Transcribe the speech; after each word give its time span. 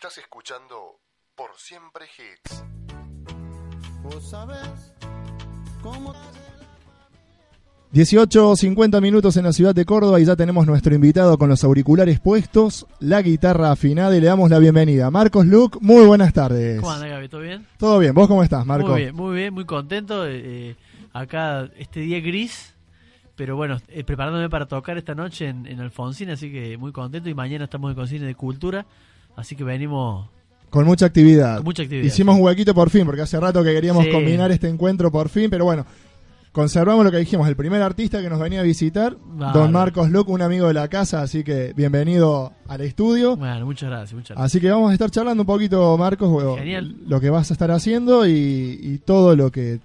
Estás 0.00 0.18
escuchando 0.18 1.00
Por 1.34 1.50
Siempre 1.56 2.04
Hits. 2.06 2.62
Vos 4.00 4.30
sabés 4.30 4.94
cómo... 5.82 6.14
18.50 7.92 9.02
minutos 9.02 9.36
en 9.38 9.42
la 9.46 9.52
ciudad 9.52 9.74
de 9.74 9.84
Córdoba 9.84 10.20
y 10.20 10.24
ya 10.24 10.36
tenemos 10.36 10.68
nuestro 10.68 10.94
invitado 10.94 11.36
con 11.36 11.48
los 11.48 11.64
auriculares 11.64 12.20
puestos, 12.20 12.86
la 13.00 13.22
guitarra 13.22 13.72
afinada 13.72 14.16
y 14.16 14.20
le 14.20 14.28
damos 14.28 14.48
la 14.50 14.60
bienvenida. 14.60 15.10
Marcos 15.10 15.46
Luc, 15.46 15.78
muy 15.80 16.06
buenas 16.06 16.32
tardes. 16.32 16.78
¿Cómo 16.80 16.92
anda, 16.92 17.08
Gaby? 17.08 17.28
¿Todo 17.28 17.40
bien? 17.40 17.66
Todo 17.76 17.98
bien, 17.98 18.14
¿vos 18.14 18.28
cómo 18.28 18.44
estás, 18.44 18.64
Marcos? 18.64 18.90
Muy 18.90 19.00
bien, 19.00 19.16
muy 19.16 19.34
bien, 19.34 19.52
muy 19.52 19.64
contento. 19.64 20.28
eh, 20.28 20.42
eh, 20.44 20.76
acá 21.12 21.68
este 21.76 21.98
día 21.98 22.20
gris, 22.20 22.72
pero 23.34 23.56
bueno, 23.56 23.80
eh, 23.88 24.04
preparándome 24.04 24.48
para 24.48 24.66
tocar 24.66 24.96
esta 24.96 25.16
noche 25.16 25.48
en, 25.48 25.66
en 25.66 25.80
Alfonsín, 25.80 26.30
así 26.30 26.52
que 26.52 26.78
muy 26.78 26.92
contento. 26.92 27.28
Y 27.28 27.34
mañana 27.34 27.64
estamos 27.64 27.90
en 27.90 27.96
Cocina 27.96 28.26
de 28.26 28.36
Cultura, 28.36 28.86
así 29.38 29.56
que 29.56 29.64
venimos 29.64 30.28
Con 30.70 30.84
mucha 30.84 31.06
actividad. 31.06 31.56
con 31.56 31.64
mucha 31.64 31.82
actividad. 31.82 32.04
Hicimos 32.06 32.36
un 32.36 32.42
huequito 32.42 32.74
por 32.74 32.90
fin, 32.90 33.06
porque 33.06 33.22
hace 33.22 33.38
rato 33.40 33.62
que 33.64 33.72
queríamos 33.72 34.04
Sí. 34.04 34.10
combinar 34.10 34.50
este 34.50 34.68
encuentro 34.68 35.10
por 35.10 35.28
fin, 35.30 35.48
pero 35.48 35.64
bueno, 35.64 35.86
conservamos 36.52 37.04
lo 37.04 37.10
que 37.10 37.18
dijimos, 37.18 37.46
el 37.48 37.56
primer 37.56 37.80
artista 37.82 38.20
que 38.20 38.28
nos 38.28 38.38
venía 38.40 38.60
a 38.60 38.62
visitar, 38.64 39.16
don 39.54 39.70
Marcos 39.72 40.10
Luc, 40.10 40.28
un 40.28 40.42
amigo 40.42 40.66
de 40.66 40.74
la 40.74 40.88
casa, 40.88 41.22
así 41.22 41.44
que 41.44 41.72
bienvenido 41.76 42.52
al 42.66 42.80
estudio. 42.80 43.36
Bueno, 43.36 43.64
muchas 43.64 43.88
gracias, 43.90 44.12
muchas 44.14 44.36
gracias. 44.36 44.44
Así 44.46 44.60
que 44.60 44.70
vamos 44.70 44.90
a 44.90 44.92
estar 44.92 45.10
charlando 45.10 45.42
un 45.42 45.46
poquito, 45.46 45.96
Marcos, 45.96 46.28
bueno, 46.30 46.56
Genial. 46.56 46.96
lo 47.06 47.20
que 47.20 47.30
vas 47.30 47.50
a 47.50 47.54
estar 47.54 47.70
haciendo 47.70 48.26
y, 48.26 48.78
y 48.82 48.98
todo 48.98 49.36
lo 49.36 49.50
que 49.52 49.80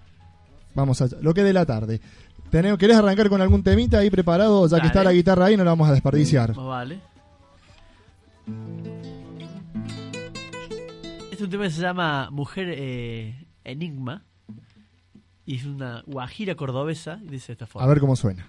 vamos 0.75 1.01
a 1.01 1.07
lo 1.21 1.33
que 1.33 1.43
de 1.43 1.53
la 1.53 1.65
tarde. 1.65 2.01
Tenemos, 2.49 2.77
¿Querés 2.77 2.97
arrancar 2.97 3.29
con 3.29 3.41
algún 3.41 3.63
temita 3.63 3.99
ahí 3.99 4.09
preparado? 4.09 4.67
Ya 4.67 4.79
que 4.79 4.87
está 4.87 5.03
la 5.03 5.11
guitarra 5.13 5.45
ahí, 5.45 5.57
no 5.57 5.63
la 5.63 5.71
vamos 5.71 5.89
a 5.89 5.91
desperdiciar. 5.93 6.53
Vale. 6.53 6.99
Un 11.43 11.49
tema 11.49 11.65
que 11.65 11.71
se 11.71 11.81
llama 11.81 12.29
Mujer 12.31 12.67
eh, 12.69 13.47
Enigma. 13.65 14.23
Y 15.45 15.57
es 15.57 15.65
una 15.65 16.01
guajira 16.07 16.55
cordobesa. 16.55 17.19
Y 17.21 17.27
dice 17.27 17.51
esta 17.51 17.67
forma. 17.67 17.85
A 17.85 17.89
ver 17.89 17.99
cómo 17.99 18.15
suena. 18.15 18.47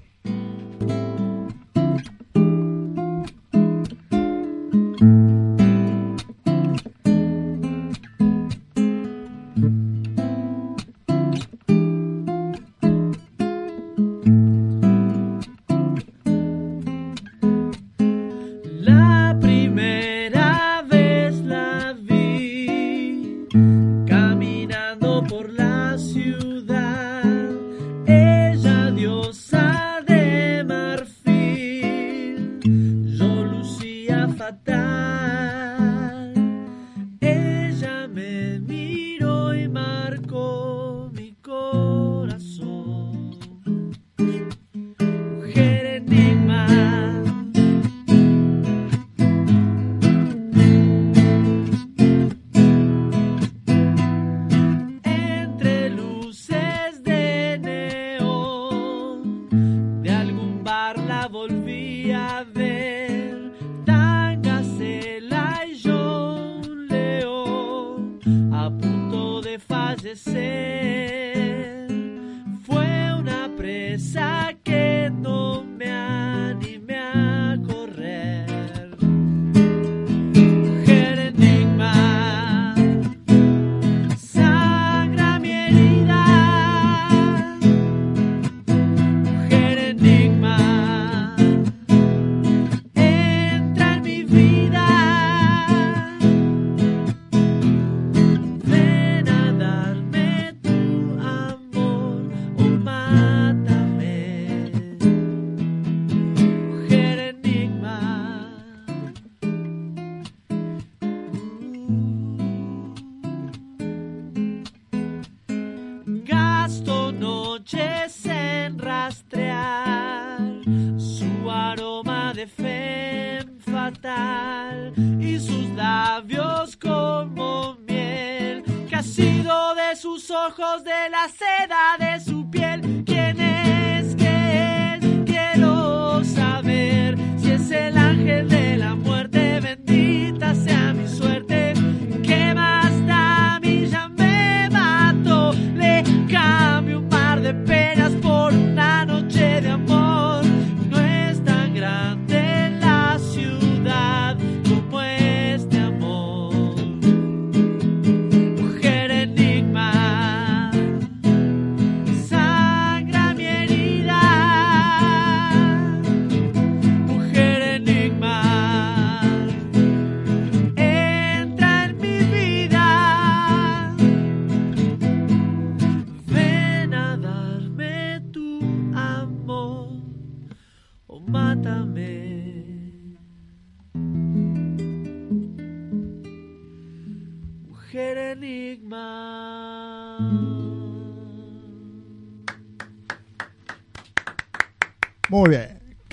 Fatal. 34.37 35.14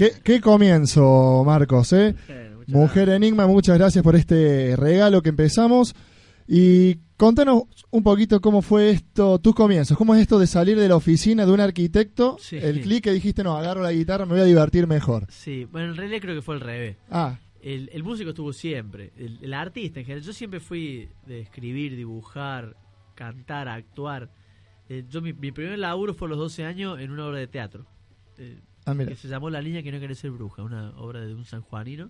¿Qué, 0.02 0.14
qué 0.24 0.42
comienzo, 0.42 1.44
Marcos? 1.46 1.94
¿eh? 1.94 2.16
Mujer 2.66 3.10
Enigma, 3.10 3.46
muchas 3.46 3.78
gracias 3.78 4.04
por 4.04 4.16
este 4.16 4.76
regalo 4.76 5.22
que 5.22 5.30
empezamos. 5.30 5.94
Y 6.48 6.96
contanos 7.18 7.66
un 7.92 8.02
poquito 8.02 8.42
cómo 8.42 8.64
fue 8.64 8.90
esto, 8.90 9.38
tus 9.38 9.54
comienzos. 9.54 9.96
¿Cómo 9.96 10.16
es 10.16 10.22
esto 10.22 10.40
de 10.40 10.48
salir 10.48 10.76
de 10.80 10.88
la 10.90 10.96
oficina 10.96 11.46
de 11.46 11.52
un 11.52 11.60
arquitecto? 11.60 12.38
Sí. 12.40 12.58
El 12.58 12.82
clic 12.82 13.04
que 13.04 13.12
dijiste, 13.12 13.44
no, 13.44 13.56
agarro 13.56 13.84
la 13.84 13.92
guitarra, 13.92 14.26
me 14.26 14.32
voy 14.32 14.42
a 14.42 14.46
divertir 14.46 14.88
mejor. 14.88 15.28
Sí, 15.30 15.66
bueno, 15.66 15.90
en 15.90 15.98
realidad 15.98 16.20
creo 16.20 16.34
que 16.34 16.42
fue 16.42 16.56
al 16.56 16.62
revés. 16.62 16.98
Ah, 17.12 17.38
El, 17.62 17.92
el 17.94 18.02
músico 18.04 18.32
estuvo 18.32 18.54
siempre, 18.54 19.14
el, 19.18 19.38
el 19.44 19.54
artista 19.54 20.00
en 20.00 20.08
general. 20.08 20.26
Yo 20.26 20.34
siempre 20.34 20.60
fui 20.60 21.10
de 21.28 21.42
escribir, 21.42 21.96
dibujar, 21.96 22.76
cantar, 23.14 23.68
actuar. 23.68 24.32
Eh, 24.90 25.06
yo 25.08 25.22
mi, 25.22 25.32
mi 25.34 25.52
primer 25.52 25.78
laburo 25.78 26.16
fue 26.16 26.28
a 26.28 26.30
los 26.30 26.40
12 26.40 26.66
años 26.66 27.00
en 27.00 27.12
una 27.12 27.28
obra 27.28 27.38
de 27.38 27.46
teatro. 27.46 27.86
Eh, 28.40 28.58
ah, 28.86 28.94
mira. 28.94 29.10
que 29.10 29.16
se 29.16 29.28
llamó 29.28 29.50
La 29.50 29.62
Niña 29.62 29.82
que 29.84 29.92
no 29.92 30.00
quiere 30.00 30.16
ser 30.16 30.32
bruja, 30.32 30.62
una 30.64 30.92
obra 30.98 31.22
de 31.22 31.34
un 31.36 31.46
sanjuanino. 31.46 32.10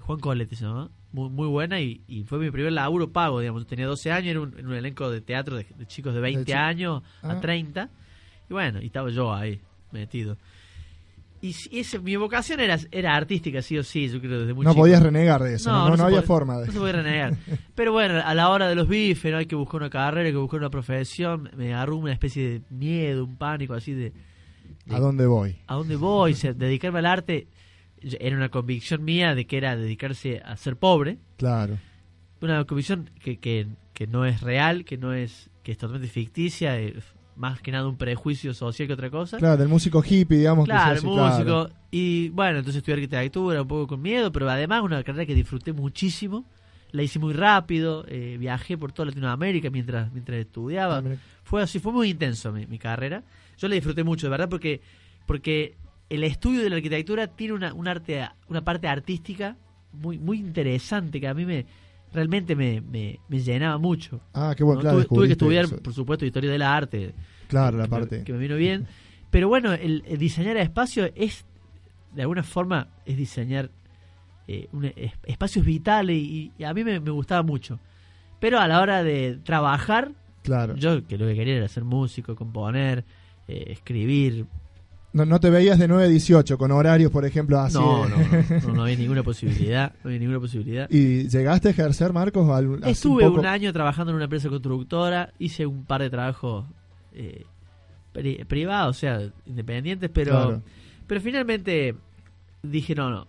Juan 0.00 0.20
Colete 0.20 0.54
se 0.54 0.64
llama, 0.64 0.90
muy, 1.12 1.28
muy 1.28 1.48
buena 1.48 1.80
y, 1.80 2.02
y 2.06 2.22
fue 2.22 2.38
mi 2.38 2.52
primer 2.52 2.70
laburo 2.72 3.10
pago, 3.12 3.40
digamos. 3.40 3.66
Tenía 3.66 3.86
12 3.86 4.12
años, 4.12 4.30
era 4.30 4.40
un, 4.40 4.54
en 4.56 4.66
un 4.68 4.74
elenco 4.74 5.10
de 5.10 5.20
teatro 5.20 5.56
de, 5.56 5.66
de 5.76 5.86
chicos 5.86 6.14
de 6.14 6.20
20 6.20 6.44
chi- 6.44 6.52
años 6.52 7.02
Ah. 7.22 7.32
a 7.32 7.40
30. 7.40 7.88
Y 8.48 8.52
bueno, 8.52 8.80
y 8.80 8.86
estaba 8.86 9.10
yo 9.10 9.34
ahí, 9.34 9.60
metido. 9.90 10.36
Y 11.40 11.52
si- 11.52 11.80
ese, 11.80 11.98
mi 11.98 12.14
vocación 12.14 12.60
era, 12.60 12.78
era 12.92 13.16
artística, 13.16 13.60
sí 13.60 13.76
o 13.76 13.82
sí, 13.82 14.08
yo 14.08 14.20
creo 14.20 14.38
desde 14.40 14.54
muy 14.54 14.64
no 14.64 14.70
chico. 14.70 14.82
podías 14.82 15.02
renegar 15.02 15.42
de 15.42 15.54
eso, 15.54 15.68
no, 15.70 15.96
no, 15.96 16.04
había 16.04 16.18
puede- 16.18 16.26
forma 16.28 16.54
No 16.54 16.60
de... 16.60 16.66
se 16.70 16.78
puede 16.78 16.92
renegar. 16.92 17.34
Pero 17.74 17.90
bueno, 17.92 18.20
a 18.24 18.34
la 18.36 18.50
hora 18.50 18.68
de 18.68 18.76
los 18.76 18.86
bifes, 18.88 19.32
¿no? 19.32 19.38
hay 19.38 19.46
que 19.46 19.56
buscar 19.56 19.80
una 19.80 19.90
carrera, 19.90 20.26
hay 20.26 20.32
que 20.32 20.38
buscar 20.38 20.60
una 20.60 20.70
profesión. 20.70 21.50
Me 21.56 21.74
agarró 21.74 21.96
una 21.96 22.12
especie 22.12 22.48
de 22.48 22.62
miedo, 22.70 23.24
un 23.24 23.36
pánico 23.36 23.74
así 23.74 23.92
de... 23.94 24.12
de 24.88 24.96
¿A 24.96 25.00
dónde 25.00 25.26
voy? 25.26 25.56
¿A 25.66 25.74
dónde 25.74 25.96
voy? 25.96 26.32
O 26.32 26.36
sea, 26.36 26.52
dedicarme 26.52 26.98
al 27.00 27.06
arte 27.06 27.46
era 28.00 28.36
una 28.36 28.48
convicción 28.48 29.04
mía 29.04 29.34
de 29.34 29.46
que 29.46 29.56
era 29.56 29.76
dedicarse 29.76 30.40
a 30.44 30.56
ser 30.56 30.76
pobre. 30.76 31.18
Claro. 31.36 31.78
Una 32.40 32.64
convicción 32.64 33.10
que, 33.22 33.38
que, 33.38 33.66
que 33.92 34.06
no 34.06 34.24
es 34.24 34.40
real, 34.40 34.84
que 34.84 34.96
no 34.96 35.12
es 35.12 35.50
que 35.62 35.72
es 35.72 35.78
totalmente 35.78 36.08
ficticia, 36.08 36.78
es 36.78 36.94
más 37.36 37.60
que 37.60 37.70
nada 37.70 37.86
un 37.88 37.96
prejuicio 37.96 38.54
social 38.54 38.86
que 38.88 38.94
otra 38.94 39.10
cosa. 39.10 39.38
Claro, 39.38 39.56
del 39.56 39.68
músico 39.68 40.02
hippie, 40.04 40.38
digamos 40.38 40.64
Claro, 40.64 40.94
que 40.94 41.00
se 41.00 41.06
hace, 41.06 41.06
músico. 41.06 41.44
claro. 41.44 41.70
Y 41.90 42.28
bueno, 42.30 42.58
entonces 42.58 42.76
estudié 42.78 42.94
arquitectura 42.94 43.62
un 43.62 43.68
poco 43.68 43.86
con 43.88 44.02
miedo, 44.02 44.32
pero 44.32 44.48
además 44.48 44.82
una 44.82 45.02
carrera 45.02 45.26
que 45.26 45.34
disfruté 45.34 45.72
muchísimo. 45.72 46.44
La 46.90 47.02
hice 47.02 47.18
muy 47.18 47.34
rápido, 47.34 48.04
eh, 48.08 48.36
viajé 48.40 48.78
por 48.78 48.92
toda 48.92 49.06
Latinoamérica 49.06 49.68
mientras, 49.70 50.10
mientras 50.12 50.38
estudiaba. 50.38 50.98
Ah. 50.98 51.16
Fue 51.44 51.62
así, 51.62 51.78
fue 51.80 51.92
muy 51.92 52.10
intenso 52.10 52.50
mi, 52.52 52.66
mi 52.66 52.78
carrera. 52.78 53.22
Yo 53.58 53.68
la 53.68 53.74
disfruté 53.74 54.04
mucho, 54.04 54.26
de 54.26 54.30
verdad, 54.30 54.48
porque, 54.48 54.80
porque 55.26 55.76
el 56.08 56.24
estudio 56.24 56.62
de 56.62 56.70
la 56.70 56.76
arquitectura 56.76 57.26
tiene 57.26 57.52
una, 57.54 57.74
un 57.74 57.86
arte, 57.88 58.26
una 58.48 58.62
parte 58.64 58.88
artística 58.88 59.56
muy, 59.92 60.18
muy 60.18 60.38
interesante 60.38 61.20
que 61.20 61.28
a 61.28 61.34
mí 61.34 61.44
me 61.44 61.66
realmente 62.12 62.56
me, 62.56 62.80
me, 62.80 63.18
me 63.28 63.40
llenaba 63.40 63.76
mucho. 63.78 64.20
Ah, 64.32 64.54
qué 64.56 64.64
bueno, 64.64 64.78
¿no? 64.78 64.82
claro. 64.82 64.96
tuve, 65.04 65.08
tuve 65.08 65.26
que 65.26 65.32
estudiar, 65.32 65.64
eso. 65.66 65.82
por 65.82 65.92
supuesto, 65.92 66.24
historia 66.24 66.50
del 66.50 66.62
arte, 66.62 67.14
Claro, 67.48 67.76
la 67.78 67.84
me- 67.84 67.88
parte. 67.90 68.24
que 68.24 68.32
me 68.32 68.38
vino 68.38 68.56
bien. 68.56 68.86
Pero 69.30 69.48
bueno, 69.48 69.72
el, 69.74 70.02
el 70.06 70.18
diseñar 70.18 70.56
espacios 70.56 71.10
es, 71.14 71.44
de 72.14 72.22
alguna 72.22 72.42
forma, 72.42 72.88
es 73.04 73.16
diseñar 73.16 73.70
eh, 74.46 74.68
un- 74.72 74.86
es- 74.86 75.12
espacios 75.24 75.64
vitales 75.66 76.16
y, 76.16 76.52
y 76.58 76.64
a 76.64 76.72
mí 76.72 76.82
me, 76.84 76.98
me 77.00 77.10
gustaba 77.10 77.42
mucho. 77.42 77.78
Pero 78.40 78.58
a 78.60 78.68
la 78.68 78.80
hora 78.80 79.02
de 79.02 79.38
trabajar, 79.44 80.12
Claro. 80.42 80.76
yo 80.76 81.06
que 81.06 81.18
lo 81.18 81.26
que 81.26 81.34
quería 81.34 81.56
era 81.56 81.68
ser 81.68 81.84
músico, 81.84 82.34
componer, 82.36 83.04
eh, 83.48 83.64
escribir. 83.72 84.46
No, 85.12 85.24
no 85.24 85.40
te 85.40 85.48
veías 85.48 85.78
de 85.78 85.88
9 85.88 86.04
a 86.04 86.06
18 86.08 86.58
con 86.58 86.70
horarios, 86.70 87.10
por 87.10 87.24
ejemplo, 87.24 87.58
así. 87.58 87.78
no, 87.78 88.06
no, 88.06 88.16
no, 88.18 88.60
no, 88.68 88.72
no 88.74 88.82
había 88.82 88.96
ninguna 88.98 89.22
posibilidad. 89.22 89.92
No 90.04 90.08
había 90.10 90.18
ninguna 90.20 90.38
posibilidad. 90.38 90.88
¿Y 90.90 91.28
llegaste 91.28 91.68
a 91.68 91.70
ejercer, 91.70 92.12
Marcos? 92.12 92.48
Al- 92.50 92.80
Estuve 92.84 93.24
poco? 93.24 93.40
un 93.40 93.46
año 93.46 93.72
trabajando 93.72 94.10
en 94.12 94.16
una 94.16 94.24
empresa 94.24 94.48
constructora, 94.50 95.32
hice 95.38 95.64
un 95.66 95.84
par 95.86 96.02
de 96.02 96.10
trabajos 96.10 96.66
eh, 97.14 97.46
pri- 98.12 98.44
privados, 98.44 98.96
o 98.96 99.00
sea, 99.00 99.20
independientes, 99.46 100.10
pero, 100.12 100.32
Claro. 100.32 100.62
pero 101.06 101.20
finalmente 101.22 101.94
dije, 102.62 102.94
no, 102.94 103.08
no, 103.10 103.26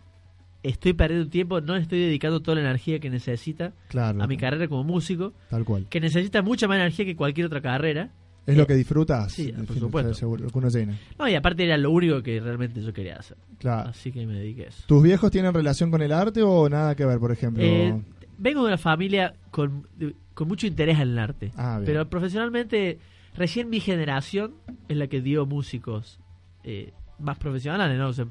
estoy 0.63 0.92
perdiendo 0.94 1.30
tiempo, 1.30 1.62
no 1.62 1.75
le 1.75 1.81
estoy 1.81 2.00
dedicando 2.01 2.42
toda 2.42 2.56
la 2.56 2.62
energía 2.62 3.00
que 3.00 3.10
necesita 3.10 3.71
Claro. 3.88 4.21
a 4.21 4.27
mi 4.27 4.36
carrera 4.36 4.68
como 4.68 4.83
músico, 4.83 5.31
Tal 5.50 5.63
cual. 5.63 5.88
que 5.89 6.01
necesita 6.01 6.42
mucha 6.42 6.68
más 6.68 6.75
energía 6.75 7.06
que 7.06 7.16
cualquier 7.16 7.48
otra 7.48 7.62
carrera. 7.62 8.12
Es 8.51 8.57
lo 8.57 8.67
que 8.67 8.75
disfrutas. 8.75 9.31
sí, 9.31 9.51
por 9.51 9.65
fin, 9.67 9.79
supuesto. 9.79 10.13
seguro, 10.13 10.43
lo 10.43 10.49
que 10.49 10.57
uno 10.57 10.69
llena. 10.69 10.97
No, 11.17 11.27
y 11.27 11.35
aparte 11.35 11.63
era 11.63 11.77
lo 11.77 11.91
único 11.91 12.21
que 12.23 12.39
realmente 12.39 12.81
yo 12.81 12.91
quería 12.93 13.15
hacer. 13.17 13.37
Claro. 13.57 13.89
Así 13.89 14.11
que 14.11 14.25
me 14.25 14.33
dediqué 14.33 14.65
a 14.65 14.67
eso. 14.69 14.83
¿Tus 14.87 15.03
viejos 15.03 15.31
tienen 15.31 15.53
relación 15.53 15.91
con 15.91 16.01
el 16.01 16.11
arte 16.11 16.41
o 16.43 16.67
nada 16.69 16.95
que 16.95 17.05
ver, 17.05 17.19
por 17.19 17.31
ejemplo? 17.31 17.63
Eh, 17.63 17.99
vengo 18.37 18.61
de 18.61 18.67
una 18.67 18.77
familia 18.77 19.33
con, 19.51 19.87
con 20.33 20.47
mucho 20.47 20.67
interés 20.67 20.95
en 20.99 21.09
el 21.09 21.19
arte. 21.19 21.51
Ah, 21.55 21.77
bien. 21.77 21.85
Pero 21.85 22.09
profesionalmente, 22.09 22.99
recién 23.35 23.69
mi 23.69 23.79
generación 23.79 24.55
es 24.87 24.97
la 24.97 25.07
que 25.07 25.21
dio 25.21 25.45
músicos 25.45 26.19
eh, 26.63 26.93
más 27.19 27.37
profesionales, 27.37 27.97
¿no? 27.97 28.07
O 28.07 28.13
sea, 28.13 28.25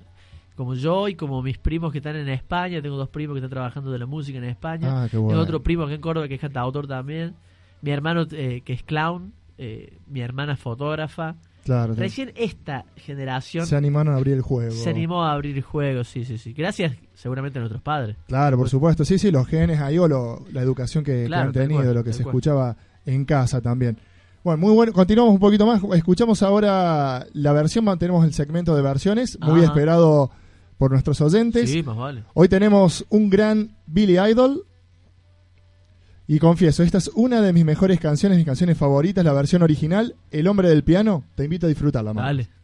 como 0.54 0.74
yo 0.74 1.06
y 1.08 1.14
como 1.14 1.40
mis 1.40 1.56
primos 1.58 1.92
que 1.92 1.98
están 1.98 2.16
en 2.16 2.28
España, 2.28 2.82
tengo 2.82 2.96
dos 2.96 3.08
primos 3.10 3.34
que 3.34 3.38
están 3.38 3.50
trabajando 3.50 3.92
de 3.92 3.98
la 4.00 4.06
música 4.06 4.38
en 4.38 4.44
España. 4.44 5.02
Ah, 5.02 5.04
qué 5.04 5.12
Tengo 5.12 5.24
bueno. 5.26 5.40
otro 5.40 5.62
primo 5.62 5.86
que 5.86 5.94
en 5.94 6.00
Córdoba 6.00 6.26
que 6.26 6.34
es 6.34 6.40
cantautor 6.40 6.88
también. 6.88 7.34
Mi 7.80 7.90
hermano 7.92 8.26
eh, 8.32 8.62
que 8.64 8.72
es 8.72 8.82
clown. 8.82 9.32
Eh, 9.58 9.98
mi 10.06 10.20
hermana 10.20 10.54
es 10.54 10.58
fotógrafa. 10.60 11.34
Claro. 11.64 11.94
sí. 11.94 12.00
Recién 12.00 12.32
esta 12.36 12.86
generación 12.96 13.66
Se 13.66 13.76
animaron 13.76 14.14
a 14.14 14.16
abrir 14.16 14.34
el 14.34 14.40
juego. 14.42 14.70
se 14.72 14.88
animó 14.88 15.24
a 15.24 15.32
abrir 15.32 15.60
juegos, 15.62 16.08
sí, 16.08 16.24
sí, 16.24 16.38
sí. 16.38 16.54
Gracias 16.54 16.94
seguramente 17.12 17.58
a 17.58 17.60
nuestros 17.60 17.82
padres. 17.82 18.16
Claro, 18.26 18.56
por 18.56 18.68
supuesto. 18.70 19.04
Sí, 19.04 19.18
sí, 19.18 19.30
los 19.30 19.46
genes 19.46 19.78
ahí 19.80 19.98
o 19.98 20.08
lo- 20.08 20.44
la 20.52 20.62
educación 20.62 21.04
que, 21.04 21.28
han 21.30 21.52
tenido, 21.52 21.82
cual, 21.82 21.94
lo 21.94 22.04
que 22.04 22.12
se 22.14 22.22
cual. 22.22 22.32
escuchaba 22.32 22.76
en 23.04 23.24
casa 23.26 23.60
también. 23.60 23.98
Bueno, 24.44 24.58
muy 24.58 24.72
bueno. 24.72 24.92
Continuamos 24.94 25.34
un 25.34 25.40
poquito 25.40 25.66
más. 25.66 25.82
Escuchamos 25.94 26.42
ahora 26.42 27.26
la 27.34 27.52
versión, 27.52 27.84
mantenemos 27.84 28.24
el 28.24 28.32
segmento 28.32 28.74
de 28.74 28.80
versiones, 28.82 29.38
muy 29.40 29.62
esperado 29.62 30.30
por 30.78 30.92
nuestros 30.92 31.20
oyentes. 31.20 31.68
Sí, 31.68 31.82
más 31.82 31.96
vale. 31.96 32.22
Hoy 32.34 32.48
tenemos 32.48 33.04
un 33.10 33.28
gran 33.28 33.76
Billy 33.86 34.16
Idol. 34.18 34.64
Y 36.30 36.40
confieso, 36.40 36.82
esta 36.82 36.98
es 36.98 37.10
una 37.14 37.40
de 37.40 37.54
mis 37.54 37.64
mejores 37.64 37.98
canciones, 37.98 38.36
mis 38.36 38.44
canciones 38.44 38.76
favoritas, 38.76 39.24
la 39.24 39.32
versión 39.32 39.62
original, 39.62 40.14
El 40.30 40.46
hombre 40.46 40.68
del 40.68 40.84
piano. 40.84 41.24
Te 41.34 41.44
invito 41.44 41.64
a 41.64 41.70
disfrutarla, 41.70 42.12
Marcos. 42.12 42.28
Dale. 42.28 42.58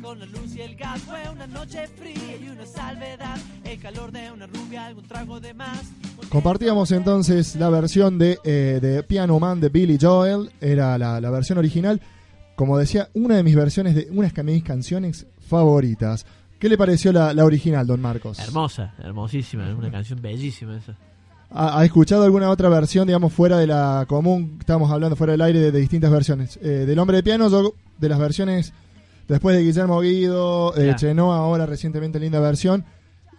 Con 0.00 0.18
la 0.18 0.26
luz 0.26 0.56
y 0.56 0.60
el 0.60 0.74
gas 0.74 1.00
fue 1.02 1.22
una 1.30 1.46
noche 1.46 1.86
fría 1.86 2.36
y 2.36 2.48
una 2.48 2.66
salvedad 2.66 3.38
el 3.64 3.78
calor 3.78 4.10
de 4.10 4.30
una 4.32 4.46
rubia 4.46 4.86
algún 4.86 5.04
trago 5.04 5.40
de 5.40 5.54
más 5.54 5.90
Compartíamos 6.28 6.90
entonces 6.92 7.56
la 7.56 7.68
versión 7.68 8.18
de, 8.18 8.38
eh, 8.44 8.78
de 8.80 9.02
Piano 9.02 9.38
Man 9.38 9.60
de 9.60 9.68
Billy 9.68 9.98
Joel, 10.00 10.50
era 10.60 10.96
la, 10.96 11.20
la 11.20 11.30
versión 11.30 11.58
original. 11.58 12.00
Como 12.56 12.78
decía, 12.78 13.08
una 13.14 13.36
de 13.36 13.42
mis 13.42 13.56
versiones 13.56 13.94
de 13.94 14.08
unas 14.10 14.32
de 14.34 14.42
mis 14.42 14.62
canciones 14.62 15.26
favoritas. 15.46 16.24
¿Qué 16.58 16.68
le 16.68 16.78
pareció 16.78 17.12
la, 17.12 17.34
la 17.34 17.44
original, 17.44 17.86
don 17.86 18.00
Marcos? 18.00 18.38
hermosa 18.38 18.94
hermosísima 19.02 19.68
es 19.68 19.76
una 19.76 19.90
canción 19.90 20.22
bellísima 20.22 20.76
esa 20.76 20.96
¿Ha, 21.50 21.80
ha 21.80 21.84
escuchado 21.84 22.22
alguna 22.24 22.48
otra 22.50 22.68
versión, 22.68 23.06
digamos, 23.06 23.32
fuera 23.32 23.58
de 23.58 23.66
la 23.66 24.06
común? 24.08 24.56
Estamos 24.60 24.90
hablando 24.90 25.16
fuera 25.16 25.32
del 25.32 25.40
aire 25.42 25.58
de, 25.58 25.72
de 25.72 25.80
distintas 25.80 26.10
versiones. 26.10 26.58
Eh, 26.62 26.86
del 26.86 26.98
hombre 26.98 27.18
de 27.18 27.22
piano, 27.22 27.50
yo 27.50 27.74
de 27.98 28.08
las 28.08 28.18
versiones 28.18 28.72
después 29.28 29.54
de 29.56 29.62
Guillermo 29.62 30.00
Guido, 30.00 30.74
eh. 30.76 30.94
Chenoa, 30.96 31.36
ahora 31.36 31.66
recientemente 31.66 32.18
linda 32.20 32.40
versión, 32.40 32.84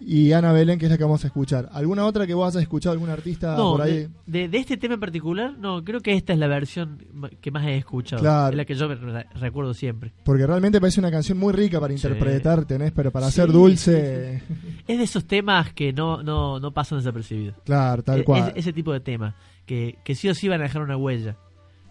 y 0.05 0.31
Ana 0.33 0.51
Belén, 0.51 0.77
que 0.79 0.85
es 0.85 0.91
la 0.91 0.97
que 0.97 1.03
vamos 1.03 1.23
a 1.23 1.27
escuchar. 1.27 1.69
¿Alguna 1.71 2.05
otra 2.05 2.25
que 2.27 2.33
vos 2.33 2.47
hayas 2.53 2.61
escuchado, 2.63 2.93
algún 2.93 3.09
artista 3.09 3.55
no 3.55 3.71
por 3.73 3.81
ahí? 3.81 3.93
de, 3.93 4.09
de- 4.25 4.49
de 4.49 4.57
este 4.57 4.77
tema 4.77 4.95
en 4.95 4.99
particular 4.99 5.57
no 5.57 5.83
creo 5.83 6.01
que 6.01 6.13
esta 6.13 6.33
es 6.33 6.39
la 6.39 6.47
versión 6.47 6.97
que 7.41 7.51
más 7.51 7.65
he 7.65 7.77
escuchado 7.77 8.21
Claro. 8.21 8.49
es 8.51 8.57
la 8.57 8.65
que 8.65 8.75
yo 8.75 8.87
me 8.89 8.95
re- 8.95 9.27
recuerdo 9.35 9.73
siempre 9.73 10.11
Porque 10.23 10.45
realmente 10.47 10.79
parece 10.81 10.99
una 10.99 11.11
canción 11.11 11.37
muy 11.37 11.53
rica 11.53 11.79
para 11.79 11.95
Sí. 11.95 12.05
interpretar, 12.07 12.65
tenés, 12.65 12.91
pero 12.91 13.11
para 13.11 13.27
Sí, 13.27 13.33
ser 13.33 13.51
dulce, 13.51 14.41
es 14.87 14.97
de 14.97 15.03
esos 15.03 15.25
temas 15.25 15.73
que 15.73 15.93
no 15.93 16.21
no 16.23 16.59
no 16.59 16.71
pasan 16.71 16.97
desapercibidos 16.99 17.55
claro, 17.63 18.03
tal 18.03 18.19
Eh, 18.21 18.23
cual. 18.23 18.49
es- 18.49 18.53
ese 18.57 18.73
tipo 18.73 18.91
de 18.93 18.99
temas 18.99 19.35
que, 19.65 19.97
que 20.03 20.15
sí 20.15 20.27
o 20.29 20.35
sí 20.35 20.47
van 20.49 20.59
a 20.61 20.63
dejar 20.63 20.81
una 20.81 20.97
huella 20.97 21.37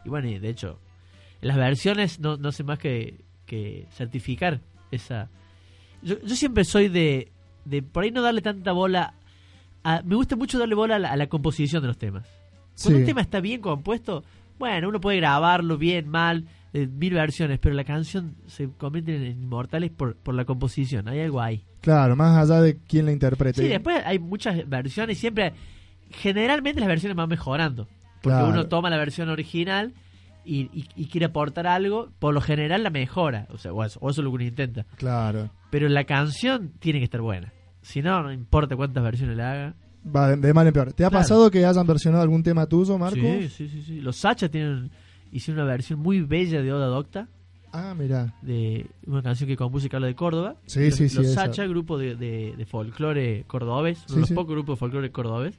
y 0.04 0.09
bueno 0.09 0.28
y 0.28 0.38
de 0.38 0.49
hecho 0.50 0.78
las 1.40 1.57
versiones 1.57 2.21
no, 2.21 2.37
no 2.37 2.52
sé 2.52 2.62
más 2.64 2.78
que, 2.78 3.21
que 3.47 3.87
certificar 3.92 4.61
esa 4.90 5.28
yo, 6.02 6.16
yo 6.21 6.35
siempre 6.37 6.64
soy 6.64 6.88
de, 6.88 7.31
de 7.64 7.83
por 7.83 8.04
ahí 8.04 8.11
no 8.11 8.23
darle 8.23 8.40
tanta 8.42 8.73
bola 8.73 9.14
a- 9.85 10.02
me 10.04 10.14
gusta 10.16 10.37
mucho 10.37 10.59
darle 10.59 10.75
bola 10.75 10.97
a 10.97 10.99
la, 10.99 11.11
a 11.12 11.16
la 11.16 11.26
composición 11.28 11.83
de 11.83 11.88
los 11.88 11.99
temas 11.99 12.25
cuando 12.81 12.99
Sí. 12.99 13.02
un 13.02 13.04
tema 13.07 13.21
está 13.21 13.40
bien 13.40 13.61
compuesto 13.61 14.25
bueno 14.59 14.88
uno 14.88 15.00
puede 15.00 15.19
grabarlo 15.19 15.76
bien 15.78 16.09
mal 16.09 16.45
eh, 16.73 16.87
mil 16.87 17.14
versiones 17.14 17.59
pero 17.61 17.75
la 17.75 17.85
canción 17.85 18.35
se 18.47 18.69
convierte 18.78 19.14
en 19.16 19.42
inmortales 19.42 19.90
por, 19.90 20.16
por 20.16 20.35
la 20.35 20.45
composición 20.45 21.09
hay 21.09 21.21
algo 21.21 21.40
ahí 21.40 21.64
Claro, 21.81 22.14
más 22.14 22.37
allá 22.38 22.61
de 22.62 22.78
quién 22.87 23.07
la 23.07 23.11
interprete. 23.12 23.61
Sí, 23.61 23.66
después 23.66 24.00
hay 24.07 24.21
muchas 24.21 24.69
versiones, 24.69 25.19
siempre, 25.19 25.52
generalmente 26.12 26.78
las 26.78 26.88
versiones 26.88 27.16
van 27.16 27.28
mejorando. 27.28 27.88
Porque 28.23 28.37
Claro. 28.38 28.50
uno 28.50 28.66
toma 28.69 28.88
la 28.88 28.97
versión 28.99 29.28
original 29.31 29.92
y, 30.44 30.62
y- 30.72 30.88
y 30.96 31.06
quiere 31.06 31.26
aportar 31.26 31.66
algo, 31.66 32.11
por 32.18 32.34
lo 32.34 32.40
general 32.40 32.82
la 32.82 32.90
mejora, 32.90 33.46
o 33.50 33.58
sea, 33.58 33.72
o 33.72 33.84
eso, 33.84 33.99
o 34.00 34.11
eso 34.11 34.20
es 34.20 34.25
lo 34.25 34.30
que 34.30 34.34
uno 34.37 34.44
intenta. 34.44 34.84
Claro. 34.96 35.50
Pero 35.70 35.88
la 35.88 36.04
canción 36.04 36.72
tiene 36.78 36.99
que 36.99 37.04
estar 37.04 37.20
buena. 37.20 37.52
Si 37.80 38.02
no, 38.02 38.22
no 38.22 38.32
importa 38.32 38.76
cuántas 38.76 39.02
versiones 39.02 39.37
le 39.37 39.42
haga. 39.42 39.75
Va 40.04 40.28
de, 40.30 40.37
de 40.37 40.52
mal 40.54 40.66
en 40.66 40.72
peor. 40.72 40.92
¿Te 40.92 41.04
ha 41.04 41.08
Claro. 41.11 41.22
pasado 41.22 41.50
que 41.50 41.64
hayan 41.64 41.87
versionado 41.87 42.22
algún 42.22 42.42
tema 42.42 42.66
tuyo, 42.66 42.99
Marco? 42.99 43.16
Sí, 43.20 43.49
sí, 43.49 43.68
sí, 43.68 43.82
sí. 43.82 44.00
Los 44.00 44.16
Sacha 44.16 44.49
tienen, 44.49 44.90
hicieron 45.30 45.62
una 45.62 45.70
versión 45.72 45.99
muy 46.00 46.20
bella 46.22 46.61
de 46.62 46.72
Oda 46.72 46.87
Docta. 46.87 47.28
Ah, 47.75 47.94
mira. 47.96 48.34
de 48.42 48.87
una 49.06 49.22
canción 49.22 49.49
que 49.49 49.56
compuse 49.56 49.88
habla 49.92 50.06
de 50.08 50.14
Córdoba. 50.14 50.56
Sí, 50.66 50.84
los, 50.87 50.94
sí, 50.96 51.08
sí, 51.08 51.16
Los 51.16 51.26
esa. 51.28 51.46
Sacha, 51.46 51.64
grupo 51.66 51.96
de, 51.96 52.16
de, 52.16 52.54
de 52.54 52.66
folclore 52.66 53.44
cordobés, 53.46 53.99
uno 54.00 54.08
Sí, 54.08 54.14
de 54.14 54.20
los 54.20 54.28
sí. 54.28 54.34
pocos 54.34 54.52
grupos 54.52 54.76
de 54.76 54.78
folclore 54.80 55.11
cordobés. 55.11 55.58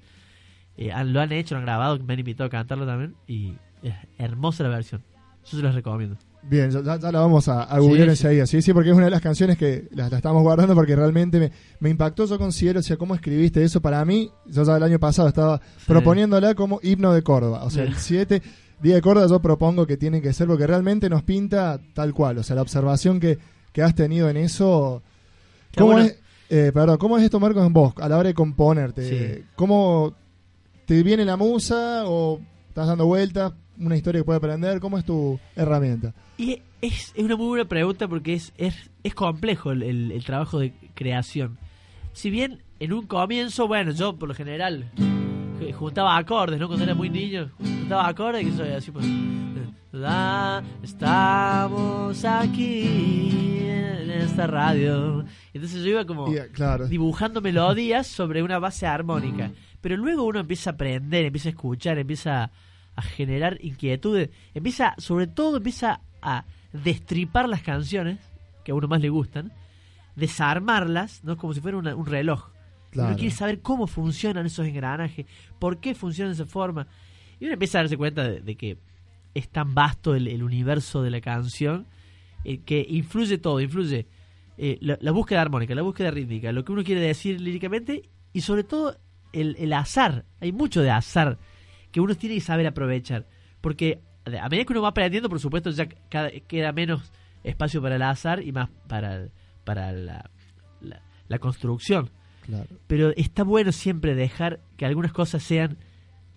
Eh, 0.77 0.91
han- 0.91 1.11
lo 1.13 1.21
han 1.21 1.31
hecho, 1.31 1.55
lo 1.55 1.59
han 1.59 1.65
grabado, 1.65 1.97
me 1.99 2.13
han 2.13 2.19
invitado 2.19 2.47
a 2.47 2.51
cantarlo 2.51 2.85
también. 2.85 3.15
Y 3.27 3.53
es 3.83 3.93
hermosa 4.17 4.63
la 4.63 4.69
versión. 4.69 5.03
Yo 5.45 5.57
se 5.57 5.63
los 5.63 5.75
recomiendo. 5.75 6.17
Bien, 6.43 6.71
ya, 6.71 6.81
la 6.81 7.19
vamos 7.19 7.47
a, 7.47 7.63
a 7.63 7.79
googlear 7.79 8.09
Sí, 8.09 8.15
sí. 8.15 8.21
enseguida. 8.27 8.45
Sí, 8.47 8.61
sí, 8.61 8.73
porque 8.73 8.89
es 8.89 8.95
una 8.95 9.05
de 9.05 9.11
las 9.11 9.21
canciones 9.21 9.57
que 9.57 9.87
la, 9.91 10.09
la 10.09 10.17
estamos 10.17 10.41
guardando 10.43 10.75
porque 10.75 10.95
realmente 10.95 11.39
me, 11.39 11.51
me 11.79 11.89
impactó. 11.89 12.25
Yo 12.25 12.37
considero, 12.37 12.79
o 12.79 12.83
sea, 12.83 12.97
cómo 12.97 13.15
escribiste 13.15 13.63
eso 13.63 13.81
para 13.81 14.03
mí. 14.03 14.29
Yo 14.47 14.63
ya 14.63 14.75
el 14.75 14.83
año 14.83 14.99
pasado 14.99 15.27
estaba 15.29 15.61
proponiéndola 15.87 16.53
como 16.55 16.79
himno 16.83 17.13
de 17.13 17.23
Córdoba. 17.23 17.63
O 17.63 17.69
sea, 17.69 17.83
el 17.83 17.89
Bien. 17.89 17.99
7 18.01 18.41
día 18.81 18.95
de 18.95 19.01
Córdoba 19.01 19.27
yo 19.27 19.41
propongo 19.41 19.87
que 19.87 19.95
tiene 19.95 20.21
que 20.21 20.33
ser 20.33 20.47
porque 20.47 20.67
realmente 20.67 21.09
nos 21.09 21.23
pinta 21.23 21.79
tal 21.93 22.13
cual. 22.13 22.37
O 22.39 22.43
sea, 22.43 22.57
la 22.57 22.61
observación 22.61 23.19
que, 23.21 23.37
que 23.71 23.81
has 23.81 23.95
tenido 23.95 24.29
en 24.29 24.35
eso. 24.37 25.01
¿Cómo 25.77 25.93
bueno. 25.93 26.07
es, 26.07 26.19
eh, 26.49 26.71
perdón, 26.73 26.97
¿cómo 26.97 27.17
es 27.17 27.23
esto, 27.23 27.39
Marcos, 27.39 27.65
en 27.65 27.71
vos 27.73 27.93
a 27.97 28.09
la 28.09 28.17
hora 28.17 28.27
de 28.27 28.33
componerte? 28.33 29.45
¿Cómo 29.55 30.13
te 30.85 31.01
viene 31.03 31.23
la 31.23 31.37
musa 31.37 32.03
o 32.05 32.39
estás 32.67 32.87
dando 32.87 33.05
vueltas? 33.05 33.53
Una 33.83 33.95
historia 33.97 34.21
que 34.21 34.25
puede 34.25 34.37
aprender. 34.37 34.79
¿Cómo 34.79 34.97
es 34.97 35.05
tu 35.05 35.39
herramienta? 35.55 36.13
Y 36.37 36.61
es, 36.81 37.11
es 37.15 37.23
una 37.23 37.35
muy 37.35 37.47
buena 37.47 37.65
pregunta 37.65 38.07
porque 38.07 38.33
es, 38.33 38.53
es, 38.57 38.89
es 39.03 39.13
complejo 39.13 39.71
el, 39.71 39.83
el- 39.83 40.11
el 40.11 40.23
trabajo 40.23 40.59
de 40.59 40.73
creación. 40.95 41.57
Si 42.13 42.29
bien 42.29 42.61
en 42.79 42.93
un 42.93 43.07
comienzo, 43.07 43.67
bueno, 43.67 43.91
yo 43.91 44.15
por 44.17 44.29
lo 44.29 44.35
general 44.35 44.91
juntaba 45.77 46.17
acordes, 46.17 46.59
¿no? 46.59 46.67
Cuando 46.67 46.83
era 46.83 46.93
muy 46.93 47.09
niño, 47.09 47.49
juntaba 47.57 48.07
acordes 48.07 48.43
y 48.43 48.45
que 48.45 48.51
soy 48.51 48.69
así 48.69 48.91
pues. 48.91 49.05
"Ah, 49.95 50.61
estamos 50.83 52.25
aquí 52.25 53.59
en 53.61 54.09
esta 54.11 54.47
radio. 54.47 55.23
Entonces 55.53 55.81
yo 55.83 55.89
iba 55.91 56.05
como 56.05 56.27
claro. 56.51 56.87
dibujando 56.87 57.41
melodías 57.41 58.07
sobre 58.07 58.43
una 58.43 58.59
base 58.59 58.85
armónica. 58.85 59.51
Pero 59.81 59.97
luego 59.97 60.23
uno 60.23 60.39
empieza 60.39 60.71
a 60.71 60.73
aprender, 60.73 61.25
empieza 61.25 61.49
a 61.49 61.51
escuchar, 61.51 61.97
empieza 61.97 62.51
a 62.95 63.01
generar 63.01 63.57
inquietudes, 63.61 64.29
empieza, 64.53 64.93
sobre 64.97 65.27
todo, 65.27 65.57
empieza 65.57 66.01
a 66.21 66.45
destripar 66.71 67.49
las 67.49 67.61
canciones 67.61 68.19
que 68.63 68.71
a 68.71 68.75
uno 68.75 68.87
más 68.87 69.01
le 69.01 69.09
gustan, 69.09 69.51
desarmarlas, 70.15 71.23
¿no? 71.23 71.37
Como 71.37 71.53
si 71.53 71.61
fuera 71.61 71.77
una- 71.77 71.95
un 71.95 72.05
reloj. 72.05 72.49
Claro. 72.91 73.09
Uno 73.09 73.17
quiere 73.17 73.33
saber 73.33 73.61
cómo 73.61 73.87
funcionan 73.87 74.45
esos 74.45 74.65
engranajes, 74.67 75.25
por 75.59 75.79
qué 75.79 75.95
funcionan 75.95 76.31
de 76.35 76.43
esa 76.43 76.45
forma. 76.51 76.87
Y 77.39 77.45
uno 77.45 77.53
empieza 77.53 77.79
a 77.79 77.81
darse 77.81 77.97
cuenta 77.97 78.23
de, 78.27 78.41
de 78.41 78.55
que 78.55 78.77
es 79.33 79.49
tan 79.49 79.73
vasto 79.73 80.13
el, 80.15 80.27
el 80.27 80.43
universo 80.43 81.01
de 81.01 81.09
la 81.09 81.19
canción 81.19 81.87
eh, 82.43 82.59
que 82.59 82.85
influye 82.87 83.39
todo, 83.39 83.59
influye 83.59 84.05
eh, 84.57 84.77
la, 84.81 84.97
la 85.01 85.11
búsqueda 85.11 85.41
armónica, 85.41 85.73
la 85.73 85.81
búsqueda 85.81 86.11
rítmica, 86.11 86.51
lo 86.51 86.63
que 86.63 86.71
uno 86.71 86.83
quiere 86.83 87.01
decir 87.01 87.41
líricamente 87.41 88.09
y 88.31 88.41
sobre 88.41 88.63
todo 88.63 88.95
el, 89.33 89.55
el 89.57 89.73
azar. 89.73 90.25
Hay 90.39 90.51
mucho 90.51 90.81
de 90.83 90.91
azar 90.91 91.39
que 91.93 92.01
uno 92.01 92.13
tiene 92.15 92.35
que 92.35 92.41
saber 92.41 92.67
aprovechar. 92.67 93.25
Porque 93.61 94.01
a 94.25 94.49
medida 94.49 94.65
que 94.65 94.73
uno 94.73 94.81
va 94.81 94.89
aprendiendo, 94.89 95.29
por 95.29 95.39
supuesto, 95.39 95.69
ya 95.69 95.87
cada- 96.09 96.31
queda 96.31 96.73
menos 96.73 97.13
espacio 97.45 97.81
para 97.81 97.95
el 97.95 98.01
azar 98.01 98.41
y 98.43 98.51
más 98.51 98.69
para, 98.89 99.29
para 99.63 99.93
la, 99.93 100.29
la- 100.81 101.01
la 101.29 101.39
construcción. 101.39 102.09
Claro. 102.45 102.67
Pero 102.87 103.11
está 103.15 103.43
bueno 103.43 103.71
siempre 103.71 104.15
dejar 104.15 104.59
que 104.75 104.85
algunas 104.85 105.13
cosas 105.13 105.43
sean 105.43 105.77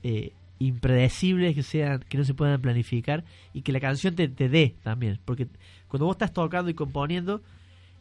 eh, 0.04 0.32
impredecibles, 0.60 1.54
que 1.54 1.62
sean 1.62 2.00
que 2.08 2.18
no 2.18 2.24
se 2.24 2.34
puedan 2.34 2.60
planificar 2.60 3.24
y 3.52 3.62
que 3.62 3.72
la 3.72 3.80
canción 3.80 4.14
te, 4.14 4.28
te 4.28 4.48
dé 4.48 4.76
también. 4.82 5.18
Porque 5.24 5.48
cuando 5.88 6.06
vos 6.06 6.14
estás 6.14 6.32
tocando 6.32 6.70
y 6.70 6.74
componiendo, 6.74 7.42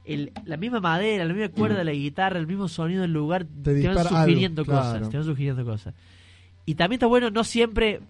el, 0.03 0.31
la 0.45 0.57
misma 0.57 0.79
madera, 0.81 1.25
la 1.25 1.33
misma 1.33 1.49
cuerda 1.49 1.77
de 1.79 1.83
la 1.85 1.91
guitarra, 1.93 2.37
el 2.37 2.45
mismo 2.47 2.67
sonido 2.67 3.01
del 3.01 3.13
lugar, 3.13 3.45
te, 3.45 3.71
van 3.71 3.75
dispara 3.75 4.01
algo, 4.09 4.21
sugiriendo 4.21 4.65
claro. 4.65 4.81
cosas. 4.99 5.09
Te 5.09 5.17
van 5.17 5.25
sugiriendo 5.25 5.65
cosas. 5.65 5.93
Y 6.65 6.75
también 6.75 6.97
está 6.97 7.07
bueno 7.07 7.29
no 7.29 7.43
siempre 7.43 8.01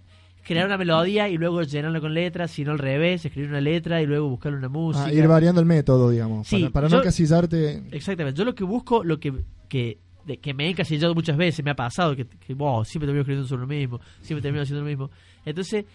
crear 0.45 0.65
una 0.67 0.77
melodía 0.77 1.27
y 1.27 1.37
luego 1.37 1.63
llenarla 1.63 1.99
con 1.99 2.13
letras, 2.13 2.51
sino 2.51 2.71
al 2.71 2.79
revés, 2.79 3.25
escribir 3.25 3.49
una 3.49 3.61
letra 3.61 4.01
y 4.01 4.05
luego 4.05 4.29
buscarle 4.29 4.57
una 4.59 4.69
música. 4.69 5.05
Ah, 5.07 5.13
ir 5.13 5.27
variando 5.27 5.59
el 5.59 5.65
método, 5.67 6.09
digamos. 6.11 6.47
Sí, 6.47 6.59
para 6.61 6.71
para 6.71 6.87
yo- 6.87 6.97
no 6.97 7.03
casillarte. 7.03 7.83
Exactamente. 7.91 8.37
Yo 8.37 8.45
lo 8.45 8.53
que 8.55 8.63
busco, 8.63 9.03
lo 9.03 9.19
que, 9.19 9.33
que, 9.67 9.97
de- 10.25 10.37
que 10.37 10.53
me 10.53 10.67
he 10.67 10.69
encasillado 10.69 11.13
muchas 11.15 11.35
veces, 11.35 11.65
me 11.65 11.71
ha 11.71 11.75
pasado 11.75 12.15
que, 12.15 12.25
que 12.27 12.53
wow, 12.53 12.85
siempre 12.85 13.07
termino 13.07 13.21
escribiendo 13.21 13.47
sobre 13.47 13.61
lo 13.61 13.67
mismo, 13.67 13.99
siempre 14.21 14.41
termino 14.43 14.61
haciendo 14.63 14.81
lo 14.83 14.87
mismo. 14.87 15.09
Entonces, 15.45 15.85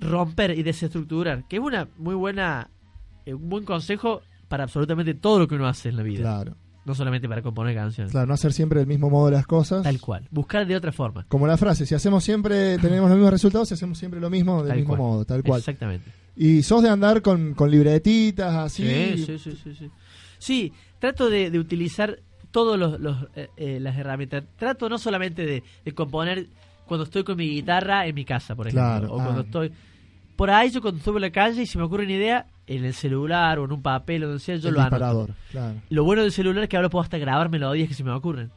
romper 0.00 0.58
y 0.58 0.62
desestructurar, 0.62 1.46
que 1.46 1.56
es 1.56 1.62
una 1.62 1.86
muy 1.98 2.14
buena, 2.14 2.70
eh, 3.26 3.34
un 3.34 3.48
buen 3.50 3.64
consejo 3.64 4.22
para 4.48 4.64
absolutamente 4.64 5.12
todo 5.14 5.38
lo 5.40 5.46
que 5.46 5.54
uno 5.56 5.66
hace 5.68 5.90
en 5.90 5.96
la 5.96 6.02
vida. 6.02 6.20
Claro, 6.22 6.56
No 6.90 6.94
solamente 6.96 7.28
para 7.28 7.40
componer 7.40 7.72
canciones. 7.76 8.10
claro, 8.10 8.26
no 8.26 8.34
hacer 8.34 8.52
siempre 8.52 8.80
el 8.80 8.86
mismo 8.88 9.08
modo 9.10 9.26
de 9.26 9.32
las 9.36 9.46
cosas. 9.46 9.84
Tal 9.84 10.00
cual. 10.00 10.26
Buscar 10.32 10.66
de 10.66 10.74
otra 10.74 10.90
forma. 10.90 11.24
Como 11.28 11.46
la 11.46 11.56
frase, 11.56 11.86
si 11.86 11.94
hacemos 11.94 12.24
siempre, 12.24 12.78
tenemos 12.78 13.08
los 13.08 13.16
mismos 13.16 13.30
resultados, 13.32 13.68
si 13.68 13.74
hacemos 13.74 13.96
siempre 13.96 14.18
lo 14.18 14.28
mismo, 14.28 14.58
del 14.64 14.68
Tal 14.70 14.78
mismo 14.78 14.96
cual. 14.96 15.00
modo, 15.08 15.24
tal 15.24 15.42
cual. 15.44 15.60
Exactamente. 15.60 16.10
Y 16.34 16.64
sos 16.64 16.82
de 16.82 16.88
andar 16.88 17.22
con, 17.22 17.54
con 17.54 17.70
libretitas, 17.70 18.52
así. 18.56 18.84
Sí, 18.84 19.24
sí, 19.24 19.38
sí, 19.38 19.58
sí, 19.62 19.74
sí. 19.78 19.90
Sí, 20.38 20.72
trato 20.98 21.30
de, 21.30 21.50
de 21.52 21.58
utilizar 21.60 22.18
todas 22.50 22.76
los, 22.76 22.98
los, 22.98 23.16
eh, 23.36 23.48
eh, 23.56 23.78
las 23.80 23.96
herramientas. 23.96 24.42
Trato 24.56 24.88
no 24.88 24.98
solamente 24.98 25.46
de, 25.46 25.62
de 25.84 25.92
componer 25.94 26.48
cuando 26.86 27.04
estoy 27.04 27.22
con 27.22 27.36
mi 27.36 27.48
guitarra 27.48 28.06
en 28.08 28.14
mi 28.16 28.24
casa, 28.24 28.56
por 28.56 28.66
ejemplo. 28.66 28.82
Claro, 28.98 29.12
O 29.14 29.16
cuando 29.16 29.42
ah. 29.42 29.44
estoy... 29.44 29.72
Por 30.40 30.50
ahí 30.50 30.70
yo 30.70 30.80
cuando 30.80 30.96
estoy 30.96 31.12
por 31.12 31.20
la 31.20 31.30
calle 31.30 31.60
y 31.60 31.66
se 31.66 31.76
me 31.76 31.84
ocurre 31.84 32.04
una 32.04 32.14
idea, 32.14 32.46
en 32.66 32.86
el 32.86 32.94
celular 32.94 33.58
o 33.58 33.66
en 33.66 33.72
un 33.72 33.82
papel 33.82 34.24
o 34.24 34.28
donde 34.28 34.42
sea, 34.42 34.56
yo 34.56 34.70
el 34.70 34.74
lo 34.76 34.80
anoto. 34.80 35.28
claro. 35.50 35.82
Lo 35.90 36.02
bueno 36.02 36.22
del 36.22 36.32
celular 36.32 36.62
es 36.62 36.70
que 36.70 36.78
ahora 36.78 36.88
puedo 36.88 37.02
hasta 37.02 37.18
grabar 37.18 37.50
melodías 37.50 37.88
que 37.88 37.94
se 37.94 38.02
me 38.02 38.10
ocurren. 38.10 38.50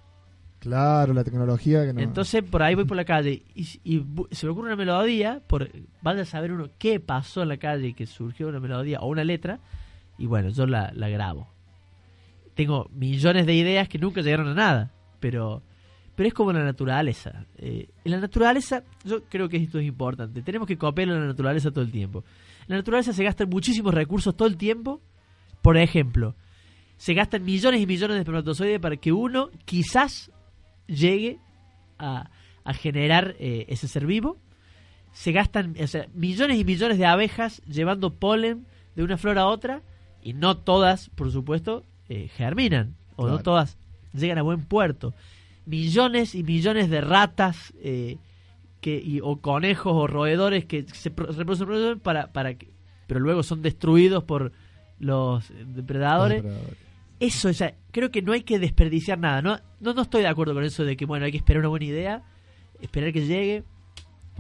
Claro, 0.60 1.14
la 1.14 1.26
tecnología 1.26 1.86
que 1.86 1.92
no. 1.92 2.00
Entonces 2.00 2.42
por 2.42 2.64
ahí 2.64 2.74
voy 2.74 2.86
por 2.86 2.96
la 2.96 3.04
calle 3.04 3.44
y, 3.54 3.68
y 3.84 4.02
se 4.32 4.46
me 4.46 4.54
ocurre 4.54 4.68
una 4.68 4.78
melodía, 4.78 5.42
por, 5.46 5.70
vaya 6.02 6.22
a 6.22 6.26
saber 6.26 6.54
uno 6.54 6.70
qué 6.78 7.02
pasó 7.02 7.42
en 7.42 7.50
la 7.50 7.58
calle 7.58 7.88
y 7.88 7.94
que 7.94 8.06
surgió 8.06 8.48
una 8.48 8.62
melodía 8.62 9.02
o 9.02 9.08
una 9.08 9.26
letra, 9.26 9.60
y 10.18 10.26
bueno, 10.26 10.52
yo 10.52 10.66
la, 10.66 10.90
la 10.96 11.10
grabo. 11.10 11.50
Tengo 12.56 12.90
millones 12.94 13.46
de 13.46 13.56
ideas 13.56 13.90
que 13.90 14.00
nunca 14.00 14.22
llegaron 14.22 14.48
a 14.48 14.54
nada, 14.54 14.92
pero, 15.20 15.64
pero 16.16 16.28
es 16.28 16.34
como 16.34 16.54
la 16.54 16.64
naturaleza. 16.64 17.46
Eh, 17.58 17.90
en 18.04 18.12
la 18.12 18.20
naturaleza, 18.20 18.84
yo 19.04 19.24
creo 19.24 19.50
que 19.50 19.58
esto 19.58 19.80
es 19.80 19.86
importante, 19.86 20.42
tenemos 20.42 20.68
que 20.68 20.78
copiar 20.78 21.10
en 21.10 21.20
la 21.20 21.28
naturaleza 21.28 21.72
todo 21.72 21.84
el 21.84 21.92
tiempo. 21.92 22.24
En 22.62 22.70
la 22.70 22.78
naturaleza 22.78 23.14
se 23.14 23.24
gastan 23.24 23.50
muchísimos 23.50 23.94
recursos 23.94 24.36
todo 24.36 24.48
el 24.48 24.58
tiempo, 24.58 25.02
por 25.62 25.78
ejemplo, 25.78 26.36
se 26.98 27.14
gastan 27.14 27.44
millones 27.44 27.82
y 27.82 27.86
millones 27.86 28.16
de 28.16 28.20
espermatozoides 28.20 28.80
para 28.80 28.98
que 28.98 29.12
uno 29.12 29.50
quizás 29.66 30.32
llegue 30.88 31.40
a, 31.98 32.30
a 32.64 32.74
generar 32.74 33.36
eh, 33.40 33.66
ese 33.68 33.88
ser 33.88 34.06
vivo. 34.06 34.38
Se 35.12 35.32
gastan 35.32 35.76
o 35.82 35.88
sea, 35.88 36.08
millones 36.14 36.58
y 36.60 36.66
millones 36.66 36.98
de 36.98 37.06
abejas 37.06 37.62
llevando 37.66 38.14
polen 38.14 38.66
de 38.96 39.04
una 39.04 39.18
flor 39.18 39.38
a 39.38 39.48
otra 39.48 39.82
y 40.22 40.34
no 40.34 40.58
todas, 40.58 41.10
por 41.10 41.32
supuesto, 41.32 41.84
eh, 42.10 42.30
germinan 42.30 42.96
o 43.16 43.28
no 43.28 43.40
todas 43.40 43.78
llegan 44.14 44.38
a 44.38 44.44
buen 44.44 44.62
puerto. 44.62 45.14
Millones 45.66 46.36
y 46.36 46.44
millones 46.44 46.90
de 46.90 47.02
ratas 47.02 47.74
eh, 47.82 48.18
que, 48.82 48.98
y- 49.04 49.20
o 49.22 49.38
conejos 49.40 49.94
o 49.96 50.08
roedores 50.08 50.66
que 50.66 50.86
se 50.94 51.10
pro- 51.12 51.28
reproducen 51.32 52.00
para, 52.00 52.32
para 52.34 52.56
que, 52.56 52.70
pero 53.08 53.20
luego 53.20 53.44
son 53.44 53.62
destruidos 53.62 54.24
por 54.24 54.52
los 55.00 55.52
depredadores 55.68 56.44
eso, 57.20 57.50
o 57.50 57.54
sea, 57.54 57.74
creo 57.92 58.12
que 58.12 58.22
no 58.22 58.34
hay 58.34 58.42
que 58.42 58.60
desperdiciar 58.60 59.18
nada. 59.18 59.42
No, 59.42 59.58
no, 59.80 59.94
no 59.94 60.02
estoy 60.02 60.24
de 60.24 60.28
acuerdo 60.28 60.54
con 60.54 60.64
eso 60.66 60.84
de 60.84 60.98
que, 60.98 61.06
bueno, 61.06 61.26
hay 61.26 61.32
que 61.32 61.38
esperar 61.38 61.60
una 61.62 61.70
buena 61.70 61.86
idea, 61.86 62.22
esperar 62.82 63.14
que 63.14 63.26
llegue 63.26 63.64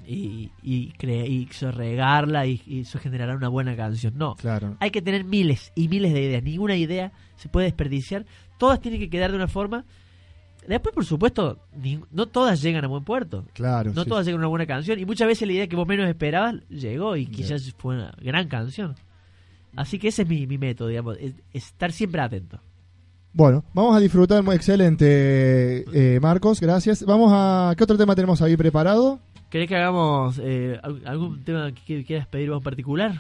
y, 0.06 0.52
y, 0.62 0.92
cre- 0.94 1.26
y 1.30 1.48
eso 1.50 1.72
regarla 1.72 2.46
y, 2.46 2.62
y 2.68 2.82
eso 2.82 3.00
generará 3.00 3.36
una 3.38 3.48
buena 3.48 3.76
canción. 3.78 4.18
No, 4.18 4.36
Claro. 4.36 4.76
hay 4.82 4.92
que 4.92 5.02
tener 5.02 5.24
miles 5.24 5.72
y 5.76 5.88
miles 5.88 6.12
de 6.14 6.24
ideas. 6.24 6.44
Ninguna 6.44 6.76
idea 6.76 7.14
se 7.38 7.48
puede 7.48 7.68
desperdiciar. 7.68 8.26
Todas 8.58 8.82
tienen 8.82 9.00
que 9.00 9.10
quedar 9.10 9.32
de 9.32 9.38
una 9.38 9.48
forma. 9.48 9.86
Después, 10.68 10.94
por 10.96 11.06
supuesto, 11.06 11.60
ni- 11.82 12.00
no 12.12 12.26
todas 12.28 12.62
llegan 12.62 12.84
a 12.86 12.88
buen 12.88 13.04
puerto. 13.04 13.46
Claro. 13.54 13.92
No 13.94 14.04
sí. 14.04 14.10
todas 14.10 14.26
llegan 14.26 14.40
a 14.40 14.44
una 14.44 14.48
buena 14.50 14.66
canción. 14.66 15.00
Y 15.00 15.06
muchas 15.06 15.28
veces 15.28 15.48
la 15.48 15.54
idea 15.54 15.68
que 15.68 15.76
vos 15.76 15.88
menos 15.88 16.08
esperabas 16.08 16.56
llegó 16.70 17.16
y 17.16 17.26
quizás 17.28 17.74
fue 17.78 17.96
una 17.96 18.14
gran 18.22 18.48
canción. 18.48 18.96
Así 19.76 19.98
que 20.00 20.10
ese 20.10 20.22
es 20.22 20.28
mi, 20.28 20.46
mi 20.48 20.58
método, 20.58 20.88
digamos, 20.90 21.18
es- 21.20 21.34
estar 21.54 21.92
siempre 21.92 22.22
atento. 22.22 22.60
Bueno, 23.34 23.64
vamos 23.74 23.96
a 23.96 24.00
disfrutar. 24.00 24.44
muy 24.44 24.56
Excelente, 24.56 25.86
eh, 26.16 26.20
Marcos, 26.20 26.60
gracias. 26.62 27.04
Vamos 27.04 27.32
a. 27.34 27.74
¿Qué 27.76 27.84
otro 27.84 27.98
tema 27.98 28.14
tenemos 28.16 28.42
ahí 28.42 28.56
preparado? 28.56 29.20
¿Querés 29.50 29.68
que 29.68 29.76
hagamos 29.76 30.40
eh, 30.44 30.80
al- 30.84 31.02
algún 31.06 31.44
tema 31.44 31.72
que 31.72 31.82
que 31.98 32.06
quieras 32.06 32.28
pedir 32.28 32.50
vos 32.50 32.58
en 32.60 32.64
particular? 32.64 33.14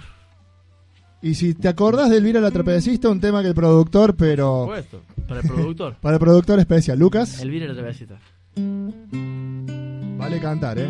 Y 1.23 1.35
si 1.35 1.53
te 1.53 1.69
acordás 1.69 2.09
de 2.09 2.17
Elvira 2.17 2.41
la 2.41 2.51
trapecista, 2.51 3.07
un 3.07 3.21
tema 3.21 3.41
que 3.41 3.47
el 3.47 3.55
productor, 3.55 4.13
pero... 4.13 4.65
Por 4.65 4.83
supuesto, 4.83 5.01
para 5.25 5.39
el 5.39 5.47
productor. 5.47 5.95
para 6.01 6.15
el 6.15 6.19
productor 6.19 6.59
especial, 6.59 6.99
Lucas. 6.99 7.41
Elvira 7.41 7.67
la 7.67 7.73
trapecista. 7.75 8.19
Vale 10.17 10.41
cantar, 10.41 10.79
¿eh? 10.79 10.89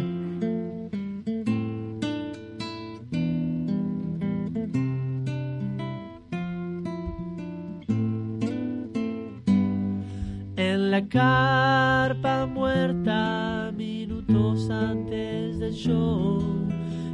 En 10.56 10.90
la 10.90 11.08
carpa 11.08 12.48
muerta, 12.48 13.72
minutos 13.76 14.68
antes 14.72 15.60
del 15.60 15.74
show, 15.74 16.42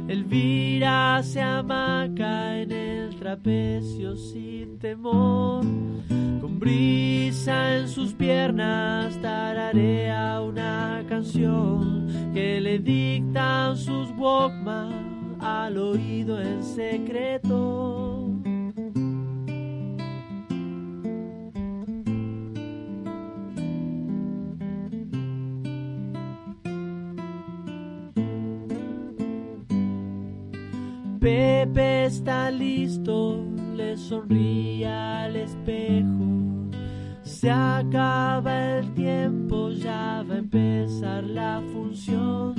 Elvira 0.08 1.22
se 1.22 1.42
amaca 1.42 2.58
en 2.58 2.69
trapecio 3.20 4.16
sin 4.16 4.78
temor. 4.78 5.62
Con 6.40 6.58
brisa 6.58 7.76
en 7.76 7.86
sus 7.86 8.14
piernas 8.14 9.20
tararea 9.20 10.40
una 10.40 11.04
canción 11.06 12.32
que 12.32 12.60
le 12.60 12.78
dictan 12.78 13.76
sus 13.76 14.08
Walkman 14.16 15.36
al 15.38 15.76
oído 15.76 16.40
en 16.40 16.64
secreto. 16.64 18.26
Pepe 31.20 32.06
está 32.06 32.50
listo, 32.50 33.44
le 33.76 33.94
sonríe 33.98 34.86
al 34.86 35.36
espejo. 35.36 36.70
Se 37.22 37.50
acaba 37.50 38.78
el 38.78 38.94
tiempo, 38.94 39.68
ya 39.70 40.24
va 40.26 40.34
a 40.34 40.38
empezar 40.38 41.24
la 41.24 41.62
función. 41.72 42.54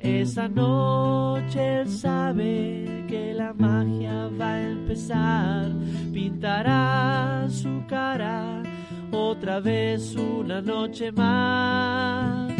Esa 0.00 0.48
noche 0.48 1.80
él 1.80 1.88
sabe 1.88 3.04
que 3.06 3.34
la 3.34 3.52
magia 3.52 4.30
va 4.40 4.54
a 4.54 4.62
empezar. 4.62 5.72
Pintará 6.12 7.46
su 7.50 7.84
cara 7.86 8.62
otra 9.12 9.60
vez 9.60 10.16
una 10.16 10.62
noche 10.62 11.12
más. 11.12 12.55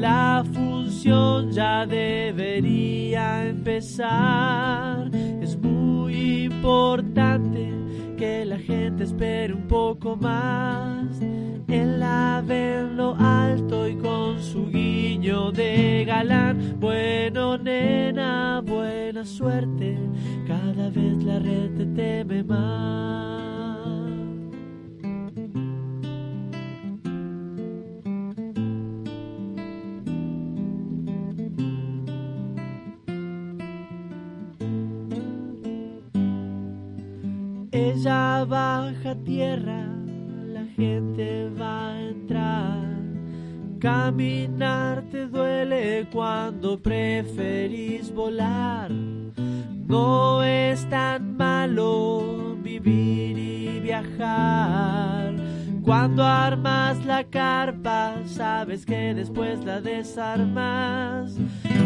La 0.00 0.44
función 0.52 1.50
ya 1.50 1.84
debería 1.84 3.48
empezar. 3.48 5.10
Es 5.42 5.58
muy 5.58 6.44
importante 6.44 7.72
que 8.16 8.44
la 8.44 8.58
gente 8.58 9.02
espere 9.04 9.54
un 9.54 9.66
poco 9.66 10.14
más. 10.14 11.20
Él 11.66 11.98
la 11.98 12.44
ve 12.46 12.78
en 12.78 12.96
lo 12.96 13.16
alto 13.16 13.88
y 13.88 13.96
con 13.96 14.40
su 14.40 14.66
guiño 14.66 15.50
de 15.50 16.04
galán. 16.06 16.76
Bueno, 16.78 17.58
nena, 17.58 18.62
buena 18.64 19.24
suerte. 19.24 19.98
Cada 20.46 20.90
vez 20.90 21.24
la 21.24 21.40
red 21.40 21.76
te 21.76 21.86
teme 21.86 22.44
más. 22.44 23.47
Ella 38.00 38.44
baja 38.44 39.16
tierra, 39.24 39.84
la 40.46 40.64
gente 40.76 41.50
va 41.50 41.88
a 41.88 42.00
entrar. 42.00 42.86
Caminar 43.80 45.02
te 45.10 45.26
duele 45.26 46.06
cuando 46.12 46.80
preferís 46.80 48.14
volar. 48.14 48.92
No 48.92 50.44
es 50.44 50.88
tan 50.88 51.36
malo 51.36 52.56
vivir 52.62 53.36
y 53.36 53.80
viajar. 53.80 55.34
Cuando 55.82 56.24
armas 56.24 57.04
la 57.04 57.24
carpa, 57.24 58.14
sabes 58.26 58.86
que 58.86 59.12
después 59.12 59.64
la 59.64 59.80
desarmas. 59.80 61.36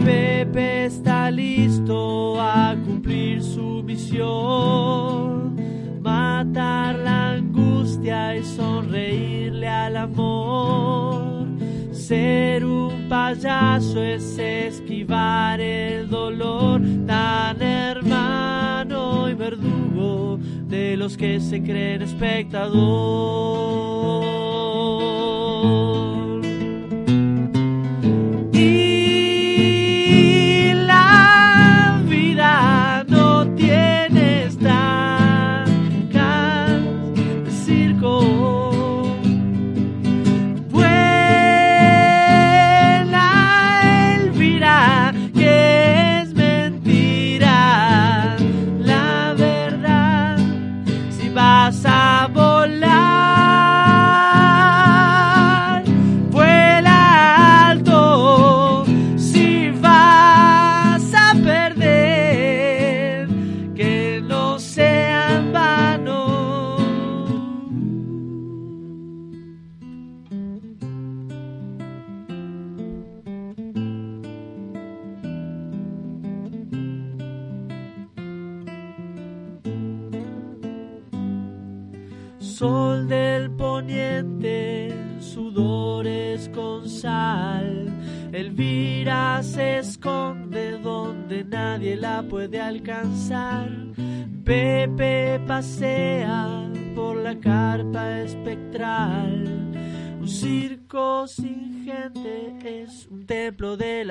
Pepe 0.04 0.85
está 0.85 1.31
listo 1.31 2.39
a 2.39 2.76
cumplir 2.84 3.43
su 3.43 3.82
misión 3.82 5.62
matar 6.45 6.99
la 6.99 7.33
angustia 7.33 8.37
y 8.37 8.43
sonreírle 8.43 9.69
al 9.69 9.97
amor. 9.97 11.47
Ser 11.93 12.65
un 12.65 13.09
payaso 13.09 14.02
es 14.02 14.39
esquivar 14.39 15.61
el 15.61 16.09
dolor, 16.09 16.81
tan 17.07 17.63
hermano 17.63 19.28
y 19.28 19.35
verdugo 19.35 20.39
de 20.69 20.97
los 20.97 21.17
que 21.17 21.39
se 21.39 21.63
creen 21.63 22.02
espectador. 22.02 23.63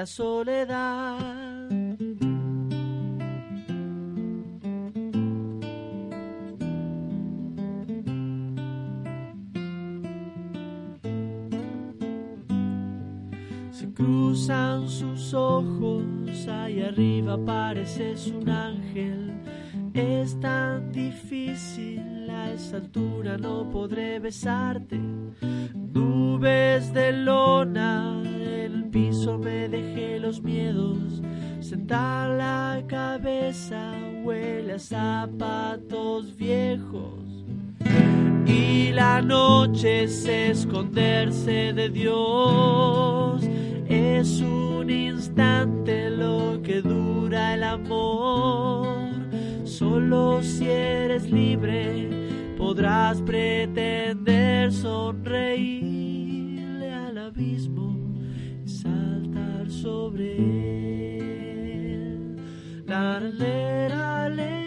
La 0.01 0.05
soledad. 0.07 1.19
Se 13.69 13.93
cruzan 13.93 14.89
sus 14.89 15.35
ojos, 15.35 16.03
ahí 16.47 16.81
arriba 16.81 17.37
pareces 17.45 18.25
un 18.25 18.49
ángel. 18.49 19.33
Es 19.93 20.39
tan 20.39 20.91
difícil, 20.91 22.27
a 22.27 22.51
esa 22.53 22.77
altura 22.77 23.37
no 23.37 23.69
podré 23.69 24.17
besarte. 24.17 24.99
Nubes 25.93 26.91
de 26.91 27.11
lona, 27.11 28.19
piso 28.91 29.37
me 29.37 29.69
dejé 29.69 30.19
los 30.19 30.41
miedos. 30.41 31.21
Sentar 31.61 32.29
la 32.29 32.83
cabeza, 32.87 33.93
huele 34.23 34.73
a 34.73 34.79
zapatos 34.79 36.35
viejos. 36.35 37.45
Y 38.45 38.91
la 38.91 39.21
noche 39.21 40.03
es 40.03 40.25
esconderse 40.25 41.71
de 41.73 41.89
Dios. 41.89 43.41
Es 43.87 44.41
un 44.41 44.89
instante 44.89 46.09
lo 46.09 46.61
que 46.61 46.81
dura 46.81 47.53
el 47.53 47.63
amor. 47.63 49.09
Solo 49.63 50.43
si 50.43 50.69
eres 50.69 51.31
libre 51.31 52.09
podrás 52.57 53.21
pretender 53.21 54.71
sonreírle 54.71 56.93
al 56.93 57.17
abismo 57.17 57.90
sobre 59.71 60.35
él. 61.17 62.35
La 62.85 63.19
lera, 63.19 64.29
leira, 64.29 64.60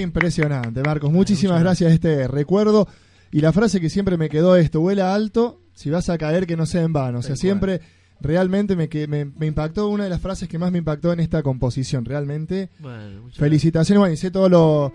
Impresionante, 0.00 0.82
Marcos. 0.82 1.10
Muchísimas 1.10 1.60
gracias 1.60 1.90
a 1.90 1.94
este 1.94 2.28
recuerdo. 2.28 2.88
Y 3.30 3.40
la 3.40 3.52
frase 3.52 3.80
que 3.80 3.90
siempre 3.90 4.16
me 4.16 4.28
quedó 4.28 4.56
esto, 4.56 4.80
vuela 4.80 5.14
alto, 5.14 5.60
si 5.74 5.90
vas 5.90 6.08
a 6.08 6.18
caer 6.18 6.46
que 6.46 6.56
no 6.56 6.66
sea 6.66 6.82
en 6.82 6.92
vano. 6.92 7.18
O 7.18 7.22
sea, 7.22 7.36
siempre 7.36 7.80
realmente 8.20 8.76
me, 8.76 8.88
me, 9.08 9.24
me 9.24 9.46
impactó 9.46 9.88
una 9.88 10.04
de 10.04 10.10
las 10.10 10.20
frases 10.20 10.48
que 10.48 10.58
más 10.58 10.70
me 10.70 10.78
impactó 10.78 11.12
en 11.12 11.20
esta 11.20 11.42
composición. 11.42 12.04
Realmente, 12.04 12.70
Bueno, 12.78 13.28
felicitaciones. 13.32 13.98
Bueno, 13.98 14.14
y 14.14 14.16
sé 14.16 14.30
todo 14.30 14.48
lo, 14.48 14.92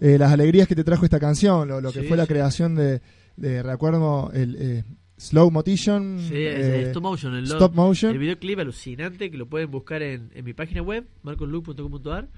eh, 0.00 0.18
las 0.18 0.32
alegrías 0.32 0.68
que 0.68 0.76
te 0.76 0.84
trajo 0.84 1.04
esta 1.04 1.18
canción, 1.18 1.66
lo, 1.68 1.80
lo 1.80 1.92
que 1.92 2.02
Sí, 2.02 2.06
fue 2.06 2.16
la 2.16 2.24
sí. 2.24 2.28
creación 2.28 2.74
de, 2.76 3.02
de 3.36 3.62
recuerdo, 3.62 4.30
el 4.32 4.56
eh, 4.58 4.84
slow 5.16 5.50
motion. 5.50 6.20
Sí, 6.28 6.34
eh, 6.36 6.82
stop 6.88 7.02
motion. 7.02 7.34
El, 7.34 7.44
stop 7.44 7.74
motion. 7.74 8.12
el 8.12 8.18
videoclip 8.18 8.60
alucinante 8.60 9.30
que 9.32 9.36
lo 9.36 9.46
pueden 9.46 9.70
buscar 9.70 10.00
en, 10.02 10.30
en 10.32 10.44
mi 10.44 10.52
página 10.54 10.80
web, 10.80 11.06
marcosluke.com.ar 11.24 12.28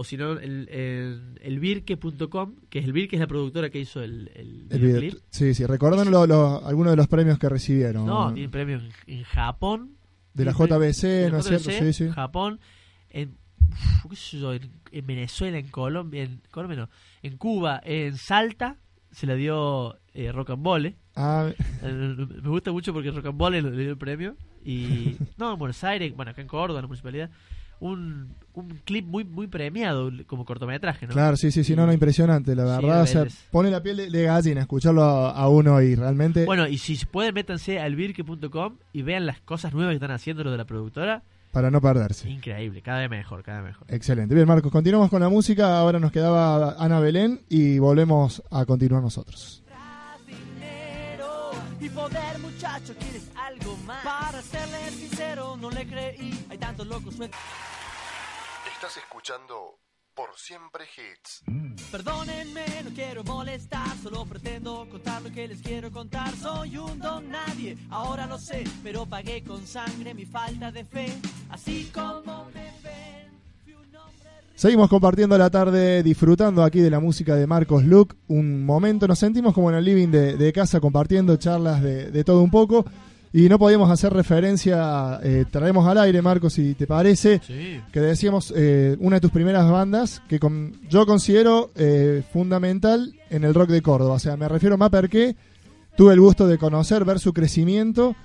o 0.00 0.04
si 0.04 0.16
no, 0.16 0.40
en, 0.40 0.66
en 0.70 1.38
elvirque.com, 1.42 2.54
que 2.70 2.78
es 2.78 2.84
el 2.86 2.92
Virque 2.92 3.16
es 3.16 3.20
la 3.20 3.26
productora 3.26 3.68
que 3.68 3.80
hizo 3.80 4.02
el, 4.02 4.30
el 4.34 4.66
El 4.70 4.80
videoclip. 4.80 5.12
video- 5.14 5.24
sí, 5.30 5.52
sí, 5.54 5.66
recuerdan 5.66 6.10
lo- 6.10 6.26
lo- 6.26 6.64
algunos 6.66 6.92
de 6.92 6.96
los 6.96 7.06
premios 7.08 7.38
que 7.38 7.48
recibieron. 7.50 8.06
No, 8.06 8.32
tiene 8.32 8.48
premios 8.48 8.82
en, 9.06 9.18
en 9.18 9.24
Japón. 9.24 9.96
de 10.32 10.44
la 10.46 10.52
JBC, 10.52 11.02
de 11.02 11.24
la 11.24 11.30
¿no 11.32 11.38
es 11.38 11.46
cierto? 11.46 11.70
Sí, 11.70 11.92
sí. 11.92 12.08
Japón, 12.08 12.60
en, 13.10 13.36
uf, 14.04 14.10
qué 14.10 14.16
sé 14.16 14.38
yo, 14.38 14.54
en, 14.54 14.70
en 14.90 15.06
Venezuela, 15.06 15.58
en 15.58 15.68
Colombia, 15.68 16.22
en, 16.22 16.40
Colombia 16.50 16.78
no, 16.80 16.88
en 17.22 17.36
Cuba, 17.36 17.80
en 17.84 18.16
Salta, 18.16 18.78
se 19.10 19.26
le 19.26 19.36
dio 19.36 19.98
eh, 20.14 20.32
Rocambole. 20.32 20.96
Ah, 21.16 21.50
Eh, 21.82 22.16
Me 22.42 22.48
gusta 22.48 22.72
mucho 22.72 22.92
porque 22.94 23.10
Rocambole 23.10 23.60
le 23.60 23.70
dio 23.72 23.90
el 23.90 23.98
premio. 23.98 24.36
Y 24.64 25.16
no, 25.38 25.52
en 25.52 25.58
Buenos 25.58 25.82
Aires, 25.84 26.14
bueno, 26.16 26.30
acá 26.30 26.40
en 26.40 26.48
Córdoba, 26.48 26.78
en 26.80 26.84
la 26.84 26.88
municipalidad, 26.88 27.30
un, 27.80 28.34
un 28.54 28.68
clip 28.84 29.06
muy 29.06 29.24
muy 29.24 29.46
premiado 29.46 30.10
como 30.26 30.44
cortometraje, 30.44 31.06
¿no? 31.06 31.12
claro, 31.12 31.36
sí, 31.36 31.50
sí, 31.50 31.64
sí, 31.64 31.74
no, 31.74 31.86
no, 31.86 31.92
impresionante, 31.92 32.54
la 32.54 32.76
Sí, 32.78 32.82
verdad. 32.86 33.02
o 33.02 33.06
sea, 33.06 33.14
rebeldes. 33.24 33.44
pone 33.50 33.70
la 33.70 33.82
piel 33.82 33.96
de, 33.96 34.10
de 34.10 34.22
gallina 34.24 34.60
escucharlo 34.60 35.02
a, 35.02 35.30
a 35.32 35.48
uno 35.48 35.80
y 35.82 35.94
realmente. 35.94 36.44
Bueno, 36.44 36.68
y 36.68 36.78
si 36.78 36.96
pueden, 37.06 37.34
métanse 37.34 37.80
al 37.80 37.96
virque.com 37.96 38.76
y 38.92 39.02
vean 39.02 39.26
las 39.26 39.40
cosas 39.40 39.72
nuevas 39.74 39.92
que 39.92 39.96
están 39.96 40.10
haciendo 40.10 40.44
los 40.44 40.52
de 40.52 40.58
la 40.58 40.64
productora. 40.66 41.22
para 41.52 41.70
no 41.70 41.80
perderse. 41.80 42.28
Increíble, 42.30 42.82
cada 42.82 43.00
vez 43.00 43.10
mejor, 43.10 43.42
cada 43.42 43.60
vez 43.62 43.72
mejor. 43.72 43.86
Excelente. 43.92 44.34
Bien, 44.34 44.46
Marcos, 44.46 44.70
continuamos 44.70 45.10
con 45.10 45.20
la 45.22 45.28
música. 45.28 45.78
Ahora 45.78 45.98
nos 45.98 46.12
quedaba 46.12 46.76
Ana 46.78 47.00
Belén 47.00 47.40
y 47.48 47.78
volvemos 47.78 48.42
a 48.50 48.64
continuar 48.66 49.02
nosotros. 49.02 49.62
dinero 50.26 51.50
y 51.80 51.88
poder, 51.88 52.38
muchacho, 52.40 52.94
¿quieres 53.00 53.29
algo 53.60 53.76
más? 53.86 54.04
Para 54.04 54.42
serle 54.42 54.90
sincero, 54.90 55.56
no 55.56 55.70
le 55.70 55.86
creí. 55.86 56.46
Hay 56.48 56.58
tantos 56.58 56.86
locos 56.86 57.14
sueltos. 57.14 57.40
Estás 58.74 58.96
escuchando 58.96 59.78
Por 60.14 60.30
Siempre 60.36 60.84
Hits. 60.84 61.42
Perdónenme, 61.90 62.64
no 62.84 62.90
quiero 62.90 63.24
molestar, 63.24 63.96
solo 64.02 64.24
pretendo 64.24 64.86
contar 64.90 65.22
lo 65.22 65.30
que 65.30 65.48
les 65.48 65.60
quiero 65.60 65.90
contar. 65.90 66.34
Soy 66.36 66.76
un 66.76 66.98
don 66.98 67.30
nadie, 67.30 67.76
ahora 67.90 68.26
lo 68.26 68.38
sé, 68.38 68.64
pero 68.82 69.06
pagué 69.06 69.42
con 69.42 69.66
sangre 69.66 70.14
mi 70.14 70.24
falta 70.24 70.70
de 70.70 70.84
fe. 70.84 71.12
Así 71.50 71.90
como 71.92 72.46
me 72.54 72.72
ven, 72.82 73.40
fui 73.64 73.74
un 73.74 73.96
hombre 73.96 74.30
Seguimos 74.54 74.88
compartiendo 74.88 75.36
la 75.36 75.50
tarde, 75.50 76.02
disfrutando 76.02 76.62
aquí 76.62 76.80
de 76.80 76.90
la 76.90 77.00
música 77.00 77.34
de 77.34 77.46
Marcos 77.46 77.84
Luke. 77.84 78.14
Un 78.28 78.64
momento, 78.64 79.08
nos 79.08 79.18
sentimos 79.18 79.52
como 79.52 79.70
en 79.70 79.76
el 79.76 79.84
living 79.84 80.08
de, 80.08 80.36
de 80.36 80.52
casa, 80.52 80.80
compartiendo 80.80 81.36
charlas 81.36 81.82
de, 81.82 82.10
de 82.10 82.24
todo 82.24 82.42
un 82.42 82.50
poco. 82.50 82.84
Y 83.32 83.48
no 83.48 83.58
podíamos 83.60 83.88
hacer 83.90 84.12
referencia, 84.12 85.20
eh, 85.22 85.44
traemos 85.48 85.86
al 85.86 85.98
aire, 85.98 86.20
Marcos, 86.20 86.54
si 86.54 86.74
te 86.74 86.86
parece, 86.88 87.40
Sí. 87.46 87.80
que 87.92 88.00
decíamos 88.00 88.52
eh, 88.56 88.96
una 88.98 89.16
de 89.16 89.20
tus 89.20 89.30
primeras 89.30 89.70
bandas 89.70 90.20
que 90.28 90.40
con- 90.40 90.72
yo 90.88 91.06
considero 91.06 91.70
eh, 91.76 92.24
fundamental 92.32 93.14
en 93.30 93.44
el 93.44 93.54
rock 93.54 93.70
de 93.70 93.82
Córdoba. 93.82 94.14
O 94.14 94.18
sea, 94.18 94.36
me 94.36 94.48
refiero 94.48 94.74
a 94.74 94.78
Maperqué. 94.78 95.36
Tuve 95.96 96.14
el 96.14 96.20
gusto 96.20 96.46
de 96.48 96.58
conocer, 96.58 97.04
ver 97.04 97.20
su 97.20 97.32
crecimiento 97.32 98.16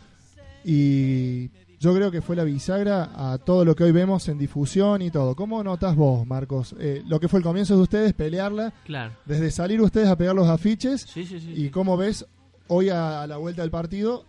y 0.63 1.49
yo 1.79 1.93
creo 1.93 2.09
que 2.09 2.21
fue 2.21 2.35
la 2.35 2.43
bisagra 2.43 3.11
a 3.13 3.37
todo 3.37 3.63
lo 3.65 3.75
que 3.75 3.83
hoy 3.83 3.91
vemos 3.91 4.27
en 4.29 4.37
difusión 4.39 5.01
y 5.03 5.11
todo. 5.11 5.35
¿Cómo 5.35 5.63
notas 5.63 5.95
vos, 5.95 6.25
Marcos, 6.25 6.75
eh, 6.79 7.03
lo 7.05 7.19
que 7.19 7.27
fue 7.27 7.39
el 7.39 7.43
comienzo 7.43 7.75
de 7.75 7.81
ustedes, 7.83 8.13
pelearla, 8.13 8.73
Claro. 8.85 9.13
desde 9.25 9.51
salir 9.51 9.81
ustedes 9.81 10.07
a 10.07 10.15
pegar 10.17 10.33
los 10.35 10.47
afiches 10.47 11.01
Sí, 11.01 11.25
sí, 11.25 11.39
sí. 11.39 11.53
y 11.55 11.69
cómo 11.69 11.95
ves 11.97 12.25
hoy 12.67 12.89
a, 12.89 13.21
a 13.21 13.27
la 13.27 13.37
vuelta 13.37 13.61
del 13.61 13.69
partido 13.71 14.25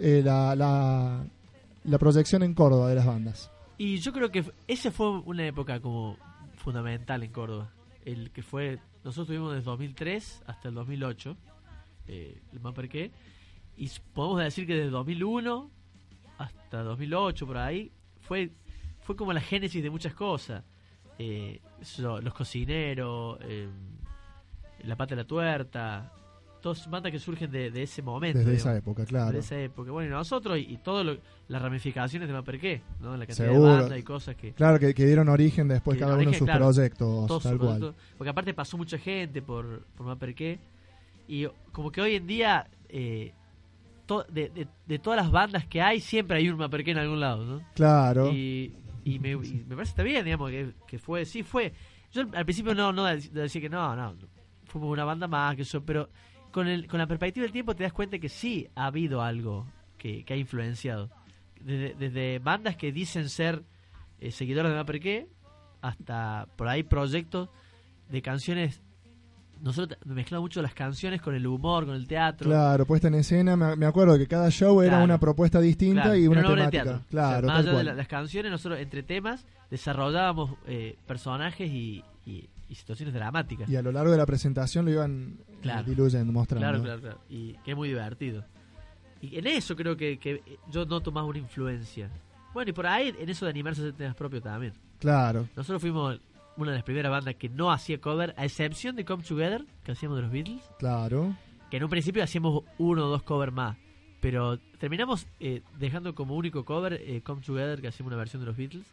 eh, 0.00 0.22
la, 0.24 0.54
la, 1.84 1.98
proyección 1.98 2.42
en 2.42 2.54
Córdoba 2.54 2.88
de 2.88 2.94
las 2.94 3.06
bandas? 3.06 3.50
Y 3.78 3.98
yo 3.98 4.12
creo 4.12 4.30
que 4.30 4.44
esa 4.66 4.90
fue 4.90 5.20
una 5.20 5.46
época 5.46 5.80
como 5.80 6.16
fundamental 6.56 7.22
en 7.22 7.32
Córdoba. 7.32 7.70
El 8.04 8.30
que 8.30 8.42
fue, 8.42 8.78
nosotros 9.04 9.28
tuvimos 9.28 9.52
desde 9.54 9.64
2003 9.64 10.42
hasta 10.46 10.68
el 10.68 10.74
2008, 10.74 11.36
eh, 12.08 12.40
el 12.52 12.60
Maperqué, 12.60 13.10
y 13.76 13.90
podemos 14.12 14.40
decir 14.40 14.66
que 14.66 14.74
desde 14.74 14.90
2001 14.90 15.70
hasta 16.38 16.82
2008 16.82 17.46
por 17.46 17.58
ahí 17.58 17.92
fue 18.20 18.50
fue 19.10 19.16
como 19.16 19.32
la 19.32 19.40
génesis 19.40 19.82
de 19.82 19.90
muchas 19.90 20.14
cosas. 20.14 20.62
Eh, 21.18 21.60
los 21.98 22.32
cocineros, 22.32 23.38
eh, 23.42 23.68
la 24.84 24.96
pata 24.96 25.16
de 25.16 25.22
la 25.22 25.26
tuerta, 25.26 26.12
todas 26.60 26.88
bandas 26.90 27.10
que 27.12 27.18
surgen 27.18 27.50
de, 27.50 27.70
de 27.70 27.82
ese 27.82 28.02
momento. 28.02 28.38
Desde 28.38 28.52
digamos. 28.52 28.66
esa 28.70 28.76
época, 28.78 29.04
claro. 29.04 29.32
de 29.32 29.38
esa 29.38 29.58
época. 29.58 29.90
Bueno, 29.90 30.08
y 30.08 30.12
nosotros 30.12 30.58
y, 30.58 30.62
y 30.72 30.76
todas 30.78 31.18
las 31.48 31.62
ramificaciones 31.62 32.28
de 32.28 32.34
Maperqué, 32.34 32.82
¿no? 33.00 33.16
La 33.16 33.26
cantidad 33.26 33.48
Seguro. 33.48 33.74
de 33.76 33.80
bandas 33.82 33.98
y 33.98 34.02
cosas 34.02 34.36
que... 34.36 34.52
Claro, 34.52 34.78
que, 34.78 34.94
que 34.94 35.06
dieron 35.06 35.28
origen 35.28 35.68
después 35.68 35.98
cada 35.98 36.14
uno 36.16 36.30
de 36.30 36.36
sus 36.38 36.46
claro. 36.46 36.66
proyectos, 36.66 37.42
tal 37.42 37.52
sus 37.52 37.60
cual. 37.60 37.94
Porque 38.18 38.30
aparte 38.30 38.54
pasó 38.54 38.76
mucha 38.76 38.98
gente 38.98 39.42
por, 39.42 39.84
por 39.96 40.06
Maperqué. 40.06 40.58
Y 41.28 41.46
como 41.72 41.90
que 41.92 42.00
hoy 42.00 42.16
en 42.16 42.26
día, 42.26 42.66
eh, 42.88 43.32
to- 44.06 44.24
de, 44.28 44.48
de- 44.50 44.68
de 44.86 44.98
todas 44.98 45.22
las 45.22 45.30
bandas 45.30 45.66
que 45.66 45.80
hay, 45.80 46.00
siempre 46.00 46.38
hay 46.38 46.48
un 46.48 46.56
Maperqué 46.58 46.90
en 46.90 46.98
algún 46.98 47.20
lado, 47.20 47.44
¿no? 47.44 47.62
Claro. 47.74 48.30
Y, 48.32 48.74
y 49.04 49.18
me, 49.18 49.30
y 49.30 49.34
me 49.36 49.40
parece 49.76 49.76
que 49.76 49.82
está 49.82 50.02
bien, 50.02 50.24
digamos, 50.24 50.50
que, 50.50 50.72
que 50.86 50.98
fue, 50.98 51.24
sí 51.24 51.42
fue. 51.42 51.72
Yo 52.12 52.22
al 52.34 52.44
principio 52.44 52.74
no, 52.74 52.92
no 52.92 53.06
dec- 53.06 53.30
decía 53.30 53.60
que 53.60 53.68
no, 53.68 53.94
no, 53.94 54.14
fuimos 54.64 54.90
una 54.90 55.04
banda 55.04 55.28
más, 55.28 55.54
que 55.54 55.62
eso, 55.62 55.80
pero 55.84 56.08
con, 56.52 56.66
el, 56.68 56.86
con 56.86 56.98
la 56.98 57.06
perspectiva 57.06 57.44
del 57.44 57.52
tiempo 57.52 57.74
te 57.74 57.84
das 57.84 57.92
cuenta 57.92 58.18
que 58.18 58.28
sí 58.28 58.68
ha 58.74 58.86
habido 58.86 59.22
algo 59.22 59.66
que, 59.98 60.24
que 60.24 60.34
ha 60.34 60.36
influenciado. 60.36 61.10
Desde, 61.60 61.94
desde 61.94 62.38
bandas 62.38 62.76
que 62.76 62.90
dicen 62.92 63.28
ser 63.28 63.62
eh, 64.20 64.30
seguidores 64.30 64.70
de 64.72 64.76
Maperqué 64.78 65.28
hasta 65.82 66.46
por 66.56 66.68
ahí 66.68 66.82
proyectos 66.82 67.48
de 68.10 68.22
canciones. 68.22 68.80
Nosotros 69.62 69.98
mezclamos 70.06 70.44
mucho 70.44 70.62
las 70.62 70.72
canciones 70.72 71.20
con 71.20 71.34
el 71.34 71.46
humor, 71.46 71.84
con 71.84 71.94
el 71.94 72.06
teatro. 72.06 72.48
Claro, 72.48 72.86
puesta 72.86 73.08
en 73.08 73.14
escena. 73.16 73.56
Me, 73.56 73.76
me 73.76 73.84
acuerdo 73.84 74.16
que 74.16 74.26
cada 74.26 74.50
show 74.50 74.80
era 74.80 75.02
una 75.02 75.18
propuesta 75.18 75.60
distinta 75.60 76.02
Claro, 76.04 76.16
y 76.16 76.26
una 76.28 76.40
de 76.40 76.48
temática. 76.48 76.70
teatro. 76.82 77.02
Claro, 77.10 77.46
O 77.46 77.50
sea, 77.50 77.56
más 77.58 77.66
allá 77.66 77.78
de 77.78 77.84
la- 77.84 77.94
las 77.94 78.08
canciones, 78.08 78.50
nosotros 78.50 78.80
entre 78.80 79.02
temas 79.02 79.44
desarrollábamos 79.70 80.52
eh, 80.66 80.96
personajes 81.06 81.70
y, 81.70 82.02
y- 82.24 82.48
y 82.70 82.74
situaciones 82.76 83.12
dramáticas. 83.14 83.68
Y 83.68 83.76
a 83.76 83.82
lo 83.82 83.92
largo 83.92 84.10
de 84.12 84.16
la 84.18 84.24
presentación 84.26 84.84
lo 84.86 84.92
iban 84.92 85.38
eh, 85.48 85.54
Claro. 85.60 85.82
diluyendo, 85.88 86.32
mostrando. 86.32 86.66
Claro, 86.66 86.82
claro, 86.82 87.00
claro. 87.00 87.20
Y 87.28 87.52
que 87.64 87.72
es 87.72 87.76
muy 87.76 87.88
divertido. 87.88 88.44
Y 89.20 89.36
en 89.36 89.46
eso 89.48 89.76
creo 89.76 89.96
que, 89.96 90.18
que 90.18 90.42
yo 90.70 90.86
noto 90.86 91.12
más 91.12 91.24
una 91.24 91.38
influencia. 91.38 92.08
Bueno, 92.54 92.70
y 92.70 92.72
por 92.72 92.86
ahí 92.86 93.14
en 93.18 93.28
eso 93.28 93.44
de 93.44 93.50
animarse 93.50 93.80
a 93.82 93.84
hacer 93.84 93.96
temas 93.96 94.16
propios 94.16 94.42
también. 94.42 94.72
Claro. 94.98 95.46
Nosotros 95.54 95.80
fuimos 95.82 96.18
una 96.56 96.70
de 96.70 96.76
las 96.78 96.84
primeras 96.84 97.10
bandas 97.10 97.34
que 97.36 97.48
no 97.48 97.70
hacía 97.70 98.00
cover, 98.00 98.34
a 98.36 98.44
excepción 98.44 98.96
de 98.96 99.04
Come 99.04 99.22
Together, 99.22 99.64
que 99.84 99.92
hacíamos 99.92 100.16
de 100.16 100.22
los 100.22 100.30
Beatles, 100.32 100.62
Claro. 100.78 101.36
que 101.70 101.76
en 101.76 101.84
un 101.84 101.90
principio 101.90 102.22
hacíamos 102.22 102.64
uno 102.78 103.06
o 103.06 103.08
dos 103.10 103.22
covers 103.22 103.52
más. 103.52 103.76
Pero 104.20 104.58
terminamos 104.78 105.26
eh, 105.38 105.62
dejando 105.78 106.14
como 106.14 106.34
único 106.34 106.64
cover 106.64 106.94
eh, 106.94 107.22
Come 107.22 107.40
Together, 107.42 107.80
que 107.80 107.88
hacíamos 107.88 108.10
una 108.10 108.18
versión 108.18 108.40
de 108.42 108.46
los 108.46 108.56
Beatles. 108.56 108.86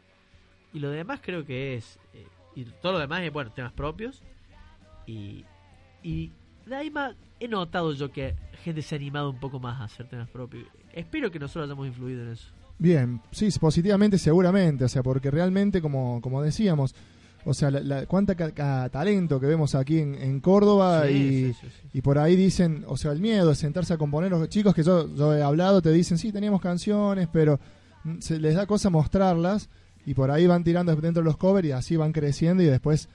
Y 0.74 0.80
lo 0.80 0.90
demás 0.90 1.20
creo 1.24 1.46
que 1.46 1.76
es. 1.76 2.00
eh, 2.14 2.26
y 2.62 2.66
todo 2.82 2.94
lo 2.94 3.00
demás 3.00 3.22
es, 3.24 3.32
bueno, 3.32 3.52
temas 3.52 3.72
propios. 3.74 4.22
Y, 5.06 5.46
y 6.04 6.32
de 6.66 6.76
ahí 6.76 6.90
más 6.90 7.16
he 7.40 7.48
notado 7.48 7.94
yo 7.94 8.12
que 8.12 8.36
gente 8.64 8.82
se 8.82 8.96
ha 8.96 8.98
animado 8.98 9.30
un 9.30 9.40
poco 9.40 9.60
más 9.60 9.80
a 9.80 9.86
hacer 9.86 10.08
temas 10.08 10.28
propios. 10.30 10.66
Espero 10.94 11.32
que 11.32 11.40
nosotros 11.40 11.66
hayamos 11.66 11.88
influido 11.88 12.24
en 12.24 12.30
eso. 12.32 12.50
Bien, 12.80 13.22
sí, 13.32 13.50
positivamente 13.60 14.18
seguramente, 14.18 14.84
o 14.86 14.90
sea, 14.90 15.02
porque 15.04 15.32
realmente, 15.32 15.82
como, 15.82 16.22
como 16.22 16.42
decíamos, 16.44 16.94
o 17.46 17.54
sea, 17.54 17.72
la, 17.72 17.80
la- 17.80 18.06
cuánta 18.06 18.36
ca- 18.36 18.52
ca- 18.52 18.90
talento 18.90 19.40
que 19.40 19.48
vemos 19.48 19.74
aquí 19.74 20.00
en, 20.00 20.16
en 20.16 20.40
Córdoba 20.42 21.06
Sí, 21.08 21.12
y, 21.14 21.54
sí, 21.54 21.60
sí, 21.62 21.68
sí. 21.82 21.88
y 21.94 22.02
por 22.02 22.20
ahí 22.20 22.36
dicen, 22.36 22.84
o 22.88 22.98
sea, 22.98 23.12
el 23.14 23.22
miedo 23.22 23.50
de 23.50 23.56
sentarse 23.56 23.94
a 23.94 23.98
componer, 23.98 24.30
los 24.32 24.48
chicos 24.50 24.76
que 24.76 24.84
yo, 24.84 25.14
yo 25.16 25.34
he 25.36 25.42
hablado 25.42 25.82
te 25.82 25.92
dicen, 25.92 26.18
sí, 26.18 26.32
teníamos 26.32 26.62
canciones, 26.62 27.28
pero 27.32 27.60
mm, 28.04 28.20
se 28.20 28.40
les 28.40 28.54
da 28.56 28.66
cosa 28.68 28.90
mostrarlas 28.90 29.70
y 30.08 30.16
por 30.16 30.32
ahí 30.32 30.48
van 30.48 30.64
tirando 30.64 30.96
dentro 30.96 31.22
de 31.22 31.26
los 31.26 31.38
covers 31.38 31.68
y 31.68 31.72
así 31.72 31.96
van 31.98 32.12
creciendo 32.14 32.64
y 32.64 32.66
después 32.66 33.08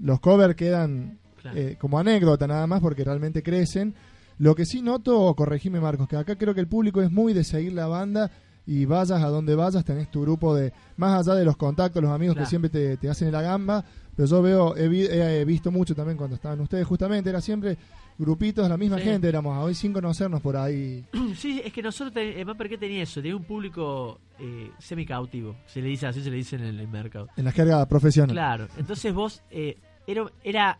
los 0.00 0.20
covers 0.20 0.54
quedan 0.54 1.18
Claro. 1.42 1.58
eh, 1.58 1.76
como 1.80 1.98
anécdota 1.98 2.46
nada 2.46 2.66
más 2.66 2.80
porque 2.80 3.02
realmente 3.04 3.42
crecen. 3.42 3.94
Lo 4.38 4.54
que 4.54 4.64
sí 4.66 4.82
noto, 4.82 5.34
corregime 5.34 5.80
Marcos, 5.80 6.06
que 6.08 6.16
acá 6.16 6.36
creo 6.36 6.54
que 6.54 6.60
el 6.60 6.66
público 6.68 7.00
es 7.02 7.10
muy 7.10 7.32
de 7.32 7.42
seguir 7.44 7.72
la 7.72 7.86
banda 7.86 8.30
y 8.66 8.84
vayas 8.84 9.22
a 9.22 9.28
donde 9.28 9.54
vayas, 9.54 9.84
tenés 9.84 10.10
tu 10.10 10.22
grupo 10.22 10.54
de, 10.54 10.72
más 10.96 11.20
allá 11.26 11.38
de 11.38 11.44
los 11.44 11.56
contactos, 11.56 12.02
los 12.02 12.10
amigos 12.12 12.36
que 12.36 12.44
siempre 12.46 12.68
te, 12.68 12.96
te 12.96 13.08
hacen 13.08 13.30
la 13.32 13.40
gamba, 13.40 13.84
pero 14.16 14.26
yo 14.28 14.42
veo, 14.42 14.76
he, 14.76 14.88
vi- 14.88 15.06
he 15.08 15.44
visto 15.44 15.70
mucho 15.70 15.94
también 15.94 16.18
cuando 16.18 16.34
estaban 16.36 16.60
ustedes, 16.60 16.84
justamente, 16.86 17.30
era 17.30 17.40
siempre 17.40 17.78
grupitos, 18.18 18.68
la 18.68 18.76
misma 18.76 18.98
Sí. 18.98 19.04
gente, 19.04 19.28
éramos 19.28 19.56
hoy 19.64 19.74
sin 19.74 19.92
conocernos 19.92 20.40
por 20.42 20.56
ahí. 20.56 21.04
Sí, 21.36 21.62
es 21.64 21.72
que 21.72 21.80
nosotros, 21.80 22.12
ten- 22.12 22.36
el 22.38 22.44
Mapper, 22.44 22.68
¿qué 22.68 22.76
tenía 22.78 23.04
eso? 23.04 23.20
Tenía 23.22 23.36
un 23.36 23.44
público 23.44 24.18
eh, 24.38 24.70
semi-cautivo. 24.78 25.56
Se 25.66 25.80
le 25.80 25.88
dice 25.88 26.06
así, 26.06 26.22
se 26.22 26.30
le 26.30 26.36
dice 26.36 26.56
en 26.56 26.62
el, 26.62 26.80
el 26.80 26.88
mercado. 26.88 27.28
En 27.36 27.44
la 27.44 27.52
jerga 27.52 27.86
profesional. 27.86 28.34
Claro, 28.34 28.68
entonces 28.76 29.12
vos, 29.12 29.42
eh, 29.50 29.78
era, 30.06 30.24
era 30.44 30.78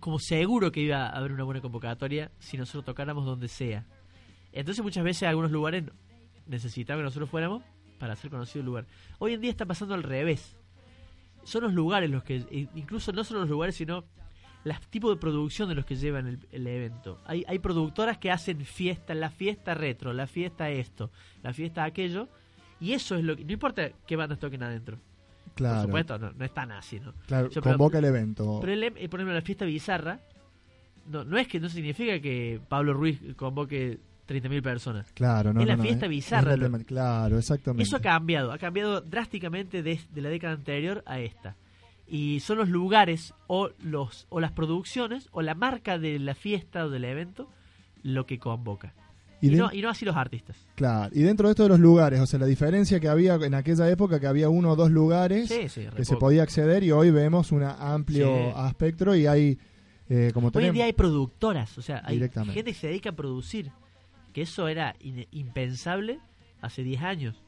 como 0.00 0.18
seguro 0.18 0.70
que 0.72 0.80
iba 0.80 1.06
a 1.06 1.10
haber 1.10 1.32
una 1.32 1.44
buena 1.44 1.60
convocatoria 1.60 2.30
si 2.38 2.56
nosotros 2.56 2.84
tocáramos 2.84 3.24
donde 3.24 3.48
sea. 3.48 3.86
Entonces 4.52 4.82
muchas 4.82 5.04
veces 5.04 5.28
algunos 5.28 5.50
lugares 5.50 5.84
necesitaban 6.46 7.00
que 7.00 7.04
nosotros 7.04 7.28
fuéramos 7.30 7.62
para 7.98 8.14
hacer 8.14 8.30
conocido 8.30 8.60
el 8.60 8.66
lugar. 8.66 8.86
Hoy 9.18 9.34
en 9.34 9.40
día 9.40 9.50
está 9.50 9.66
pasando 9.66 9.94
al 9.94 10.02
revés. 10.02 10.56
Son 11.44 11.62
los 11.62 11.72
lugares 11.72 12.10
los 12.10 12.22
que, 12.22 12.36
e- 12.50 12.68
incluso 12.74 13.12
no 13.12 13.24
solo 13.24 13.40
los 13.40 13.48
lugares, 13.48 13.74
sino 13.76 14.04
los 14.64 14.80
tipos 14.88 15.14
de 15.14 15.20
producción 15.20 15.68
de 15.68 15.74
los 15.74 15.84
que 15.84 15.96
llevan 15.96 16.26
el, 16.26 16.46
el 16.50 16.66
evento. 16.66 17.20
Hay, 17.24 17.44
hay 17.48 17.58
productoras 17.58 18.18
que 18.18 18.30
hacen 18.30 18.64
fiesta, 18.64 19.14
la 19.14 19.30
fiesta 19.30 19.74
retro, 19.74 20.12
la 20.12 20.26
fiesta 20.26 20.70
esto, 20.70 21.10
la 21.42 21.52
fiesta 21.52 21.84
aquello, 21.84 22.28
y 22.80 22.92
eso 22.92 23.16
es 23.16 23.24
lo 23.24 23.36
que, 23.36 23.44
no 23.44 23.52
importa 23.52 23.90
qué 24.06 24.16
bandas 24.16 24.38
toquen 24.38 24.62
adentro. 24.62 24.96
Por 25.44 25.54
Claro, 25.54 25.82
supuesto, 25.82 26.18
no, 26.18 26.30
no 26.32 26.44
es 26.44 26.54
tan 26.54 26.70
así, 26.72 27.00
¿no? 27.00 27.12
claro, 27.26 27.48
Yo, 27.50 27.60
pero- 27.62 27.76
convoca 27.76 27.98
el 27.98 28.04
evento. 28.04 28.58
Pero 28.60 28.72
el, 28.72 28.82
em- 28.84 28.94
eh, 28.96 29.08
por 29.08 29.18
ejemplo, 29.20 29.34
la 29.34 29.42
fiesta 29.42 29.64
bizarra, 29.64 30.20
no, 31.10 31.24
no 31.24 31.36
es 31.38 31.48
que 31.48 31.58
no 31.58 31.68
significa 31.68 32.20
que 32.20 32.60
Pablo 32.68 32.92
Ruiz 32.94 33.20
convoque 33.36 33.98
30.000 34.28 34.62
personas. 34.62 35.10
Claro, 35.14 35.52
no, 35.52 35.60
es 35.62 35.66
la 35.66 35.76
no, 35.76 35.82
fiesta 35.82 36.06
bizarra 36.06 36.52
es 36.54 36.58
lo- 36.60 36.70
Claro, 36.84 37.38
exactamente. 37.38 37.82
Eso 37.82 37.96
ha 37.96 38.00
cambiado, 38.00 38.52
ha 38.52 38.58
cambiado 38.58 39.00
drásticamente 39.00 39.82
de, 39.82 39.98
de 40.12 40.20
la 40.20 40.28
década 40.28 40.52
anterior 40.54 41.02
a 41.06 41.18
esta. 41.18 41.56
Y 42.06 42.40
son 42.40 42.58
los 42.58 42.68
lugares 42.68 43.34
o, 43.48 43.70
los, 43.82 44.26
o 44.30 44.40
las 44.40 44.52
producciones 44.52 45.28
o 45.32 45.42
la 45.42 45.54
marca 45.54 45.98
de 45.98 46.18
la 46.18 46.34
fiesta 46.34 46.84
o 46.84 46.90
del 46.90 47.04
evento 47.04 47.48
lo 48.02 48.26
que 48.26 48.38
convoca. 48.38 48.94
Y 49.40 49.50
no, 49.50 49.70
y 49.72 49.80
no 49.82 49.88
así 49.88 50.04
los 50.04 50.16
artistas. 50.16 50.56
Claro, 50.74 51.10
y 51.14 51.20
dentro 51.22 51.46
de 51.48 51.52
esto 51.52 51.62
de 51.62 51.68
los 51.68 51.78
lugares, 51.78 52.18
o 52.20 52.26
sea, 52.26 52.40
la 52.40 52.46
diferencia 52.46 52.98
que 52.98 53.08
había 53.08 53.34
en 53.36 53.54
aquella 53.54 53.88
época, 53.88 54.18
que 54.18 54.26
había 54.26 54.48
uno 54.48 54.72
o 54.72 54.76
dos 54.76 54.90
lugares 54.90 55.48
Sí, 55.48 55.68
sí, 55.68 55.86
que 55.94 56.04
se 56.04 56.16
podía 56.16 56.42
acceder 56.42 56.82
y 56.82 56.90
hoy 56.90 57.10
vemos 57.12 57.52
un 57.52 57.62
amplio 57.62 58.26
Sí. 58.26 58.66
espectro 58.68 59.14
y 59.14 59.26
hay, 59.26 59.58
eh, 60.08 60.32
como 60.34 60.50
Hoy 60.52 60.64
en 60.64 60.74
día 60.74 60.86
hay 60.86 60.92
productoras, 60.92 61.78
o 61.78 61.82
sea, 61.82 62.02
hay 62.04 62.18
gente 62.18 62.64
que 62.64 62.74
se 62.74 62.88
dedica 62.88 63.10
a 63.10 63.12
producir, 63.16 63.70
que 64.32 64.42
eso 64.42 64.66
era 64.66 64.96
in- 65.00 65.26
impensable 65.30 66.18
hace 66.60 66.82
10 66.82 67.02
años. 67.02 67.40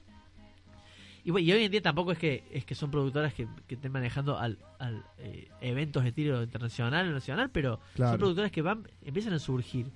Y, 1.22 1.32
bueno, 1.32 1.46
y 1.46 1.52
hoy 1.52 1.64
en 1.64 1.70
día 1.70 1.82
tampoco 1.82 2.12
es 2.12 2.18
que 2.18 2.44
es 2.50 2.64
que 2.64 2.74
son 2.74 2.90
productoras 2.90 3.34
que, 3.34 3.46
que 3.66 3.74
estén 3.74 3.92
manejando 3.92 4.38
al, 4.38 4.58
al, 4.78 5.04
eh, 5.18 5.48
eventos 5.60 6.02
de 6.02 6.08
estilo 6.10 6.42
internacional 6.42 7.08
o 7.08 7.12
nacional, 7.12 7.50
pero 7.50 7.78
Claro. 7.94 8.12
son 8.12 8.18
productoras 8.20 8.50
que 8.50 8.62
van 8.62 8.88
empiezan 9.04 9.32
a 9.34 9.38
surgir. 9.38 9.90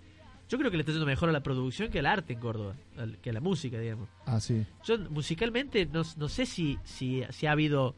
Yo 0.48 0.59
creo 0.59 0.70
que 0.70 0.76
le 0.76 0.83
está 0.83 0.92
yendo 0.92 1.07
mejor 1.07 1.28
a 1.28 1.33
la 1.33 1.42
producción 1.42 1.90
que 1.90 1.98
al 2.00 2.07
arte 2.07 2.35
en 2.35 2.38
Córdoba, 2.40 2.74
al- 2.98 3.16
que 3.18 3.30
a 3.30 3.33
la 3.33 3.40
música, 3.40 3.78
digamos. 3.78 4.09
Ah, 4.26 4.40
sí. 4.40 4.64
Yo 4.85 4.98
musicalmente 5.11 5.87
no, 5.87 6.02
no 6.16 6.28
sé 6.28 6.44
si, 6.46 6.78
si, 6.85 7.22
si 7.30 7.46
ha 7.46 7.52
habido 7.52 7.94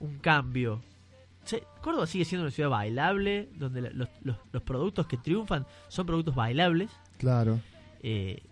un 0.00 0.18
cambio. 0.18 0.82
Se- 1.44 1.62
Córdoba 1.82 2.06
sigue 2.06 2.24
siendo 2.24 2.44
una 2.44 2.50
ciudad 2.50 2.70
bailable, 2.70 3.48
donde 3.56 3.80
la- 3.82 3.90
los, 3.90 4.08
los, 4.22 4.36
los 4.50 4.62
productos 4.62 5.06
que 5.06 5.16
triunfan 5.16 5.66
son 5.88 6.06
productos 6.06 6.34
bailables, 6.34 6.90
Claro, 7.18 7.60
eh, 8.02 8.42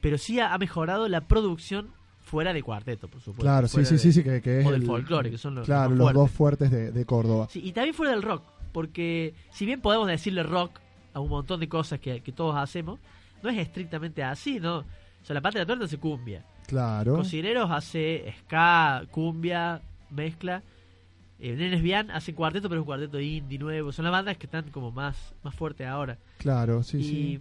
pero 0.00 0.18
sí 0.18 0.40
ha, 0.40 0.52
ha 0.52 0.58
mejorado 0.58 1.06
la 1.08 1.20
producción 1.22 1.90
fuera 2.18 2.52
de 2.52 2.62
cuarteto, 2.62 3.08
por 3.08 3.20
supuesto. 3.20 3.42
claro, 3.42 3.68
sí, 3.68 3.84
sí, 3.84 3.92
de- 3.94 3.98
sí, 3.98 4.12
sí, 4.12 4.22
que, 4.24 4.40
que 4.42 4.60
es 4.60 4.66
o 4.66 4.72
del 4.72 4.80
el- 4.82 4.86
folclore, 4.86 5.30
que 5.30 5.38
son 5.38 5.54
los, 5.54 5.64
claro, 5.66 5.90
los 5.90 5.98
los 5.98 6.12
dos 6.14 6.30
fuertes. 6.30 6.68
fuertes 6.68 6.70
de, 6.70 6.98
de 6.98 7.04
Córdoba. 7.06 7.46
Sí, 7.50 7.60
y 7.64 7.72
también 7.72 7.94
fuera 7.94 8.12
del 8.12 8.22
rock, 8.22 8.42
porque 8.72 9.34
si 9.52 9.64
bien 9.66 9.80
podemos 9.80 10.06
decirle 10.08 10.42
rock 10.42 10.80
a 11.12 11.20
un 11.20 11.28
montón 11.28 11.60
de 11.60 11.68
cosas 11.68 11.98
que, 12.00 12.20
que 12.20 12.32
todos 12.32 12.56
hacemos, 12.56 12.98
no 13.42 13.50
es 13.50 13.58
estrictamente 13.58 14.22
así, 14.22 14.60
¿no? 14.60 14.78
O 14.78 15.24
sea, 15.24 15.34
la 15.34 15.40
parte 15.40 15.58
de 15.58 15.64
la 15.64 15.66
torta 15.66 15.84
hace 15.84 15.98
cumbia. 15.98 16.44
Claro, 16.66 17.16
Cocineros 17.16 17.70
hace 17.70 18.32
ska, 18.40 19.02
cumbia, 19.10 19.80
mezcla. 20.10 20.62
Eh, 21.38 21.56
Nenes 21.56 21.82
Bian 21.82 22.10
hace 22.10 22.34
cuarteto, 22.34 22.68
pero 22.68 22.80
es 22.80 22.82
un 22.82 22.86
cuarteto 22.86 23.18
indie 23.18 23.58
nuevo. 23.58 23.92
Son 23.92 24.04
las 24.04 24.12
bandas 24.12 24.36
que 24.36 24.46
están 24.46 24.70
como 24.70 24.92
más, 24.92 25.34
más 25.42 25.54
fuertes 25.54 25.86
ahora. 25.86 26.18
claro, 26.38 26.82
sí, 26.82 26.98
y, 26.98 27.02
sí. 27.04 27.40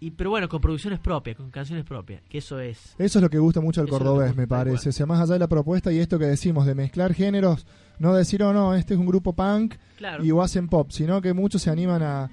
y 0.00 0.10
pero 0.10 0.30
bueno, 0.30 0.48
con 0.48 0.60
producciones 0.60 0.98
propias, 0.98 1.36
con 1.36 1.50
canciones 1.50 1.84
propias, 1.84 2.22
que 2.28 2.38
eso 2.38 2.58
es. 2.60 2.94
Eso 2.98 3.18
es 3.18 3.22
lo 3.22 3.30
que 3.30 3.38
gusta 3.38 3.60
mucho 3.60 3.80
al 3.80 3.88
cordobés, 3.88 4.34
me 4.36 4.46
parece. 4.48 4.88
O 4.90 4.92
sea, 4.92 5.06
más 5.06 5.20
allá 5.20 5.34
de 5.34 5.38
la 5.38 5.48
propuesta 5.48 5.92
y 5.92 5.98
esto 5.98 6.18
que 6.18 6.26
decimos 6.26 6.66
de 6.66 6.74
mezclar 6.74 7.14
géneros, 7.14 7.66
no 7.98 8.14
decir, 8.14 8.42
oh 8.42 8.52
no, 8.52 8.74
este 8.74 8.94
es 8.94 9.00
un 9.00 9.06
grupo 9.06 9.32
punk 9.32 9.76
Claro. 9.96 10.24
y 10.24 10.30
o 10.32 10.42
hacen 10.42 10.68
pop, 10.68 10.90
sino 10.90 11.20
que 11.22 11.32
muchos 11.32 11.62
se 11.62 11.70
animan 11.70 12.02
a, 12.02 12.30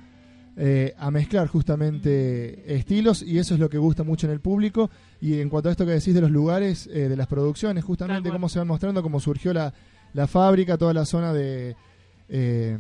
eh, 0.58 0.94
a 0.98 1.12
mezclar 1.12 1.48
justamente 1.48 2.76
estilos 2.76 3.22
y 3.22 3.40
eso 3.40 3.54
es 3.56 3.60
lo 3.60 3.70
que 3.70 3.78
gusta 3.78 4.04
mucho 4.04 4.28
en 4.28 4.34
el 4.34 4.40
público. 4.40 4.90
Y 5.22 5.40
en 5.40 5.50
cuanto 5.50 5.70
a 5.70 5.72
esto 5.72 5.86
que 5.86 5.92
decís 5.92 6.14
de 6.14 6.22
los 6.22 6.32
lugares, 6.32 6.88
eh, 6.88 7.10
de 7.10 7.16
las 7.18 7.28
producciones, 7.28 7.84
justamente 7.84 8.30
cómo 8.30 8.50
se 8.50 8.60
van 8.60 8.68
mostrando, 8.68 9.02
cómo 9.04 9.20
surgió 9.20 9.54
la, 9.54 9.74
la 10.14 10.28
fábrica, 10.28 10.78
toda 10.78 10.94
la 10.94 11.06
zona 11.06 11.34
de, 11.34 11.76
eh, 12.30 12.78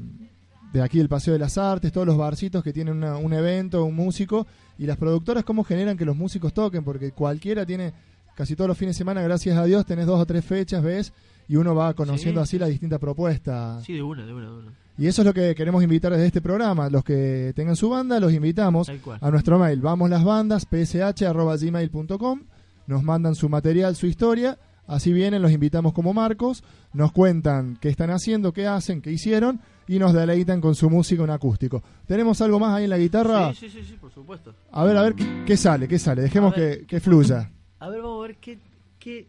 de 0.73 0.81
aquí 0.81 0.97
del 0.99 1.09
Paseo 1.09 1.33
de 1.33 1.39
las 1.39 1.57
Artes, 1.57 1.91
todos 1.91 2.07
los 2.07 2.17
barcitos 2.17 2.63
que 2.63 2.73
tienen 2.73 2.95
una- 2.97 3.17
un 3.17 3.33
evento, 3.33 3.83
un 3.85 3.95
músico, 3.95 4.45
y 4.77 4.85
las 4.85 4.97
productoras 4.97 5.43
cómo 5.43 5.63
generan 5.63 5.97
que 5.97 6.05
los 6.05 6.15
músicos 6.15 6.53
toquen, 6.53 6.83
porque 6.83 7.11
cualquiera 7.11 7.65
tiene, 7.65 7.93
casi 8.35 8.55
todos 8.55 8.67
los 8.67 8.77
fines 8.77 8.95
de 8.95 8.97
semana, 8.99 9.21
gracias 9.21 9.57
a 9.57 9.63
Dios, 9.65 9.85
tenés 9.85 10.05
dos 10.05 10.19
o 10.19 10.25
tres 10.25 10.43
fechas, 10.43 10.83
¿ves? 10.83 11.13
Y 11.47 11.55
uno 11.57 11.75
va 11.75 11.93
conociendo 11.93 12.41
Sí, 12.45 12.57
así 12.57 12.65
sí. 12.65 12.71
distintas 12.71 12.99
propuestas. 12.99 13.83
Sí, 13.85 13.93
de 13.93 14.01
una, 14.01 14.25
de 14.25 14.33
una, 14.33 14.47
de 14.47 14.53
una. 14.57 14.71
Y 14.97 15.07
eso 15.07 15.21
es 15.21 15.25
lo 15.25 15.33
que 15.33 15.53
queremos 15.55 15.83
invitar 15.83 16.11
desde 16.11 16.27
este 16.27 16.41
programa. 16.41 16.89
Los 16.89 17.03
que 17.03 17.51
tengan 17.55 17.75
su 17.75 17.89
banda, 17.89 18.19
los 18.19 18.31
invitamos 18.33 18.89
a 19.19 19.31
nuestro 19.31 19.59
mail. 19.59 19.81
Vamos 19.81 20.09
las 20.09 20.23
bandas, 20.23 20.65
psh.gmail.com. 20.69 22.41
Nos 22.87 23.03
mandan 23.03 23.35
su 23.35 23.49
material, 23.49 23.95
su 23.95 24.07
historia. 24.07 24.57
Así 24.87 25.11
vienen, 25.11 25.41
los 25.41 25.51
invitamos 25.51 25.93
como 25.93 26.13
Marcos. 26.13 26.63
Nos 26.93 27.11
cuentan 27.11 27.77
qué 27.81 27.89
están 27.89 28.11
haciendo, 28.11 28.53
qué 28.53 28.67
hacen, 28.67 29.01
qué 29.01 29.11
hicieron. 29.11 29.59
Y 29.87 29.99
nos 29.99 30.13
deleitan 30.13 30.61
con 30.61 30.75
su 30.75 30.89
música 30.89 31.23
en 31.23 31.29
acústico. 31.29 31.83
¿Tenemos 32.07 32.41
algo 32.41 32.59
más 32.59 32.73
ahí 32.75 32.85
en 32.85 32.89
la 32.89 32.97
guitarra? 32.97 33.53
Sí, 33.53 33.69
sí, 33.69 33.81
sí, 33.81 33.85
sí, 33.89 33.97
por 33.99 34.11
supuesto. 34.11 34.53
A 34.71 34.83
ver, 34.83 34.97
a 34.97 35.03
ver, 35.03 35.13
¿qué, 35.13 35.43
qué 35.45 35.57
sale? 35.57 35.87
¿Qué 35.87 35.99
sale? 35.99 36.21
Dejemos 36.23 36.55
ver. 36.55 36.79
que, 36.79 36.85
que 36.87 36.99
fluya. 36.99 37.51
A 37.79 37.89
ver, 37.89 38.01
vamos 38.01 38.23
a 38.23 38.27
ver 38.27 38.37
qué, 38.37 38.57
qué, 38.97 39.27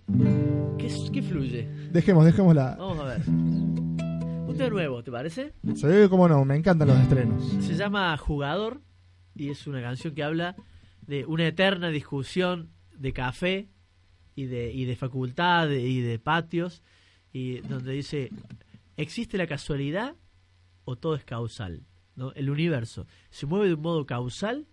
qué, 0.78 0.88
qué 1.12 1.22
fluye. 1.22 1.68
Dejemos, 1.92 2.24
dejémosla. 2.24 2.76
Vamos 2.78 2.98
a 3.00 3.04
ver. 3.04 4.05
Un 4.56 4.60
tema 4.60 4.70
nuevo, 4.70 5.02
¿te 5.02 5.10
parece? 5.12 5.52
Sí, 5.74 5.86
cómo 6.08 6.26
no, 6.28 6.42
me 6.46 6.56
encantan 6.56 6.88
los 6.88 6.98
estrenos. 6.98 7.44
Se 7.60 7.74
llama 7.74 8.16
Jugador 8.16 8.80
y 9.34 9.50
es 9.50 9.66
una 9.66 9.82
canción 9.82 10.14
que 10.14 10.22
habla 10.22 10.56
de 11.02 11.26
una 11.26 11.46
eterna 11.46 11.90
discusión 11.90 12.70
de 12.96 13.12
café 13.12 13.68
y 14.34 14.46
de, 14.46 14.72
y 14.72 14.86
de 14.86 14.96
facultad 14.96 15.68
y 15.68 16.00
de 16.00 16.18
patios 16.18 16.82
y 17.34 17.60
donde 17.60 17.92
dice 17.92 18.30
existe 18.96 19.36
la 19.36 19.46
casualidad 19.46 20.14
o 20.86 20.96
todo 20.96 21.16
es 21.16 21.24
causal 21.24 21.82
¿no? 22.14 22.32
el 22.32 22.48
universo 22.48 23.06
se 23.28 23.44
mueve 23.44 23.68
de 23.68 23.74
un 23.74 23.82
modo 23.82 24.06
causal 24.06 24.66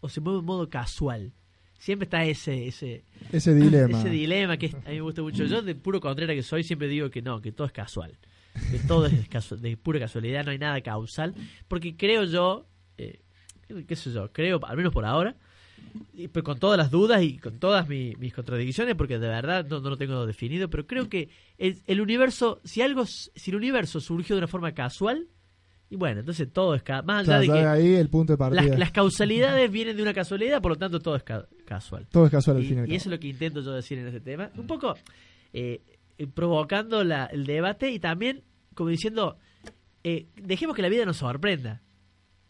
o 0.00 0.10
se 0.10 0.20
mueve 0.20 0.36
de 0.36 0.40
un 0.40 0.46
modo 0.46 0.68
casual 0.68 1.32
siempre 1.78 2.04
está 2.04 2.22
ese 2.22 2.66
ese 2.68 3.04
Ese 3.32 3.54
dilema. 3.54 3.98
ese 3.98 4.10
dilema 4.10 4.58
que 4.58 4.66
a 4.66 4.90
mí 4.90 4.96
me 4.96 5.00
gusta 5.00 5.22
mucho. 5.22 5.44
Yo, 5.44 5.62
de 5.62 5.74
puro 5.74 6.00
contrera 6.00 6.34
que 6.34 6.42
soy, 6.42 6.64
siempre 6.64 6.88
digo 6.88 7.10
que 7.10 7.22
no, 7.22 7.40
que 7.40 7.52
todo 7.52 7.66
es 7.66 7.72
casual. 7.72 8.18
Que 8.70 8.78
todo 8.80 9.06
es 9.06 9.60
de 9.60 9.76
pura 9.76 9.98
casualidad, 10.00 10.44
no 10.44 10.50
hay 10.50 10.58
nada 10.58 10.80
causal. 10.80 11.34
Porque 11.68 11.96
creo 11.96 12.24
yo, 12.24 12.66
eh, 12.98 13.20
qué 13.86 13.96
sé 13.96 14.12
yo, 14.12 14.32
creo, 14.32 14.60
al 14.64 14.76
menos 14.76 14.92
por 14.92 15.04
ahora, 15.04 15.34
y, 16.14 16.28
pero 16.28 16.44
con 16.44 16.58
todas 16.58 16.76
las 16.78 16.90
dudas 16.90 17.22
y 17.22 17.38
con 17.38 17.58
todas 17.58 17.88
mi- 17.88 18.14
mis 18.18 18.32
contradicciones, 18.34 18.94
porque 18.96 19.18
de 19.18 19.28
verdad 19.28 19.66
no, 19.68 19.80
no 19.80 19.90
lo 19.90 19.96
tengo 19.96 20.26
definido, 20.26 20.68
pero 20.68 20.86
creo 20.86 21.08
que 21.08 21.28
el, 21.58 21.78
el 21.86 22.00
universo, 22.00 22.60
si 22.64 22.82
algo, 22.82 23.04
si 23.06 23.50
el 23.50 23.56
universo 23.56 24.00
surgió 24.00 24.34
de 24.36 24.40
una 24.40 24.48
forma 24.48 24.72
casual, 24.72 25.26
y 25.88 25.94
bueno, 25.96 26.18
entonces 26.20 26.52
todo 26.52 26.74
es 26.74 26.82
más 27.04 27.28
allá 27.28 27.38
de 27.38 27.46
que 27.46 27.52
ahí 27.52 27.94
el 27.94 28.08
punto 28.08 28.32
de 28.32 28.36
partida. 28.38 28.62
las, 28.64 28.78
las 28.78 28.90
causalidades 28.90 29.70
vienen 29.70 29.96
de 29.96 30.02
una 30.02 30.12
casualidad, 30.12 30.60
por 30.60 30.72
lo 30.72 30.76
tanto 30.76 30.98
todo 30.98 31.14
es 31.14 31.22
ca- 31.22 31.46
casual. 31.64 32.08
Todo 32.10 32.24
es 32.26 32.32
casual 32.32 32.56
al 32.56 32.64
Y, 32.64 32.66
y 32.66 32.70
al 32.70 32.72
y 32.72 32.76
cabo. 32.88 32.96
eso 32.96 33.08
es 33.08 33.12
lo 33.12 33.20
que 33.20 33.28
intento 33.28 33.60
yo 33.60 33.70
decir 33.72 33.98
en 33.98 34.08
ese 34.08 34.20
tema. 34.20 34.50
Un 34.56 34.66
poco 34.66 34.94
eh, 35.52 35.80
eh, 36.18 36.26
provocando 36.26 37.04
la- 37.04 37.26
el 37.26 37.44
debate 37.46 37.90
y 37.90 37.98
también 37.98 38.42
como 38.74 38.90
diciendo, 38.90 39.38
eh, 40.04 40.26
dejemos 40.36 40.76
que 40.76 40.82
la 40.82 40.88
vida 40.88 41.04
nos 41.06 41.16
sorprenda. 41.18 41.82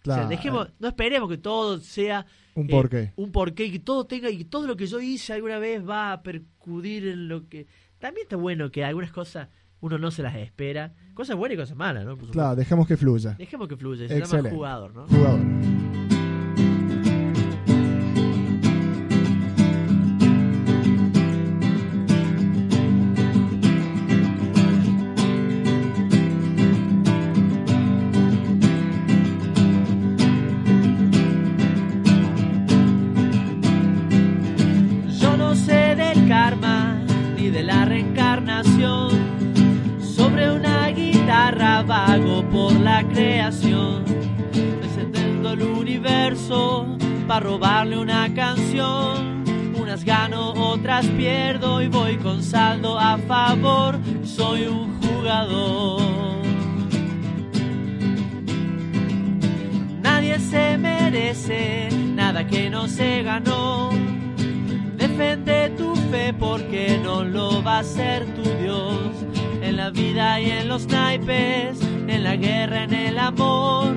O 0.01 0.05
sea, 0.07 0.15
Claro, 0.15 0.29
dejemos, 0.29 0.69
no 0.79 0.89
esperemos 0.89 1.29
que 1.29 1.39
todo 1.39 1.79
sea 1.81 2.27
un 2.55 2.67
eh, 2.67 2.71
porqué. 2.71 3.13
un 3.17 3.33
porqué 3.33 3.65
y 3.67 3.73
que 3.73 3.79
todo 3.81 4.07
tenga 4.07 4.31
y 4.31 4.39
que 4.39 4.45
todo 4.45 4.67
lo 4.67 4.77
que 4.77 4.87
yo 4.87 5.01
hice 5.01 5.33
alguna 5.33 5.59
vez 5.59 5.89
va 5.89 6.13
a 6.13 6.23
percudir 6.23 7.07
en 7.09 7.29
lo 7.29 7.49
que 7.49 7.67
también 7.99 8.25
está 8.25 8.37
bueno 8.37 8.71
que 8.71 8.85
algunas 8.85 9.11
cosas 9.13 9.49
uno 9.81 9.99
no 9.99 10.11
se 10.11 10.23
las 10.23 10.35
espera, 10.37 10.95
cosas 11.15 11.37
buenas 11.37 11.55
y 11.57 11.61
cosas 11.61 11.77
malas, 11.77 12.05
¿no? 12.05 12.17
Por. 12.17 12.31
Claro, 12.31 12.57
dejemos 12.57 12.87
que 12.89 12.97
fluya. 12.97 13.35
Dejemos 13.39 13.69
que 13.69 13.77
fluya, 13.77 14.09
se 14.09 14.17
Excelente. 14.19 14.49
llama 14.51 14.57
jugador, 14.57 14.95
¿no? 14.95 15.07
Jugador. 15.07 16.16
Por 42.51 42.73
la 42.73 43.07
creación, 43.09 44.05
descendiendo 44.81 45.51
el 45.53 45.63
universo 45.63 46.87
para 47.29 47.41
robarle 47.41 47.99
una 47.99 48.33
canción. 48.33 49.45
Unas 49.79 50.03
gano, 50.03 50.53
otras 50.53 51.07
pierdo 51.07 51.83
y 51.83 51.89
voy 51.89 52.17
con 52.17 52.43
saldo 52.43 52.99
a 52.99 53.19
favor. 53.19 53.99
Soy 54.25 54.67
un 54.67 54.99
jugador. 55.01 56.03
Nadie 60.03 60.39
se 60.39 60.79
merece 60.79 61.89
nada 62.15 62.47
que 62.47 62.71
no 62.71 62.89
se 62.89 63.23
ganó. 63.23 63.91
Defiende 64.97 65.71
tu 65.77 65.95
fe 66.11 66.33
porque 66.33 66.99
no 67.03 67.23
lo 67.23 67.63
va 67.63 67.81
a 67.81 67.85
ser 67.85 68.25
tu 68.35 68.43
Dios. 68.63 69.13
En 69.61 69.77
la 69.77 69.91
vida 69.91 70.41
y 70.41 70.51
en 70.51 70.69
los 70.69 70.87
naipes, 70.87 71.79
en 72.09 72.25
la 72.25 72.37
guerra, 72.37 72.85
en 72.85 72.95
el 72.95 73.19
amor. 73.19 73.95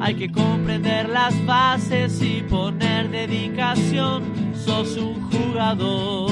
Hay 0.00 0.14
que 0.14 0.30
comprender 0.30 1.08
las 1.08 1.34
bases 1.46 2.20
y 2.20 2.42
poner 2.42 3.10
dedicación. 3.10 4.24
Sos 4.54 4.96
un 4.96 5.20
jugador. 5.30 6.30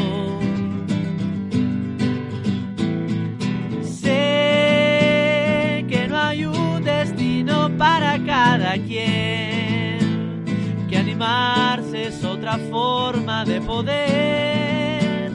Sé 3.83 5.85
que 5.89 6.07
no 6.09 6.19
hay 6.19 6.45
un 6.45 6.85
destino 6.85 7.71
para 7.79 8.19
cada 8.25 8.75
quien, 8.75 10.45
que 10.89 10.99
animarse 10.99 12.09
es 12.09 12.25
otra 12.25 12.59
forma 12.71 13.45
de 13.45 13.61
poder, 13.61 15.33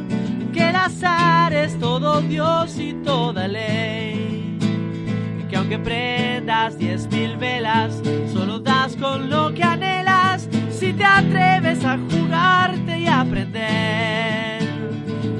que 0.53 0.69
el 0.69 0.75
azar 0.75 1.53
es 1.53 1.77
todo 1.79 2.21
Dios 2.21 2.77
y 2.77 2.93
toda 2.93 3.47
ley, 3.47 4.26
que 5.67 5.77
prendas 5.77 6.77
diez 6.77 7.07
mil 7.11 7.35
velas, 7.37 8.01
solo 8.31 8.59
das 8.59 8.95
con 8.95 9.29
lo 9.29 9.53
que 9.53 9.63
anhelas, 9.63 10.47
si 10.71 10.93
te 10.93 11.03
atreves 11.03 11.83
a 11.83 11.97
jugarte 12.09 12.99
y 12.99 13.07
aprender, 13.07 14.61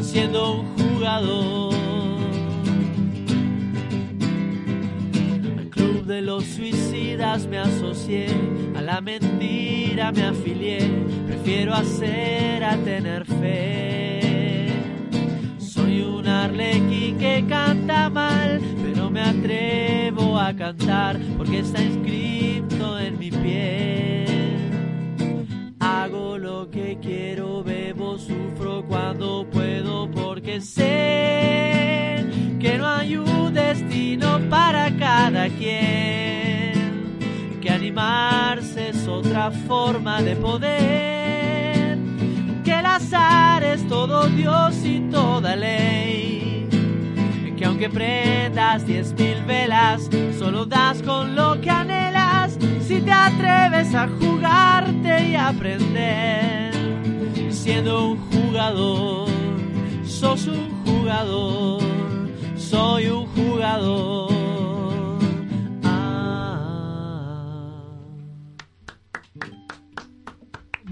siendo 0.02 0.62
un 0.62 0.68
jugador. 0.76 1.74
Al 5.58 5.70
club 5.70 6.06
de 6.06 6.22
los 6.22 6.44
suicidas 6.44 7.48
me 7.48 7.60
asocié, 7.60 8.28
a 8.76 8.82
la 8.82 9.00
mentira 9.02 10.12
me 10.12 10.24
afilié, 10.24 10.80
prefiero 11.26 11.74
hacer 11.74 12.64
a 12.64 12.76
tener 12.78 13.26
fe. 13.26 14.57
Un 16.08 16.28
arlequín 16.28 17.18
que 17.18 17.46
canta 17.48 18.10
mal, 18.10 18.62
pero 18.84 19.10
me 19.10 19.22
atrevo 19.22 20.40
a 20.40 20.54
cantar 20.54 21.20
porque 21.38 21.60
está 21.60 21.82
inscrito 21.82 23.00
en 23.00 23.20
mi 23.20 23.30
piel. 23.32 24.68
Hago 25.80 26.38
lo 26.38 26.70
que 26.70 26.98
quiero, 27.02 27.64
bebo, 27.64 28.18
sufro 28.18 28.84
cuando 28.88 29.48
puedo 29.52 30.10
porque 30.12 30.62
sé 30.62 32.26
que 32.60 32.78
no 32.78 32.88
hay 32.88 33.18
un 33.18 33.54
destino 33.54 34.40
para 34.50 34.96
cada 34.98 35.48
quien, 35.50 37.18
que 37.62 37.70
animarse 37.70 38.90
es 38.90 39.08
otra 39.08 39.52
forma 39.52 40.22
de 40.22 40.36
poder, 40.36 41.17
es 43.14 43.88
todo 43.88 44.28
Dios 44.28 44.76
y 44.84 45.00
toda 45.10 45.56
ley, 45.56 46.68
que 47.56 47.66
aunque 47.66 47.90
prendas 47.90 48.86
diez 48.86 49.14
mil 49.14 49.44
velas, 49.46 50.10
solo 50.38 50.66
das 50.66 51.02
con 51.04 51.36
lo 51.36 51.60
que 51.62 51.70
anhelas, 51.70 52.58
si 52.82 53.00
te 53.00 53.12
atreves 53.12 53.96
a 53.96 54.10
jugarte 54.20 55.30
y 55.30 55.36
aprender, 55.36 56.74
siendo 57.50 58.10
un 58.10 58.18
jugador, 58.30 59.30
sos 60.06 60.48
un 60.48 60.70
jugador, 60.86 61.82
soy 62.58 63.08
un 63.08 63.26
jugador. 63.28 64.77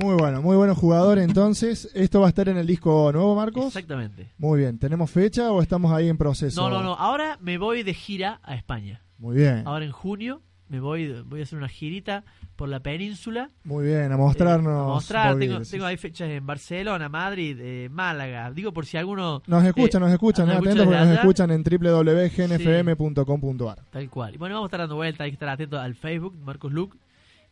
Muy 0.06 0.13
bueno, 0.13 0.39
muy 0.39 0.56
bueno 0.56 0.76
jugador 0.76 1.18
entonces. 1.18 1.89
¿Esto 1.96 2.20
va 2.20 2.28
a 2.28 2.30
estar 2.30 2.48
en 2.48 2.58
el 2.58 2.68
disco 2.68 3.12
nuevo, 3.12 3.36
Marcos? 3.36 3.65
Exactamente. 3.65 4.32
Muy 4.38 4.60
bien. 4.60 4.78
¿Tenemos 4.78 5.10
fecha 5.10 5.52
o 5.52 5.63
estamos 5.63 5.91
ahí 5.91 6.10
en 6.10 6.15
proceso? 6.15 6.62
No, 6.62 6.70
no, 6.70 6.84
no. 6.84 6.94
Ahora 6.94 7.39
me 7.41 7.58
voy 7.58 7.82
de 7.82 7.96
gira 7.96 8.39
a 8.44 8.54
España. 8.54 9.02
Muy 9.18 9.38
bien. 9.38 9.63
Ahora 9.65 9.84
en 9.84 9.91
junio 9.91 10.44
me 10.70 10.80
voy, 10.80 11.24
voy 11.24 11.39
a 11.39 11.44
hacer 11.44 11.58
una 11.58 11.70
girita 11.70 12.24
por 12.56 12.70
la 12.70 12.82
península. 12.82 13.50
Muy 13.63 13.86
bien, 13.86 14.12
a 14.12 14.18
mostrarnos. 14.18 14.74
Eh, 14.74 14.80
a 14.80 14.84
mostrar, 14.94 15.34
un 15.34 15.39
tengo, 15.39 15.60
tengo 15.62 15.86
ahí 15.86 15.98
fechas 15.98 16.30
en 16.30 16.46
Barcelona, 16.46 17.10
Madrid, 17.10 17.58
eh, 17.60 17.89
Málaga. 17.89 18.52
Digo 18.52 18.74
por 18.74 18.86
si 18.86 18.98
alguno. 18.98 19.41
Nos 19.48 19.65
escuchan, 19.65 20.04
eh, 20.04 20.06
nos 20.06 20.13
escuchan, 20.13 20.46
nos 20.46 20.54
eh, 20.54 20.58
escucha 20.60 20.76
atentos 20.76 20.86
porque 20.86 21.00
nos 21.00 21.10
escuchan 21.18 21.50
en 21.50 21.63
www.gnfm.com.ar. 21.63 23.80
Tal 23.89 24.08
cual. 24.12 24.36
Y 24.36 24.38
bueno, 24.38 24.54
vamos 24.54 24.68
a 24.68 24.70
estar 24.70 24.82
dando 24.82 24.98
vueltas, 24.98 25.26
hay 25.26 25.32
que 25.32 25.36
estar 25.36 25.50
atentos 25.50 25.80
al 25.80 25.96
Facebook, 25.96 26.38
Marcos 26.38 26.72
Luke. 26.72 26.96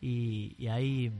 Y, 0.00 0.54
y 0.58 0.68
ahí 0.68 1.10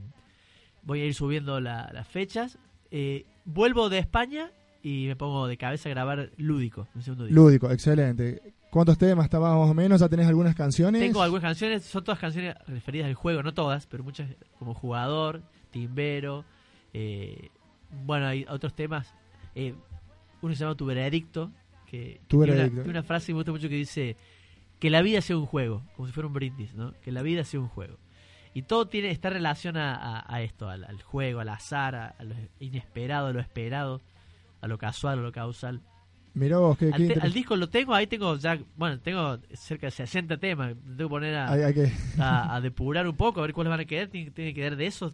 voy 0.85 1.01
a 1.01 1.05
ir 1.05 1.13
subiendo 1.13 1.59
la- 1.59 1.89
las 1.93 2.07
fechas. 2.07 2.57
Eh, 2.91 3.25
vuelvo 3.43 3.89
de 3.89 3.99
España 3.99 4.51
y 4.81 5.07
me 5.07 5.15
pongo 5.15 5.47
de 5.47 5.57
cabeza 5.57 5.89
a 5.89 5.91
grabar 5.91 6.29
Lúdico, 6.37 6.87
el 6.95 7.03
segundo 7.03 7.25
disco. 7.25 7.41
Lúdico, 7.41 7.69
excelente. 7.71 8.41
¿Cuántos 8.69 8.97
temas 8.97 9.25
está 9.25 9.39
más 9.39 9.51
o 9.69 9.73
menos? 9.73 10.01
¿Ya 10.01 10.09
tenés 10.09 10.27
algunas 10.27 10.53
canciones? 10.55 11.01
Tengo 11.01 11.21
algunas 11.21 11.43
canciones, 11.43 11.83
son 11.83 12.03
todas 12.03 12.19
canciones 12.19 12.55
referidas 12.67 13.07
al 13.07 13.13
juego, 13.15 13.41
no 13.41 13.53
todas, 13.53 13.87
pero 13.87 14.03
muchas 14.03 14.29
como 14.59 14.73
jugador, 14.73 15.41
timbero. 15.71 16.45
eh, 16.93 17.49
bueno, 18.05 18.27
hay 18.27 18.45
otros 18.49 18.73
temas. 18.75 19.13
eh, 19.55 19.73
uno 20.41 20.53
se 20.53 20.59
llama 20.59 20.75
Tu 20.75 20.85
Veredicto, 20.85 21.51
que, 21.85 22.19
que 22.27 22.35
tiene, 22.45 22.61
una, 22.61 22.69
tiene 22.83 22.89
una 22.89 23.03
frase 23.03 23.27
que 23.27 23.33
me 23.33 23.37
gusta 23.39 23.51
mucho 23.53 23.69
que 23.69 23.75
dice 23.75 24.17
que 24.79 24.89
la 24.89 25.01
vida 25.01 25.21
sea 25.21 25.37
un 25.37 25.45
juego, 25.45 25.81
como 25.95 26.07
si 26.07 26.13
fuera 26.13 26.27
un 26.27 26.33
brindis, 26.33 26.73
¿no? 26.75 26.93
Que 27.01 27.11
la 27.11 27.21
vida 27.21 27.43
sea 27.45 27.59
un 27.61 27.69
juego. 27.69 27.97
Y 28.55 28.63
todo 28.63 28.87
tiene 28.87 29.11
esta 29.11 29.29
relación 29.29 29.77
a, 29.77 29.93
a- 29.95 30.25
a 30.35 30.41
esto, 30.41 30.67
al, 30.69 30.83
al 30.85 30.99
juego, 31.03 31.41
al 31.41 31.49
azar, 31.49 31.93
a, 31.95 32.07
a 32.17 32.23
lo 32.23 32.33
inesperado, 32.59 33.27
a 33.27 33.33
lo 33.33 33.39
esperado, 33.41 34.01
a 34.61 34.67
lo 34.67 34.77
casual, 34.79 35.19
a 35.19 35.21
lo 35.21 35.31
causal. 35.31 35.81
Mirá 36.33 36.57
vos, 36.59 36.77
qué, 36.77 36.87
qué 36.87 36.93
Al, 36.93 37.07
te- 37.07 37.19
al 37.19 37.33
disco 37.33 37.55
lo 37.57 37.69
tengo, 37.69 37.93
ahí 37.93 38.07
tengo 38.07 38.35
ya, 38.37 38.57
bueno, 38.75 38.99
tengo 38.99 39.37
cerca 39.53 39.87
de 39.87 39.91
60 39.91 40.37
temas, 40.37 40.73
tengo 40.83 40.97
que 40.97 41.07
poner 41.07 41.35
a, 41.35 41.51
Hay, 41.51 41.61
hay 41.63 41.73
que, 41.73 41.91
a, 42.17 42.55
a 42.55 42.61
depurar 42.61 43.07
un 43.07 43.15
poco, 43.15 43.39
a 43.39 43.43
ver 43.43 43.53
cuáles 43.53 43.69
van 43.71 43.81
a 43.81 43.85
quedar. 43.85 44.07
Tiene, 44.07 44.31
tiene 44.31 44.53
que 44.53 44.61
quedar 44.61 44.75
de 44.77 44.87
esos 44.87 45.13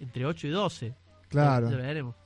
entre 0.00 0.24
8 0.26 0.46
y 0.46 0.50
12. 0.50 0.94
Claro, 1.28 1.68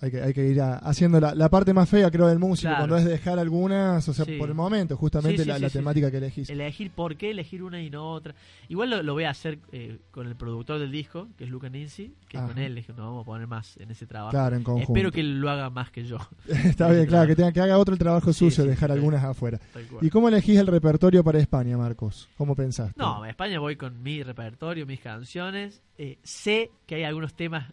hay 0.01 0.11
que, 0.11 0.23
hay 0.23 0.33
que 0.33 0.47
ir 0.49 0.61
a- 0.61 0.79
haciendo 0.79 1.21
la, 1.21 1.35
la 1.35 1.49
parte 1.51 1.73
más 1.75 1.89
fea, 1.89 2.11
creo, 2.11 2.27
del 2.29 2.39
músico, 2.39 2.69
Claro. 2.71 2.79
cuando 2.89 2.97
es 2.97 3.05
dejar 3.05 3.39
algunas, 3.39 4.09
o 4.09 4.15
sea, 4.15 4.25
Sí. 4.25 4.37
por 4.39 4.49
el 4.49 4.55
momento, 4.55 4.97
justamente 4.97 5.45
Sí, 5.45 5.51
sí, 5.53 5.61
la, 5.61 5.71
temática 5.71 6.11
que 6.11 6.17
elegís. 6.19 6.49
Elegir 6.51 6.91
por 6.93 7.17
qué 7.17 7.31
elegir 7.31 7.63
una 7.63 7.83
y 7.83 7.91
no 7.91 8.11
otra. 8.11 8.35
Igual 8.69 8.91
lo, 8.91 9.03
lo 9.03 9.13
voy 9.15 9.25
a 9.25 9.31
hacer 9.31 9.59
eh, 9.73 9.99
con 10.11 10.27
el 10.27 10.37
productor 10.37 10.79
del 10.79 10.91
disco, 10.91 11.29
que 11.37 11.45
es 11.45 11.51
Luca 11.51 11.69
Ninzi, 11.69 12.15
que 12.29 12.39
Ajá. 12.39 12.49
con 12.49 12.59
él 12.59 12.79
es 12.79 12.87
que 12.87 12.93
nos 12.93 13.01
vamos 13.07 13.23
a 13.23 13.27
poner 13.27 13.47
más 13.47 13.77
en 13.79 13.91
ese 13.91 14.07
trabajo. 14.07 14.31
Claro, 14.31 14.57
en 14.57 14.63
conjunto. 14.63 14.93
Espero 14.93 15.13
que 15.13 15.21
él 15.21 15.41
lo 15.41 15.51
haga 15.51 15.69
más 15.71 15.91
que 15.91 16.05
yo. 16.05 16.19
Está 16.49 16.91
bien, 16.91 17.07
claro, 17.07 17.27
que, 17.27 17.37
tenga, 17.37 17.53
que 17.53 17.61
haga 17.61 17.79
otro 17.79 17.93
el 17.95 17.99
trabajo 17.99 18.33
sí, 18.33 18.49
dejar 18.51 18.93
algunas 18.93 19.23
afuera. 19.25 19.61
¿Y 20.01 20.11
cómo 20.11 20.29
elegís 20.29 20.59
el 20.59 20.67
repertorio 20.67 21.25
para 21.25 21.39
España, 21.39 21.77
Marcos? 21.77 22.29
¿Cómo 22.37 22.55
pensaste? 22.55 22.95
No, 22.97 23.23
a 23.23 23.29
España 23.29 23.59
voy 23.59 23.77
con 23.77 24.03
mi 24.03 24.23
repertorio, 24.23 24.87
mis 24.87 25.01
canciones. 25.01 25.83
Eh, 25.99 26.19
sé 26.23 26.71
que 26.87 26.97
hay 26.97 27.05
algunos 27.05 27.35
temas 27.35 27.73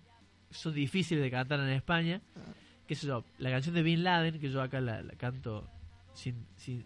son 0.51 0.73
difíciles 0.73 1.23
de 1.23 1.31
cantar 1.31 1.59
en 1.59 1.69
España. 1.69 2.21
Que 2.87 2.95
sé 2.95 3.05
yo, 3.07 3.23
la 3.37 3.51
canción 3.51 3.75
de 3.75 3.83
Bin 3.83 4.03
Laden, 4.03 4.39
que 4.39 4.49
yo 4.49 4.61
acá 4.61 4.81
la, 4.81 5.01
la 5.03 5.13
canto 5.13 5.67
sin, 6.13 6.35
sin- 6.55 6.83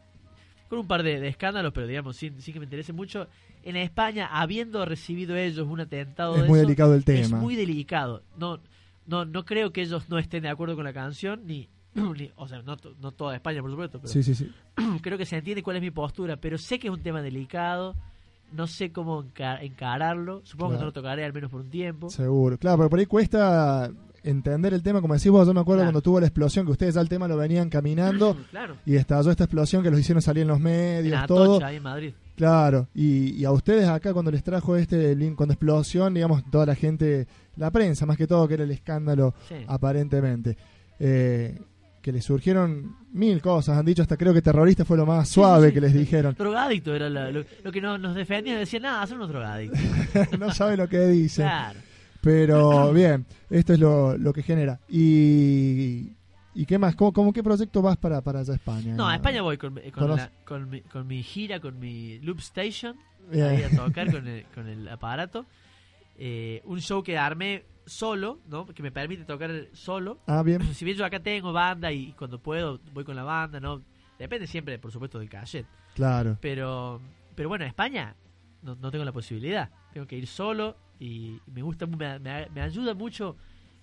con 0.68 0.80
un 0.80 0.88
par 0.88 1.02
de, 1.04 1.20
de 1.20 1.28
escándalos, 1.30 1.72
pero 1.74 1.88
digamos, 1.88 2.18
sin, 2.18 2.42
sin 2.42 2.54
que 2.54 2.60
me 2.60 2.66
interese 2.66 2.92
mucho. 2.94 3.28
En 3.64 3.78
España, 3.78 4.28
habiendo 4.32 4.84
recibido 4.86 5.36
ellos 5.38 5.66
un 5.68 5.80
atentado 5.80 6.36
es 6.36 6.42
de 6.44 6.48
muy 6.50 6.60
eso, 6.60 6.68
delicado 6.68 6.94
el 6.94 7.00
es 7.00 7.06
tema. 7.06 7.38
muy 7.40 7.56
delicado. 7.56 8.24
No, 8.38 8.60
no, 9.08 9.24
no 9.24 9.46
creo 9.46 9.72
que 9.72 9.82
ellos 9.82 10.10
no 10.10 10.18
estén 10.18 10.44
de 10.44 10.50
acuerdo 10.50 10.76
con 10.76 10.84
la 10.84 10.92
canción, 10.94 11.46
ni, 11.48 11.70
ni- 11.94 12.32
o 12.36 12.48
sea, 12.50 12.62
no, 12.64 12.76
to- 12.76 12.96
no 13.00 13.12
toda 13.14 13.36
España, 13.36 13.62
por 13.62 13.72
supuesto, 13.72 14.00
pero 14.00 14.12
Sí, 14.12 14.24
sí, 14.24 14.36
sí. 14.36 14.52
creo 15.02 15.18
que 15.18 15.26
se 15.26 15.38
entiende 15.38 15.64
cuál 15.64 15.78
es 15.78 15.82
mi 15.82 15.92
postura, 15.92 16.36
pero 16.36 16.58
sé 16.58 16.80
que 16.80 16.88
es 16.88 16.94
un 16.94 17.02
tema 17.02 17.22
delicado, 17.22 17.96
no 18.54 18.68
sé 18.68 18.92
cómo 18.92 19.24
enca- 19.24 19.62
encararlo, 19.62 20.42
supongo 20.44 20.74
que 20.74 20.78
no 20.80 20.86
lo 20.86 20.94
tocaré 20.94 21.26
al 21.26 21.34
menos 21.34 21.52
por 21.52 21.62
un 21.62 21.70
tiempo. 21.70 22.10
Seguro. 22.10 22.58
Claro, 22.58 22.78
pero 22.78 22.90
por 22.90 23.00
ahí 23.00 23.06
cuesta 23.06 23.92
entender 24.24 24.74
el 24.74 24.82
tema. 24.82 25.02
Como 25.02 25.14
decís 25.16 25.30
vos, 25.32 25.46
yo 25.46 25.54
me 25.54 25.60
acuerdo 25.60 25.80
Claro. 25.82 25.88
cuando 25.88 26.02
tuvo 26.02 26.20
la 26.22 26.28
explosión, 26.28 26.66
que 26.66 26.72
ustedes 26.72 26.96
ya 26.96 27.02
el 27.02 27.10
tema 27.10 27.28
lo 27.28 27.36
venían 27.36 27.70
caminando 27.70 28.38
claro, 28.52 28.78
y 28.86 28.96
estalló 28.96 29.32
esta 29.32 29.44
explosión 29.44 29.84
que 29.84 29.92
los 29.92 30.00
hicieron 30.00 30.22
salir 30.22 30.44
en 30.44 30.48
los 30.48 30.58
en 30.58 30.64
medios, 30.64 31.26
todo. 31.28 31.56
Atocha, 31.56 31.68
ahí 31.68 31.76
en 31.78 31.84
Madrid. 31.84 32.14
Claro, 32.36 32.88
y, 32.96 33.34
y 33.36 33.46
a 33.46 33.52
ustedes 33.52 33.88
acá 33.88 34.12
cuando 34.14 34.32
les 34.32 34.44
trajo 34.44 34.76
este 34.76 35.16
link, 35.16 35.36
cuando 35.36 35.54
explosión, 35.54 36.14
digamos, 36.14 36.44
toda 36.50 36.66
la 36.66 36.74
gente, 36.76 37.28
la 37.58 37.70
prensa 37.70 38.06
más 38.08 38.18
que 38.18 38.26
todo, 38.26 38.48
que 38.48 38.54
era 38.56 38.64
el 38.64 38.72
escándalo 38.72 39.34
Sí. 39.48 39.56
aparentemente. 39.68 40.58
Eh, 41.00 41.60
que 42.04 42.12
les 42.12 42.24
surgieron 42.26 42.98
mil 43.14 43.42
cosas. 43.42 43.78
Han 43.78 43.86
dicho 43.86 44.02
hasta 44.04 44.18
creo 44.18 44.34
que 44.34 44.42
terrorista 44.44 44.84
fue 44.86 44.98
lo 44.98 45.06
más 45.08 45.28
suave 45.30 45.72
que 45.74 45.82
les 45.82 45.94
dijeron. 45.94 46.36
Drogadicto 46.38 46.94
era 46.94 47.10
la- 47.10 47.32
lo, 47.32 47.44
lo 47.64 47.72
que 47.72 47.82
no- 47.82 47.98
nos 47.98 48.14
defendían. 48.14 48.60
Decían, 48.60 48.84
nada, 48.84 49.08
son 49.08 49.18
unos 49.18 49.30
drogadictos. 49.30 49.80
no 50.40 50.54
sabe 50.54 50.78
lo 50.78 50.88
que 50.88 51.00
dicen. 51.08 51.46
Claro. 51.46 51.80
Pero 52.22 52.94
bien, 52.94 53.26
esto 53.50 53.74
es 53.74 53.80
lo, 53.80 54.18
lo 54.18 54.32
que 54.34 54.44
genera. 54.44 54.80
Y, 54.90 56.12
¿y 56.54 56.66
qué 56.66 56.78
más? 56.78 56.96
¿Cómo, 56.96 57.12
cómo 57.14 57.34
qué 57.34 57.42
proyecto 57.44 57.82
vas 57.82 57.98
para, 57.98 58.22
para 58.22 58.42
allá 58.42 58.54
a 58.54 58.56
España? 58.58 58.94
No, 58.96 59.08
a 59.08 59.16
España 59.16 59.42
voy 59.42 59.58
con, 59.58 59.74
con, 59.74 59.92
Conoce- 59.92 60.18
la- 60.18 60.32
con 60.46 60.70
mi, 60.70 60.82
con 60.82 61.08
mi 61.08 61.24
gira, 61.24 61.60
con 61.60 61.80
mi 61.80 62.20
Loop 62.20 62.40
Station. 62.40 62.96
Bien. 63.32 63.46
Ahí 63.46 63.64
a 63.64 63.70
tocar 63.70 64.12
con 64.12 64.28
el, 64.28 64.46
con 64.54 64.68
el 64.68 64.88
aparato. 64.90 65.46
Eh, 66.18 66.62
un 66.66 66.80
show 66.82 67.02
que 67.02 67.18
armé 67.18 67.64
solo, 67.86 68.40
¿no? 68.48 68.66
Que 68.68 68.82
me 68.84 68.92
permite 68.92 69.26
tocar 69.26 69.52
solo. 69.74 70.20
Ah, 70.28 70.44
bien. 70.44 70.62
Si 70.74 70.86
bien 70.86 70.98
yo 70.98 71.06
acá 71.06 71.20
tengo 71.22 71.52
banda 71.54 71.92
y 71.92 72.14
cuando 72.14 72.40
puedo 72.40 72.80
voy 72.94 73.04
con 73.04 73.16
la 73.16 73.24
banda, 73.24 73.60
¿no? 73.60 73.82
Depende 74.20 74.48
siempre, 74.48 74.78
por 74.80 74.92
supuesto, 74.92 75.20
del 75.20 75.30
cachet. 75.30 75.66
Claro. 75.96 76.38
Pero, 76.42 77.02
pero 77.36 77.50
bueno, 77.50 77.64
en 77.66 77.70
España 77.70 78.16
no, 78.62 78.76
no 78.76 78.92
tengo 78.92 79.04
la 79.06 79.12
posibilidad. 79.12 79.70
Tengo 79.94 80.08
que 80.08 80.18
ir 80.18 80.28
solo 80.28 80.78
y 81.00 81.40
me 81.54 81.62
gusta, 81.62 81.86
me, 81.86 82.20
me- 82.20 82.50
me 82.50 82.62
ayuda 82.62 82.94
mucho 82.94 83.36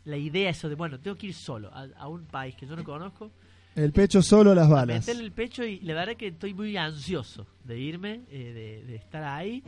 la 0.04 0.16
idea 0.16 0.48
eso 0.50 0.68
de, 0.68 0.74
bueno, 0.76 0.98
tengo 0.98 1.16
que 1.16 1.26
ir 1.26 1.34
solo 1.34 1.70
a, 1.74 1.86
a 1.98 2.08
un 2.08 2.24
país 2.24 2.54
que 2.56 2.66
yo 2.66 2.74
no 2.74 2.82
conozco, 2.84 3.30
El 3.76 3.92
pecho 3.92 4.22
solo, 4.22 4.54
las 4.54 4.68
balas. 4.68 5.00
meterle 5.06 5.24
el 5.24 5.32
pecho 5.32 5.62
y 5.62 5.80
la 5.80 5.92
verdad 5.94 6.16
que 6.16 6.28
estoy 6.28 6.54
muy 6.54 6.74
ansioso 6.78 7.46
de 7.64 7.78
irme, 7.78 8.22
eh, 8.30 8.52
de, 8.54 8.86
de 8.86 8.96
estar 8.96 9.22
ahí, 9.22 9.62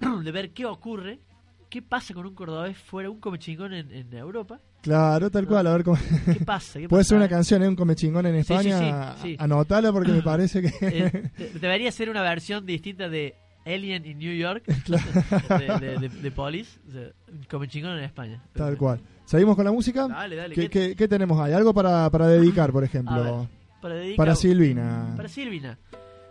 de 0.24 0.32
ver 0.32 0.50
qué 0.50 0.66
ocurre, 0.66 1.20
qué 1.68 1.82
pasa 1.82 2.14
con 2.14 2.26
un 2.26 2.34
cordobés 2.34 2.76
fuera, 2.78 3.10
un 3.10 3.20
come 3.20 3.38
chingón 3.38 3.72
en, 3.74 3.90
en 3.92 4.12
Europa. 4.14 4.60
Claro, 4.82 5.30
tal 5.30 5.46
cual. 5.46 5.66
A 5.66 5.72
ver 5.72 5.84
cómo. 5.84 5.98
¿Qué 6.24 6.44
pasa? 6.44 6.78
¿Qué 6.78 6.88
Puede 6.88 7.04
ser 7.04 7.16
pasa? 7.16 7.24
una 7.24 7.28
canción, 7.28 7.62
¿eh? 7.62 7.68
Un 7.68 7.76
comechingón 7.76 8.26
en 8.26 8.44
Sí, 8.44 8.46
sí, 8.46 8.52
España. 8.68 9.14
sí, 9.16 9.22
sí. 9.30 9.36
Anotala 9.38 9.92
porque 9.92 10.12
me 10.12 10.22
parece 10.22 10.62
que. 10.62 10.68
Eh, 10.80 11.30
de- 11.38 11.58
debería 11.58 11.90
ser 11.92 12.08
una 12.10 12.22
versión 12.22 12.64
distinta 12.66 13.08
de 13.08 13.34
Alien 13.66 14.06
in 14.06 14.18
New 14.18 14.34
York 14.36 14.64
de, 14.66 15.80
de, 15.80 15.98
de- 15.98 16.08
de 16.08 16.30
Police, 16.30 16.78
o 16.88 16.92
sea, 16.92 17.08
come 17.50 17.66
chingón 17.68 17.98
en 17.98 18.04
España. 18.04 18.40
Tal 18.54 18.76
cual. 18.76 19.00
¿Seguimos 19.24 19.56
con 19.56 19.64
la 19.64 19.72
música? 19.72 20.06
Dale, 20.06 20.36
dale. 20.36 20.54
¿Qué, 20.54 20.68
¿qué- 20.70 20.94
qué- 20.94 21.08
tenemos 21.08 21.40
ahí? 21.40 21.52
Algo 21.52 21.74
para, 21.74 22.08
para 22.10 22.28
dedicar, 22.28 22.70
por 22.70 22.84
ejemplo. 22.84 23.22
ver, 23.40 23.48
para, 23.82 23.94
dedicar- 23.96 24.16
Para 24.16 24.36
Silvina. 24.36 25.14
Para 25.16 25.28
Silvina. 25.28 25.78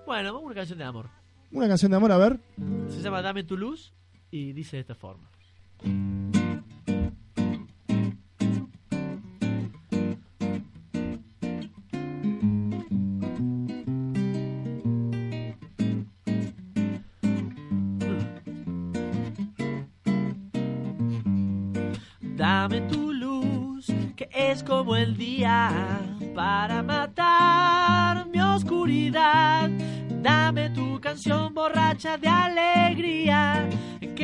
Bueno, 0.05 0.29
vamos 0.29 0.43
a 0.43 0.45
una 0.45 0.55
canción 0.55 0.77
de 0.79 0.85
amor. 0.85 1.07
Una 1.51 1.67
canción 1.67 1.91
de 1.91 1.97
amor, 1.97 2.11
a 2.13 2.17
ver. 2.17 2.39
Se 2.89 3.01
llama 3.01 3.21
Dame 3.21 3.43
tu 3.43 3.57
luz 3.57 3.91
y 4.31 4.53
dice 4.53 4.77
de 4.77 4.81
esta 4.81 4.95
forma. 4.95 5.29
Dame 22.35 22.81
tu 22.81 23.13
luz, 23.13 23.87
que 24.15 24.29
es 24.33 24.61
como 24.61 24.95
el 24.95 25.15
día, 25.15 25.71
para 26.35 26.83
matar 26.83 28.27
mi 28.27 28.39
oscuridad. 28.41 29.69
Dame 30.21 30.69
tu 30.71 30.99
canción 30.99 31.53
borracha 31.53 32.17
de 32.17 32.27
alegría, 32.27 33.69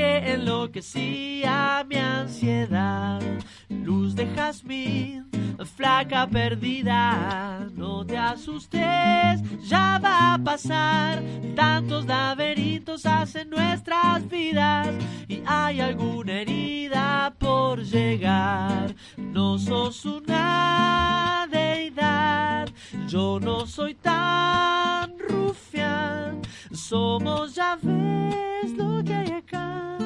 que 0.02 0.34
enloquecía 0.34 1.86
mi 1.88 1.98
ansiedad. 1.98 3.22
Luz 3.70 4.16
de 4.16 4.26
jazmín, 4.36 5.30
flaca 5.76 6.28
perdida, 6.28 7.68
no 7.76 8.04
te 8.04 8.18
asustes, 8.18 9.36
ya 9.70 10.00
va 10.04 10.34
a 10.34 10.38
pasar. 10.44 11.22
Tantos 11.56 12.08
laberintos 12.08 13.06
hacen 13.06 13.52
nuestras 13.52 14.28
vidas 14.28 14.90
y 15.28 15.44
hay 15.46 15.82
alguna 15.82 16.42
herida 16.42 17.34
por 17.38 17.84
llegar. 17.84 18.96
No 19.18 19.60
sos 19.60 20.04
una 20.06 21.48
deidad, 21.52 22.68
yo 23.08 23.40
no 23.40 23.68
soy 23.68 23.94
tan 23.94 25.20
rufián. 25.20 26.42
Somos, 26.74 27.56
ya 27.56 27.78
ves 27.82 28.72
lo 28.78 29.04
que 29.04 29.14
hay 29.14 29.32
acá. 29.32 29.98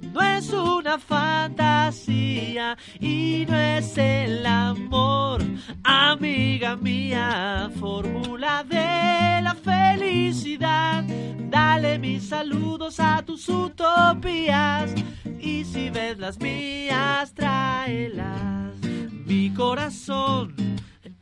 No 0.00 0.22
es 0.22 0.50
una 0.52 0.98
fantasía 0.98 2.76
y 3.00 3.44
no 3.48 3.56
es 3.56 3.98
el 3.98 4.46
amor, 4.46 5.42
amiga 5.82 6.76
mía, 6.76 7.70
fórmula 7.78 8.64
de 8.64 9.42
la 9.42 9.54
felicidad. 9.54 11.04
Dale 11.50 11.98
mis 11.98 12.28
saludos 12.28 13.00
a 13.00 13.22
tus 13.22 13.48
utopías 13.48 14.94
y 15.38 15.64
si 15.64 15.90
ves 15.90 16.18
las 16.18 16.40
mías, 16.40 17.34
tráelas. 17.34 18.74
Mi 19.26 19.50
corazón 19.52 20.54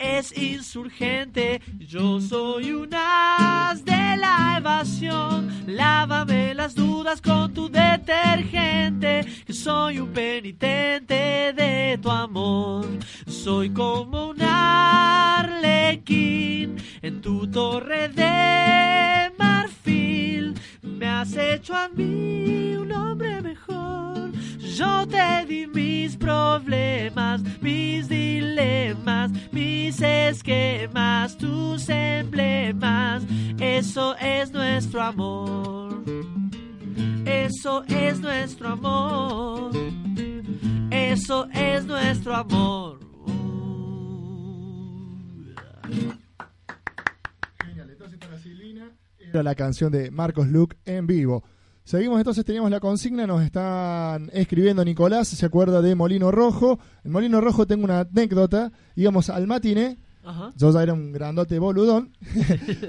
es 0.03 0.37
insurgente, 0.37 1.61
yo 1.79 2.21
soy 2.21 2.73
un 2.73 2.91
de 2.91 4.17
la 4.19 4.57
evasión. 4.59 5.49
Lávame 5.67 6.55
las 6.55 6.75
dudas 6.75 7.21
con 7.23 7.55
tu 7.55 7.69
detergente, 7.71 9.25
que 9.47 9.53
soy 9.53 9.99
un 9.99 10.13
penitente 10.13 11.53
de 11.55 11.99
tu 12.03 12.11
amor. 12.11 12.87
Soy 13.27 13.71
como 13.71 14.31
un 14.31 14.43
arlequín 14.43 16.03
en 17.01 17.21
tu 17.21 17.47
torre 17.47 18.09
de 18.09 19.33
marfil. 19.39 20.55
Me 21.03 21.09
has 21.09 21.37
hecho 21.37 21.75
a 21.75 21.89
mí 21.89 22.77
un 22.77 22.93
hombre 22.93 23.43
mejor. 23.43 24.31
Yo 24.61 25.05
te 25.09 25.45
di 25.47 25.67
mis 25.67 26.17
problemas, 26.17 27.43
mis 27.61 28.09
dilemas, 28.09 29.33
mis 29.51 30.01
esquemas, 30.01 31.37
tus 31.37 31.89
emblemas. 31.89 33.25
Eso 33.59 34.15
es 34.19 34.53
nuestro 34.53 35.03
amor. 35.03 36.05
Eso 37.27 37.83
es 37.89 38.21
nuestro 38.21 38.69
amor. 38.69 39.73
Eso 40.93 41.49
es 41.53 41.85
nuestro 41.85 42.37
amor. 42.37 43.01
Genial, 47.59 47.91
entonces 47.91 48.19
para 48.21 48.39
Silvina 48.39 48.89
era 49.39 49.43
la 49.43 49.55
canción 49.55 49.91
de 49.93 50.11
Marcos 50.11 50.49
Luke 50.49 50.77
en 50.85 51.07
vivo. 51.07 51.43
Seguimos 51.85 52.19
entonces, 52.19 52.45
teníamos 52.45 52.71
la 52.71 52.79
consigna, 52.79 53.27
nos 53.27 53.43
están 53.43 54.31
escribiendo 54.33 54.85
Nicolás, 54.85 55.27
se 55.29 55.45
acuerda 55.47 55.83
de 55.83 55.95
Molino 55.97 56.31
Rojo. 56.31 56.79
En 57.05 57.11
Molino 57.11 57.41
Rojo 57.41 57.67
tengo 57.67 57.85
una 57.85 58.01
anécdota, 58.01 58.71
íbamos 58.95 59.29
al 59.31 59.49
matiné, 59.49 59.99
Ajá. 60.23 60.53
yo 60.57 60.71
ya 60.73 60.81
era 60.85 60.93
un 60.93 61.11
grandote 61.11 61.59
boludón, 61.59 62.13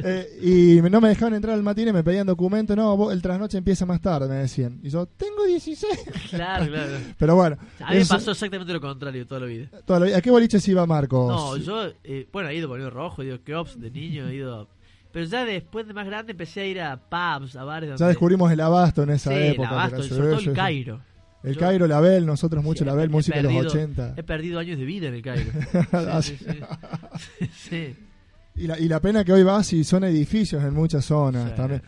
eh, 0.03 0.27
y 0.43 0.89
no 0.91 1.01
me 1.01 1.09
dejaban 1.09 1.33
entrar 1.33 1.55
al 1.55 1.63
matiné, 1.63 1.91
me 1.91 2.03
pedían 2.03 2.27
documento, 2.27 2.75
no, 2.75 2.95
vos- 2.95 3.11
el 3.11 3.23
trasnoche 3.23 3.57
empieza 3.57 3.87
más 3.87 3.99
tarde, 3.99 4.27
me 4.29 4.35
decían. 4.35 4.79
Y 4.83 4.89
yo, 4.89 5.07
tengo 5.07 5.43
16. 5.45 5.91
Claro, 6.29 6.67
claro. 6.67 6.91
Pero 7.17 7.35
bueno, 7.35 7.57
A 7.79 7.91
mí 7.93 7.99
me 7.99 8.05
pasó 8.05 8.31
exactamente 8.31 8.73
lo 8.73 8.81
contrario 8.81 9.25
toda 9.25 9.41
la 9.41 9.47
vida. 9.47 9.69
toda 9.85 10.01
la 10.01 10.05
vida- 10.05 10.17
¿a 10.17 10.21
qué 10.21 10.29
boliches 10.29 10.67
iba 10.67 10.85
Marcos? 10.85 11.27
No, 11.29 11.57
yo, 11.57 11.91
eh, 12.03 12.27
bueno, 12.31 12.49
he 12.49 12.55
ido 12.55 12.67
por 12.67 12.79
el 12.79 12.91
rojo, 12.91 13.23
he 13.23 13.25
ido 13.25 13.35
a 13.37 13.79
de 13.79 13.89
niño, 13.89 14.27
he 14.27 14.35
ido. 14.35 14.69
Pero 15.13 15.25
ya 15.25 15.45
después 15.45 15.87
de 15.87 15.93
más 15.93 16.05
grande 16.05 16.31
empecé 16.31 16.61
a 16.61 16.65
ir 16.65 16.81
a 16.81 16.97
pubs, 16.97 17.55
a 17.55 17.63
bares 17.63 17.87
donde. 17.89 18.01
Ya 18.03 18.07
descubrimos 18.07 18.51
el 18.51 18.59
abasto 18.59 19.03
en 19.03 19.11
esa 19.11 19.29
sí, 19.29 19.37
época. 19.37 19.67
el 19.69 19.73
abasto, 19.73 20.03
sobre 20.03 20.29
todo 20.31 20.39
el. 20.39 20.53
Cairo. 20.53 20.99
El 21.43 21.53
Yo- 21.53 21.59
Cairo, 21.59 21.87
la 21.87 21.99
Bel, 21.99 22.25
nosotros 22.25 22.63
mucho 22.63 22.79
Sí, 22.79 22.85
la 22.85 22.95
Bel, 22.95 23.09
música 23.09 23.37
de 23.37 23.43
los 23.43 23.51
perdido- 23.53 23.69
80. 23.71 24.13
He 24.17 24.23
perdido 24.23 24.59
años 24.59 24.77
de 24.79 24.85
vida 24.85 25.07
en 25.09 25.13
el 25.13 25.21
Cairo. 25.21 25.51
Ah, 25.91 26.21
Sí, 26.23 26.37
sí, 26.37 27.47
sí. 27.53 27.95
Y 28.55 28.67
la, 28.67 28.77
y 28.79 28.87
la 28.87 28.99
pena 28.99 29.23
que 29.23 29.33
hoy 29.33 29.41
vas 29.43 29.73
y 29.73 29.83
son 29.83 30.03
edificios 30.03 30.63
en 30.63 30.75
muchas 30.75 31.05
zonas 31.05 31.49
Sí, 31.49 31.55
también. 31.55 31.81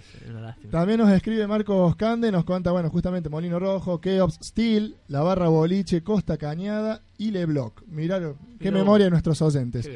También 0.71 0.99
nos 0.99 1.11
escribe 1.11 1.45
Marcos 1.45 1.95
Cande, 1.95 2.31
nos 2.31 2.43
cuenta, 2.43 2.71
bueno, 2.71 2.89
justamente 2.89 3.29
Molino 3.29 3.59
Rojo, 3.59 4.01
Keops, 4.01 4.39
Steel, 4.41 4.95
La 5.07 5.21
Barra 5.21 5.47
Boliche, 5.47 6.01
Costa 6.03 6.37
Cañada 6.37 7.01
y 7.19 7.29
Lebloc. 7.31 7.83
Mirá 7.87 8.19
qué 8.19 8.71
Mirá. 8.71 8.71
memoria 8.71 9.05
de 9.05 9.11
nuestros 9.11 9.41
oyentes. 9.43 9.87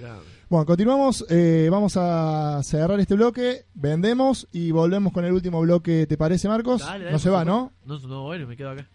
Bueno, 0.47 0.65
continuamos, 0.65 1.25
eh, 1.29 1.69
vamos 1.71 1.97
a 1.97 2.61
cerrar 2.63 2.99
este 2.99 3.15
bloque, 3.15 3.65
vendemos 3.73 4.47
y 4.51 4.71
volvemos 4.71 5.11
con 5.11 5.25
el 5.25 5.33
último 5.33 5.61
bloque, 5.61 6.05
¿te 6.07 6.17
parece 6.17 6.47
Marcos? 6.47 6.81
Dale, 6.81 7.05
dale, 7.05 7.11
no 7.11 7.19
se 7.19 7.29
va, 7.29 7.45
¿no? 7.45 7.71
No, 7.85 7.99
no, 7.99 8.23
bueno, 8.23 8.47
me 8.47 8.55
quedo 8.55 8.71
acá. 8.71 8.87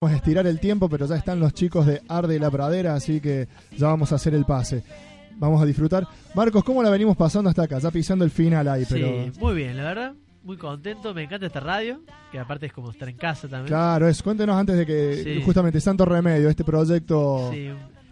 Vamos 0.00 0.14
a 0.14 0.18
estirar 0.18 0.46
el 0.46 0.60
tiempo, 0.60 0.88
pero 0.88 1.06
ya 1.06 1.16
están 1.16 1.40
los 1.40 1.52
chicos 1.54 1.84
de 1.84 2.00
Arde 2.08 2.38
la 2.38 2.52
Pradera, 2.52 2.94
así 2.94 3.20
que 3.20 3.48
ya 3.76 3.88
vamos 3.88 4.12
a 4.12 4.14
hacer 4.14 4.32
el 4.32 4.44
pase. 4.44 4.84
Vamos 5.38 5.60
a 5.60 5.66
disfrutar. 5.66 6.06
Marcos, 6.36 6.62
¿cómo 6.62 6.84
la 6.84 6.90
venimos 6.90 7.16
pasando 7.16 7.50
hasta 7.50 7.64
acá? 7.64 7.80
Ya 7.80 7.90
pisando 7.90 8.24
el 8.24 8.30
final 8.30 8.68
ahí, 8.68 8.84
pero... 8.88 9.08
Sí, 9.08 9.32
muy 9.40 9.56
bien, 9.56 9.76
la 9.76 9.82
verdad. 9.82 10.12
Muy 10.44 10.56
contento, 10.56 11.12
me 11.14 11.24
encanta 11.24 11.46
esta 11.46 11.58
radio, 11.58 12.00
que 12.30 12.38
aparte 12.38 12.66
es 12.66 12.72
como 12.72 12.92
estar 12.92 13.08
en 13.08 13.16
casa 13.16 13.48
también. 13.48 13.66
Claro, 13.66 14.06
es. 14.06 14.22
Cuéntenos 14.22 14.54
antes 14.56 14.76
de 14.78 14.86
que 14.86 15.20
Sí. 15.24 15.42
justamente 15.44 15.80
Santo 15.80 16.04
Remedio, 16.04 16.48
este 16.48 16.62
proyecto... 16.62 17.50
Sí, 17.52 17.68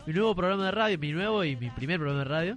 mi 0.08 0.12
nuevo 0.12 0.34
programa 0.34 0.64
de 0.64 0.70
radio, 0.72 0.98
mi 0.98 1.12
nuevo 1.12 1.44
y 1.44 1.54
mi 1.54 1.70
primer 1.70 2.00
programa 2.00 2.24
de 2.24 2.28
radio, 2.28 2.56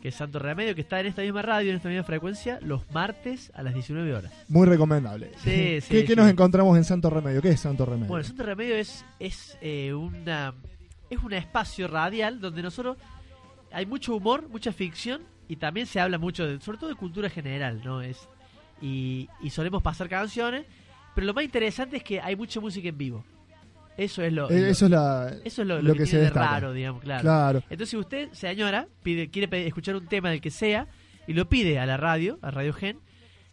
que 0.00 0.08
es 0.08 0.14
Santo 0.14 0.38
Remedio, 0.38 0.74
que 0.74 0.80
está 0.80 1.00
en 1.00 1.06
esta 1.06 1.22
misma 1.22 1.42
radio, 1.42 1.70
en 1.70 1.76
esta 1.76 1.88
misma 1.88 2.04
frecuencia, 2.04 2.58
los 2.62 2.90
martes 2.90 3.52
a 3.54 3.62
las 3.62 3.74
19 3.74 4.14
horas. 4.14 4.32
Muy 4.48 4.66
recomendable. 4.66 5.30
Sí, 5.36 5.50
¿Qué, 5.50 5.80
sí, 5.80 5.94
qué 6.02 6.06
sí. 6.08 6.16
nos 6.16 6.28
encontramos 6.28 6.76
en 6.76 6.84
Santo 6.84 7.10
Remedio? 7.10 7.42
¿Qué 7.42 7.50
es 7.50 7.60
Santo 7.60 7.84
Remedio? 7.84 8.08
Bueno, 8.08 8.24
Santo 8.24 8.42
Remedio 8.42 8.76
es, 8.76 9.04
es 9.18 9.58
eh, 9.60 9.92
una 9.92 10.54
es 11.10 11.18
un 11.18 11.32
espacio 11.32 11.88
radial 11.88 12.40
donde 12.40 12.62
nosotros 12.62 12.96
hay 13.72 13.84
mucho 13.84 14.14
humor, 14.14 14.48
mucha 14.48 14.72
ficción 14.72 15.22
y 15.48 15.56
también 15.56 15.86
se 15.86 16.00
habla 16.00 16.18
mucho, 16.18 16.46
de, 16.46 16.60
sobre 16.60 16.78
todo 16.78 16.88
de 16.88 16.96
cultura 16.96 17.28
general, 17.28 17.82
¿no? 17.84 18.00
Es 18.00 18.28
y, 18.80 19.28
y 19.42 19.50
solemos 19.50 19.82
pasar 19.82 20.08
canciones, 20.08 20.64
pero 21.14 21.26
lo 21.26 21.34
más 21.34 21.44
interesante 21.44 21.98
es 21.98 22.04
que 22.04 22.20
hay 22.20 22.36
mucha 22.36 22.60
música 22.60 22.88
en 22.88 22.96
vivo. 22.96 23.24
Eso 23.96 24.22
es 24.22 24.32
lo, 24.32 24.48
Eh, 24.50 24.60
lo- 24.60 24.66
eso 24.68 24.84
es, 24.86 24.90
la, 24.90 25.34
eso 25.44 25.62
es 25.62 25.68
lo, 25.68 25.76
lo 25.76 25.82
lo 25.82 25.92
que 25.92 26.00
que, 26.00 26.06
se 26.06 26.16
de 26.16 26.22
destaca. 26.24 26.46
raro, 26.52 26.72
digamos, 26.72 27.02
claro. 27.02 27.22
Claro. 27.22 27.58
Entonces, 27.64 27.90
si 27.90 27.96
usted, 27.96 28.32
señora, 28.32 28.86
pide, 29.02 29.28
quiere 29.30 29.66
escuchar 29.66 29.96
un 29.96 30.06
tema 30.06 30.30
del 30.30 30.40
que 30.40 30.50
sea 30.50 30.86
y 31.26 31.34
lo 31.34 31.48
pide 31.48 31.78
a 31.78 31.86
la 31.86 31.96
radio, 31.96 32.38
a 32.42 32.50
Radio 32.50 32.72
Gen, 32.72 32.98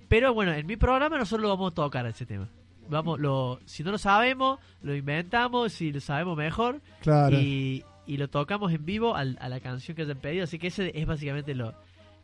pero 0.08 0.34
bueno, 0.34 0.54
en 0.54 0.66
mi 0.66 0.78
programa 0.78 1.18
nosotros 1.18 1.42
lo 1.44 1.50
vamos 1.50 1.72
a 1.72 1.76
tocar 1.76 2.06
ese 2.08 2.26
tema. 2.26 2.48
Vamos, 2.90 3.20
lo, 3.20 3.60
si 3.66 3.84
no 3.84 3.92
lo 3.92 3.98
sabemos, 3.98 4.60
lo 4.82 4.96
inventamos, 4.96 5.74
si 5.74 5.92
lo 5.92 6.00
sabemos 6.00 6.38
mejor 6.38 6.82
Claro. 7.02 7.38
y, 7.38 7.84
y 8.06 8.16
lo 8.16 8.30
tocamos 8.30 8.72
en 8.72 8.86
vivo 8.86 9.16
al- 9.16 9.38
a 9.42 9.50
la 9.50 9.60
canción 9.60 9.96
que 9.98 10.04
hayan 10.04 10.20
pedido. 10.20 10.46
Así 10.46 10.58
que 10.58 10.68
ese 10.68 10.98
es 10.98 11.06
básicamente 11.06 11.54
lo, 11.54 11.74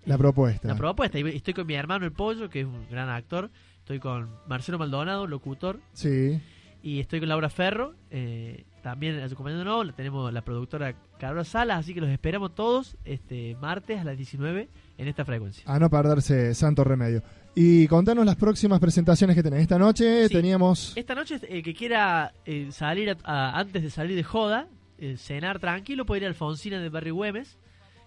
La 0.06 0.18
propuesta. 0.18 0.70
la 0.70 0.76
propuesta. 0.76 1.20
Y 1.20 1.28
estoy 1.36 1.54
con 1.54 1.68
mi 1.68 1.74
hermano 1.74 2.06
El 2.06 2.14
Pollo, 2.14 2.50
que 2.50 2.62
es 2.62 2.66
un 2.66 2.88
gran 2.90 3.10
actor. 3.10 3.50
Estoy 3.80 4.00
con 4.00 4.30
Marcelo 4.48 4.80
Maldonado, 4.80 5.28
locutor. 5.28 5.82
Sí. 5.92 6.40
Y 6.84 7.00
estoy 7.00 7.22
con 7.22 7.30
Laura 7.30 7.50
Ferro, 7.50 7.94
eh, 8.12 8.66
también 8.82 9.20
acompañándonos. 9.22 9.96
Tenemos 9.96 10.32
la 10.34 10.42
productora 10.42 10.94
Carola 11.18 11.46
Salas, 11.46 11.80
así 11.80 11.94
que 11.94 12.02
los 12.02 12.10
esperamos 12.10 12.54
todos 12.54 12.98
este 13.06 13.56
martes 13.62 14.02
a 14.02 14.04
las 14.04 14.18
19 14.18 14.68
en 14.98 15.08
esta 15.08 15.24
frecuencia. 15.24 15.64
A 15.66 15.80
no 15.80 15.90
perderse 15.90 16.54
Santo 16.54 16.84
Remedio. 16.84 17.24
Y 17.56 17.88
contanos 17.88 18.26
las 18.26 18.36
próximas 18.36 18.80
presentaciones 18.82 19.36
que 19.36 19.44
tenés. 19.44 19.62
Esta 19.62 19.78
noche 19.80 20.28
Sí. 20.28 20.34
teníamos... 20.34 20.92
Esta 20.98 21.16
noche, 21.16 21.40
el 21.48 21.64
que 21.64 21.74
quiera 21.74 22.34
eh, 22.46 22.68
salir 22.72 23.12
a- 23.12 23.18
a- 23.24 23.58
antes 23.60 23.82
de 23.82 23.90
salir 23.90 24.18
de 24.18 24.24
joda, 24.24 24.68
eh, 24.98 25.16
cenar 25.18 25.60
tranquilo, 25.60 26.06
puede 26.06 26.22
ir 26.22 26.26
a 26.26 26.30
Alfonsina 26.30 26.80
de 26.82 26.90
Barrio 26.90 27.16
Güemes, 27.16 27.58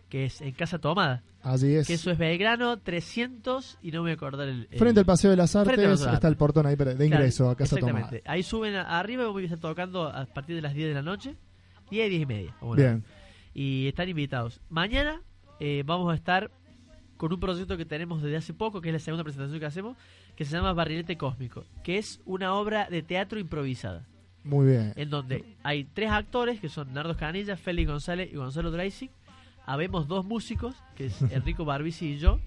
que 0.08 0.24
es 0.26 0.40
en 0.40 0.52
Casa 0.52 0.78
Tomada. 0.78 1.22
Allí 1.42 1.74
es. 1.74 1.86
Que 1.86 1.94
eso 1.94 2.10
es 2.10 2.18
Belgrano 2.18 2.78
300 2.78 3.78
y 3.82 3.90
no 3.90 3.98
me 3.98 4.00
voy 4.02 4.10
a 4.10 4.14
acordar 4.14 4.48
el... 4.48 4.66
el- 4.70 4.78
Frente 4.78 5.00
al 5.00 5.06
Paseo 5.06 5.30
de 5.30 5.36
las 5.36 5.54
Artes 5.54 5.78
está 6.00 6.28
el 6.28 6.36
portón 6.36 6.66
ahí 6.66 6.74
de 6.76 6.84
Claro, 6.84 7.04
ingreso 7.04 7.48
a 7.50 7.56
Casa 7.56 7.76
Exactamente. 7.76 8.18
Tomada. 8.20 8.32
Ahí 8.32 8.42
suben 8.42 8.74
a- 8.74 8.98
arriba 8.98 9.24
y 9.24 9.26
voy 9.26 9.42
a 9.42 9.46
estar 9.46 9.58
tocando 9.60 10.04
a 10.08 10.26
partir 10.26 10.56
de 10.56 10.62
las 10.62 10.74
10 10.74 10.88
de 10.88 10.94
la 10.94 11.02
noche. 11.02 11.34
10 11.90 12.06
y 12.06 12.10
10 12.10 12.22
y 12.22 12.26
media. 12.26 12.56
Bueno, 12.60 12.82
Bien. 12.82 13.04
y 13.54 13.86
están 13.86 14.08
invitados. 14.08 14.60
Mañana 14.68 15.20
eh, 15.60 15.82
vamos 15.86 16.10
a 16.12 16.16
estar 16.16 16.50
con 17.16 17.32
un 17.32 17.38
proyecto 17.40 17.76
que 17.76 17.84
tenemos 17.86 18.22
desde 18.22 18.36
hace 18.36 18.52
poco, 18.52 18.80
que 18.80 18.88
es 18.88 18.92
la 18.92 18.98
segunda 18.98 19.22
presentación 19.24 19.58
que 19.60 19.66
hacemos, 19.66 19.96
que 20.34 20.44
se 20.44 20.52
llama 20.56 20.72
Barrilete 20.74 21.16
Cósmico, 21.16 21.64
que 21.82 21.96
es 21.98 22.20
una 22.26 22.54
obra 22.54 22.88
de 22.90 23.02
teatro 23.02 23.38
improvisada, 23.38 24.04
Muy 24.44 24.66
bien. 24.66 24.92
en 24.96 25.08
donde 25.08 25.44
hay 25.62 25.84
tres 25.84 26.10
actores, 26.10 26.60
que 26.60 26.68
son 26.68 26.92
Nardo 26.92 27.16
Canilla, 27.16 27.56
Félix 27.56 27.88
González 27.90 28.28
y 28.32 28.36
Gonzalo 28.36 28.70
Dreisig, 28.70 29.10
habemos 29.66 30.08
dos 30.08 30.24
músicos, 30.24 30.74
que 30.96 31.06
es 31.06 31.20
Enrico 31.30 31.64
Barbisi 31.64 32.12
y 32.12 32.18
yo, 32.18 32.40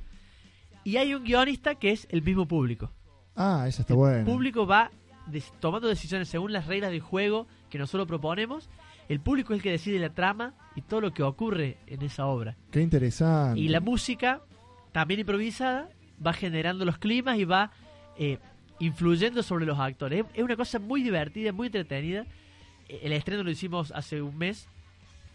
y 0.83 0.97
hay 0.97 1.13
un 1.13 1.23
guionista 1.23 1.75
que 1.75 1.91
es 1.91 2.07
el 2.09 2.21
mismo 2.23 2.47
público. 2.47 2.91
Ah, 3.35 3.65
esa 3.67 3.81
está 3.83 3.93
El 3.93 3.97
buena. 3.99 4.25
público 4.25 4.65
va 4.65 4.91
des- 5.27 5.51
tomando 5.59 5.87
decisiones 5.87 6.27
según 6.29 6.51
las 6.53 6.65
reglas 6.67 6.91
del 6.91 7.01
juego 7.01 7.47
que 7.69 7.77
nosotros 7.77 8.07
proponemos. 8.07 8.69
El 9.07 9.19
público 9.19 9.53
es 9.53 9.57
el 9.57 9.63
que 9.63 9.71
decide 9.71 9.99
la 9.99 10.09
trama 10.13 10.53
y 10.75 10.81
todo 10.81 11.01
lo 11.01 11.13
que 11.13 11.23
ocurre 11.23 11.77
en 11.87 12.01
esa 12.03 12.25
obra. 12.27 12.55
Qué 12.71 12.81
interesante. 12.81 13.59
Y 13.59 13.67
la 13.69 13.79
música, 13.79 14.41
también 14.91 15.19
improvisada, 15.19 15.89
va 16.25 16.33
generando 16.33 16.85
los 16.85 16.97
climas 16.97 17.37
y 17.37 17.45
va 17.45 17.71
eh, 18.17 18.37
influyendo 18.79 19.41
sobre 19.43 19.65
los 19.65 19.79
actores. 19.79 20.25
Es, 20.33 20.43
una 20.43 20.55
cosa 20.55 20.79
muy 20.79 21.01
divertida, 21.01 21.51
muy 21.51 21.67
entretenida. 21.67 22.25
Eh, 22.87 22.99
El 23.03 23.13
estreno 23.13 23.43
lo 23.43 23.49
hicimos 23.51 23.91
hace 23.95 24.21
un 24.21 24.37
mes, 24.37 24.67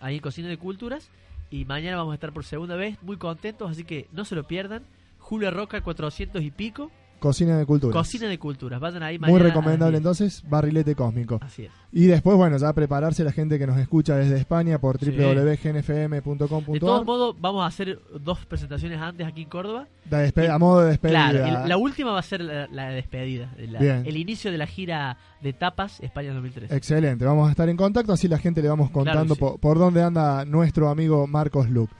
ahí 0.00 0.16
en 0.16 0.20
Cocina 0.20 0.48
de 0.48 0.56
Culturas. 0.56 1.10
Y 1.54 1.66
mañana 1.66 1.98
vamos 1.98 2.10
a 2.10 2.14
estar 2.14 2.32
por 2.32 2.44
segunda 2.44 2.74
vez, 2.74 3.00
muy 3.00 3.16
contentos, 3.16 3.70
así 3.70 3.84
que 3.84 4.08
no 4.10 4.24
se 4.24 4.34
lo 4.34 4.42
pierdan. 4.42 4.82
Julia 5.20 5.52
Roca 5.52 5.80
400 5.82 6.42
y 6.42 6.50
pico, 6.50 6.90
Cocina 7.24 7.58
de 7.58 7.66
cultura. 7.66 7.92
Cocina 7.92 8.28
de 8.28 8.38
Culturas. 8.38 8.78
Vayan 8.80 9.02
ahí 9.02 9.18
Muy 9.18 9.40
recomendable 9.40 9.92
10. 9.92 10.00
entonces, 10.00 10.44
Barrilete 10.48 10.94
Cósmico. 10.94 11.38
Así 11.42 11.64
es. 11.64 11.70
Y 11.92 12.06
después, 12.06 12.36
bueno, 12.36 12.56
ya 12.58 12.72
prepararse 12.72 13.24
la 13.24 13.32
gente 13.32 13.58
que 13.58 13.66
nos 13.66 13.78
escucha 13.78 14.16
desde 14.16 14.36
España 14.38 14.78
por 14.78 14.98
Sí. 14.98 15.10
www.gnfm.com.ar. 15.10 16.72
De 16.74 16.80
todos 16.80 17.04
modos, 17.04 17.36
vamos 17.40 17.62
a 17.62 17.66
hacer 17.66 17.98
dos 18.20 18.44
presentaciones 18.46 19.00
antes 19.00 19.26
aquí 19.26 19.42
en 19.42 19.48
Córdoba. 19.48 19.86
Da 20.08 20.24
despe- 20.26 20.48
a 20.50 20.58
modo 20.58 20.82
de 20.82 20.90
despedida. 20.90 21.30
Claro, 21.30 21.46
y 21.48 21.50
la, 21.50 21.66
la 21.66 21.76
última 21.76 22.12
va 22.12 22.18
a 22.18 22.22
ser 22.22 22.40
la, 22.40 22.66
la 22.68 22.88
despedida, 22.90 23.50
la- 23.58 23.78
Bien. 23.78 24.02
el 24.06 24.16
inicio 24.16 24.50
de 24.52 24.58
la 24.58 24.66
gira 24.66 25.16
de 25.42 25.52
tapas 25.52 26.00
España 26.00 26.32
2003. 26.34 26.70
Excelente, 26.72 27.24
vamos 27.24 27.48
a 27.48 27.50
estar 27.50 27.68
en 27.68 27.76
contacto, 27.76 28.12
así 28.12 28.28
la 28.28 28.38
gente 28.38 28.62
le 28.62 28.68
vamos 28.68 28.90
contando 28.90 29.34
sí. 29.34 29.40
por, 29.40 29.58
por 29.60 29.78
dónde 29.78 30.02
anda 30.02 30.44
nuestro 30.44 30.88
amigo 30.88 31.26
Marcos 31.26 31.70
Luc. 31.70 31.90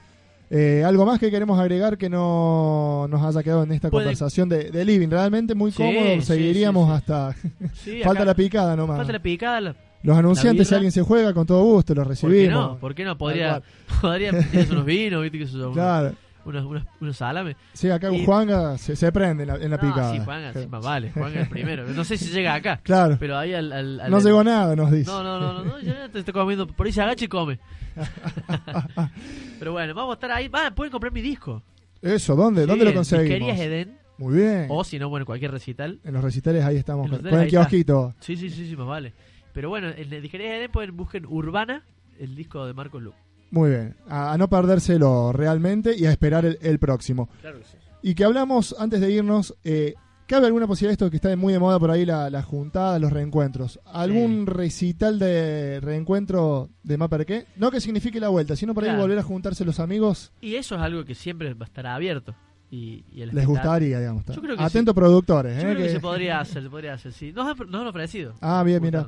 Eh, 0.49 0.83
¿Algo 0.85 1.05
más 1.05 1.19
que 1.19 1.31
queremos 1.31 1.59
agregar 1.59 1.97
que 1.97 2.09
no 2.09 3.07
nos 3.09 3.21
haya 3.23 3.41
quedado 3.43 3.63
en 3.63 3.71
esta 3.71 3.89
Puede- 3.89 4.05
conversación 4.05 4.47
de, 4.49 4.69
de 4.69 4.85
Living? 4.85 5.09
Realmente 5.09 5.55
muy 5.55 5.71
cómodo, 5.71 6.05
sí, 6.15 6.21
seguiríamos 6.21 6.85
sí, 6.87 6.91
sí. 6.91 6.95
hasta... 6.97 7.33
Falta 8.03 8.21
acá- 8.21 8.25
la 8.25 8.33
picada 8.35 8.75
nomás. 8.75 8.97
falta 8.97 9.13
la 9.13 9.21
picada. 9.21 9.61
la- 9.61 9.75
Los 10.03 10.17
anunciantes, 10.17 10.67
si 10.67 10.75
alguien 10.75 10.91
se 10.91 11.01
juega, 11.01 11.33
con 11.33 11.45
todo 11.47 11.63
gusto, 11.63 11.95
los 11.95 12.05
¿Por 12.05 12.15
qué 12.15 12.21
recibimos. 12.27 12.53
no? 12.73 12.77
¿Por 12.77 12.93
qué 12.93 13.03
no? 13.05 13.17
Podría, 13.17 13.61
podría 14.01 14.31
unos 14.69 14.85
vinos, 14.85 15.23
¿viste? 15.23 15.39
Que 15.39 15.45
Claro. 15.73 16.13
Unos, 16.45 16.65
unos, 16.65 16.83
unos 17.01 17.17
salames. 17.17 17.55
Sí, 17.73 17.89
acá 17.89 18.11
Y- 18.11 18.23
Juanga 18.25 18.77
se, 18.77 18.95
se 18.95 19.11
prende 19.11 19.43
en 19.43 19.49
la, 19.49 19.55
en 19.55 19.69
la 19.71 19.77
No, 19.77 19.81
picada. 19.81 20.11
sí, 20.13 20.19
Juan, 20.23 20.53
sí, 20.53 20.67
más 20.67 20.83
vale. 20.83 21.11
Juan 21.11 21.31
es 21.33 21.37
el 21.41 21.49
primero. 21.49 21.85
No 21.87 22.03
sé 22.03 22.17
si 22.17 22.29
llega 22.31 22.53
acá. 22.53 22.79
Claro, 22.83 23.17
Pero 23.19 23.37
ahí 23.37 23.53
al. 23.53 23.71
al- 23.71 23.99
al- 23.99 24.11
no 24.11 24.19
llegó 24.19 24.43
nada, 24.43 24.75
nos 24.75 24.91
dice. 24.91 25.09
No, 25.09 25.23
no, 25.23 25.39
no, 25.39 25.53
no, 25.53 25.63
no, 25.65 25.79
ya 25.79 26.07
te 26.09 26.19
estoy 26.19 26.33
comiendo. 26.33 26.67
Por 26.67 26.85
ahí 26.85 26.93
se 26.93 27.01
agacha 27.01 27.25
y 27.25 27.27
come. 27.27 27.59
Pero 29.59 29.71
bueno, 29.71 29.93
vamos 29.93 30.11
a 30.11 30.15
estar 30.15 30.31
ahí. 30.31 30.49
Ah, 30.53 30.71
pueden 30.75 30.91
comprar 30.91 31.11
mi 31.11 31.21
disco. 31.21 31.61
Eso, 32.01 32.35
¿dónde? 32.35 32.61
Sí, 32.63 32.67
¿Dónde 32.67 32.85
lo 32.85 32.93
conseguimos? 32.93 33.29
Disquerías 33.29 33.59
Edén. 33.59 33.97
Muy 34.17 34.35
bien. 34.37 34.67
O 34.69 34.83
si 34.83 34.97
no, 34.99 35.09
bueno, 35.09 35.25
cualquier 35.25 35.51
recital. 35.51 35.99
En 36.03 36.13
los 36.13 36.23
recitales 36.23 36.63
ahí 36.63 36.77
estamos 36.77 37.09
con, 37.09 37.25
el 37.27 37.47
kiosquito. 37.47 38.13
Sí, 38.19 38.37
sí, 38.37 38.49
sí, 38.49 38.67
sí, 38.69 38.75
más 38.75 38.87
vale. 38.87 39.13
Pero 39.53 39.69
bueno, 39.69 39.89
en 39.89 40.09
Disquerías 40.21 40.53
Edén 40.57 40.71
pueden 40.71 40.95
busquen 40.95 41.25
Urbana, 41.25 41.83
el 42.19 42.35
disco 42.35 42.65
de 42.65 42.73
Marcos 42.73 43.01
Luc. 43.01 43.15
Muy 43.51 43.69
bien. 43.69 43.95
A, 44.07 44.33
a 44.33 44.37
no 44.37 44.47
perdérselo 44.49 45.31
realmente 45.31 45.95
y 45.97 46.05
a 46.05 46.11
esperar 46.11 46.45
el, 46.45 46.57
el 46.61 46.79
próximo. 46.79 47.29
Claro 47.41 47.59
que 47.59 47.63
sí. 47.65 47.77
Y 48.01 48.15
que 48.15 48.23
hablamos 48.23 48.75
antes 48.77 48.99
de 49.01 49.11
irnos. 49.11 49.55
Eh, 49.63 49.93
¿Cabe 50.27 50.47
alguna 50.47 50.65
posibilidad 50.65 50.89
de 50.97 51.05
esto 51.05 51.11
que 51.11 51.17
está 51.17 51.35
muy 51.35 51.53
de 51.53 51.59
moda 51.59 51.77
por 51.79 51.91
ahí, 51.91 52.03
la, 52.03 52.31
la 52.31 52.41
juntada, 52.41 52.97
los 52.97 53.13
reencuentros? 53.13 53.79
¿Algún 53.85 54.47
recital 54.47 55.19
de 55.19 55.79
reencuentro 55.81 56.69
de 56.81 56.97
Maperqué? 56.97 57.45
No 57.57 57.69
que 57.69 57.79
signifique 57.79 58.19
la 58.19 58.29
vuelta, 58.29 58.55
sino 58.55 58.73
por 58.73 58.83
ahí 58.83 58.89
Claro. 58.89 59.03
volver 59.03 59.19
a 59.19 59.23
juntarse 59.23 59.63
los 59.65 59.79
amigos. 59.79 60.31
Y 60.41 60.55
eso 60.55 60.73
es 60.75 60.81
algo 60.81 61.05
que 61.05 61.13
siempre 61.13 61.53
va 61.53 61.65
a 61.65 61.67
estar 61.67 61.85
abierto. 61.85 62.33
Y, 62.71 63.03
Les 63.13 63.45
gustaría, 63.45 63.99
digamos. 63.99 64.25
Yo 64.25 64.41
creo 64.41 64.57
que 64.57 64.63
Atento 64.63 64.95
productores, 64.95 65.53
Yo 65.55 65.59
¿eh? 65.59 65.63
creo 65.63 65.77
que, 65.77 65.83
que- 65.83 65.89
se 65.91 65.99
podría 65.99 66.39
hacer, 66.39 66.63
se 66.63 66.69
podría 66.71 66.93
hacer, 66.95 67.13
sí. 67.13 67.31
Nos 67.31 67.47
han, 67.47 67.69
nos 67.69 67.81
han 67.81 67.87
ofrecido. 67.87 68.33
Ah, 68.41 68.63
bien, 68.63 68.81
mira. 68.81 69.07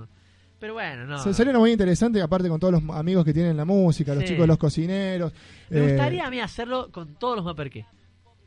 Pero 0.60 0.74
bueno, 0.74 1.06
no. 1.06 1.20
Se 1.20 1.34
sería 1.34 1.58
muy 1.58 1.72
interesante, 1.72 2.20
aparte 2.22 2.50
con 2.50 2.60
todos 2.60 2.82
los 2.82 2.96
amigos 2.96 3.24
que 3.24 3.34
tienen 3.34 3.56
la 3.56 3.66
música, 3.66 4.14
los 4.16 4.24
Sí. 4.24 4.30
chicos 4.30 4.42
de 4.44 4.48
los 4.48 4.58
cocineros. 4.58 5.32
Me 5.70 5.78
eh, 5.80 5.88
gustaría 5.90 6.26
a 6.26 6.30
mí 6.32 6.40
hacerlo 6.40 6.90
con 6.92 7.14
todos 7.16 7.36
los 7.36 7.46
Maperqué 7.46 7.86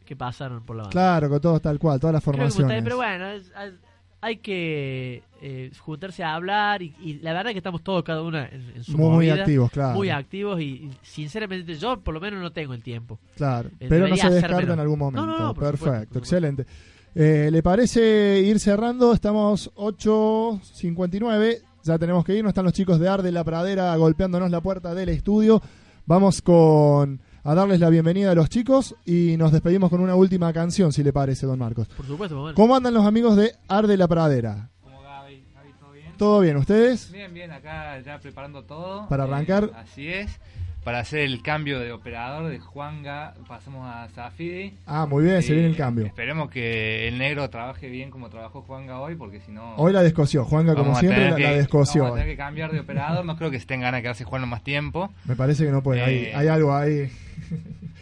que 0.05 0.17
pasaron 0.17 0.65
por 0.65 0.75
la 0.77 0.83
banda. 0.83 0.91
Claro, 0.93 1.29
con 1.29 1.41
todos 1.41 1.63
tal 1.63 1.79
cual, 1.79 2.01
todas 2.01 2.15
las 2.15 2.25
formaciones. 2.25 2.83
pero 2.83 2.97
bueno, 2.97 3.29
es- 3.29 3.47
es- 3.47 3.75
hay 4.23 4.37
que 4.39 5.23
eh, 5.41 5.71
juntarse 5.79 6.23
a 6.23 6.35
hablar 6.35 6.83
y, 6.83 6.95
y 7.01 7.15
la 7.21 7.33
verdad 7.33 7.53
que 7.53 7.57
estamos 7.59 7.83
todos 7.83 8.03
cada 8.03 8.21
uno 8.23 8.39
en, 8.39 8.73
en 8.77 8.85
su 8.85 8.99
muy, 8.99 9.09
muy 9.09 9.31
activos, 9.31 9.71
claro. 9.71 9.95
muy 9.95 10.11
activos 10.11 10.61
y, 10.61 10.65
y 10.65 10.91
sinceramente 11.03 11.75
yo 11.77 11.99
por 12.01 12.13
lo 12.13 12.21
menos 12.21 12.43
no 12.43 12.51
tengo 12.53 12.75
el 12.75 12.83
tiempo. 12.83 13.19
Claro, 13.37 13.71
Eh, 13.81 13.87
pero 13.89 14.09
no 14.09 14.17
se 14.17 14.29
descarta 14.29 14.73
en 14.75 14.81
algún 14.81 14.99
momento. 14.99 15.25
No, 15.25 15.39
no, 15.39 15.45
no, 15.47 15.55
por 15.55 15.65
Perfecto, 15.65 15.87
supuesto, 15.95 16.19
excelente. 16.19 16.67
Eh, 17.15 17.49
¿Le 17.51 17.63
parece 17.63 18.41
ir 18.45 18.61
cerrando? 18.61 19.13
Estamos 19.15 19.71
8.59, 19.75 21.63
ya 21.83 21.99
tenemos 21.99 22.24
que 22.24 22.37
ir, 22.37 22.43
no 22.43 22.51
están 22.51 22.64
los 22.64 22.72
chicos 22.72 22.99
de 22.99 23.09
Ar 23.09 23.22
de 23.22 23.33
la 23.33 23.45
Pradera 23.45 23.95
golpeándonos 23.97 24.51
la 24.51 24.61
puerta 24.61 24.95
del 24.95 25.09
estudio. 25.09 25.62
Vamos 26.07 26.43
con 26.43 27.20
a 27.43 27.55
darles 27.55 27.81
la 27.81 27.89
bienvenida 27.89 28.33
a 28.33 28.35
los 28.35 28.49
chicos 28.49 28.95
y 29.07 29.37
nos 29.39 29.53
despedimos 29.53 29.91
con 29.91 30.01
una 30.01 30.14
última 30.14 30.53
canción, 30.53 30.93
si 30.93 31.03
le 31.03 31.12
parece, 31.12 31.47
don 31.47 31.59
Marcos. 31.59 31.89
Por 31.89 32.07
supuesto, 32.07 32.41
bueno. 32.41 32.55
¿Cómo 32.55 32.76
andan 32.76 32.95
los 32.95 33.07
amigos 33.07 33.37
de 33.37 33.55
Ar 33.68 33.87
de 33.87 33.97
la 33.97 34.09
Pradera? 34.09 34.70
Como 34.83 35.01
Gaby, 35.01 35.45
Gaby, 35.55 35.72
¿todo 35.78 35.93
bien? 35.93 36.16
¿Todo 36.18 36.41
bien? 36.41 36.57
¿Ustedes? 36.57 37.12
Bien, 37.12 37.33
bien, 37.33 37.51
acá 37.51 38.01
ya 38.01 38.18
preparando 38.18 38.64
todo. 38.64 39.09
Para 39.09 39.24
arrancar. 39.24 39.64
Eh, 39.64 39.72
así 39.76 40.09
es. 40.09 40.39
Para 40.85 41.01
hacer 41.01 41.20
el 41.20 41.43
cambio 41.43 41.78
de 41.78 41.93
operador 41.93 42.49
de 42.51 42.59
Juanga, 42.59 43.35
pasamos 43.47 43.87
a 43.87 44.09
Zafidi. 44.14 44.78
Ah, 44.87 45.05
muy 45.05 45.24
bien, 45.24 45.43
se 45.43 45.53
viene 45.53 45.68
el 45.68 45.76
cambio. 45.76 46.07
Esperemos 46.07 46.51
que 46.51 47.07
el 47.07 47.18
negro 47.18 47.51
trabaje 47.51 47.91
bien 47.91 48.11
como 48.11 48.31
trabajó 48.31 48.62
Juanga 48.62 48.99
hoy, 48.99 49.14
porque 49.14 49.41
si 49.41 49.53
no. 49.53 49.74
Hoy 49.76 49.93
la 49.93 50.03
descoció, 50.03 50.45
Juanga 50.47 50.74
como 50.74 50.95
siempre 50.95 51.31
la, 51.31 51.37
que- 51.37 51.43
la 51.43 51.51
descoció. 51.53 52.05
Vamos 52.05 52.16
a 52.18 52.20
tener 52.22 52.35
que 52.35 52.39
cambiar 52.39 52.72
de 52.72 52.81
operador. 52.81 53.26
No 53.26 53.37
creo 53.37 53.51
que 53.51 53.61
se 53.61 53.66
tengan 53.66 53.89
ganas 53.89 53.99
de 53.99 54.03
quedarse 54.05 54.24
jugando 54.24 54.47
más 54.47 54.64
tiempo. 54.64 55.12
Me 55.26 55.37
parece 55.37 55.66
que 55.66 55.70
no 55.70 55.83
puede, 55.83 56.03
hay, 56.03 56.14
Eh, 56.16 56.33
hay 56.35 56.49
algo 56.49 56.74
ahí. 56.74 57.11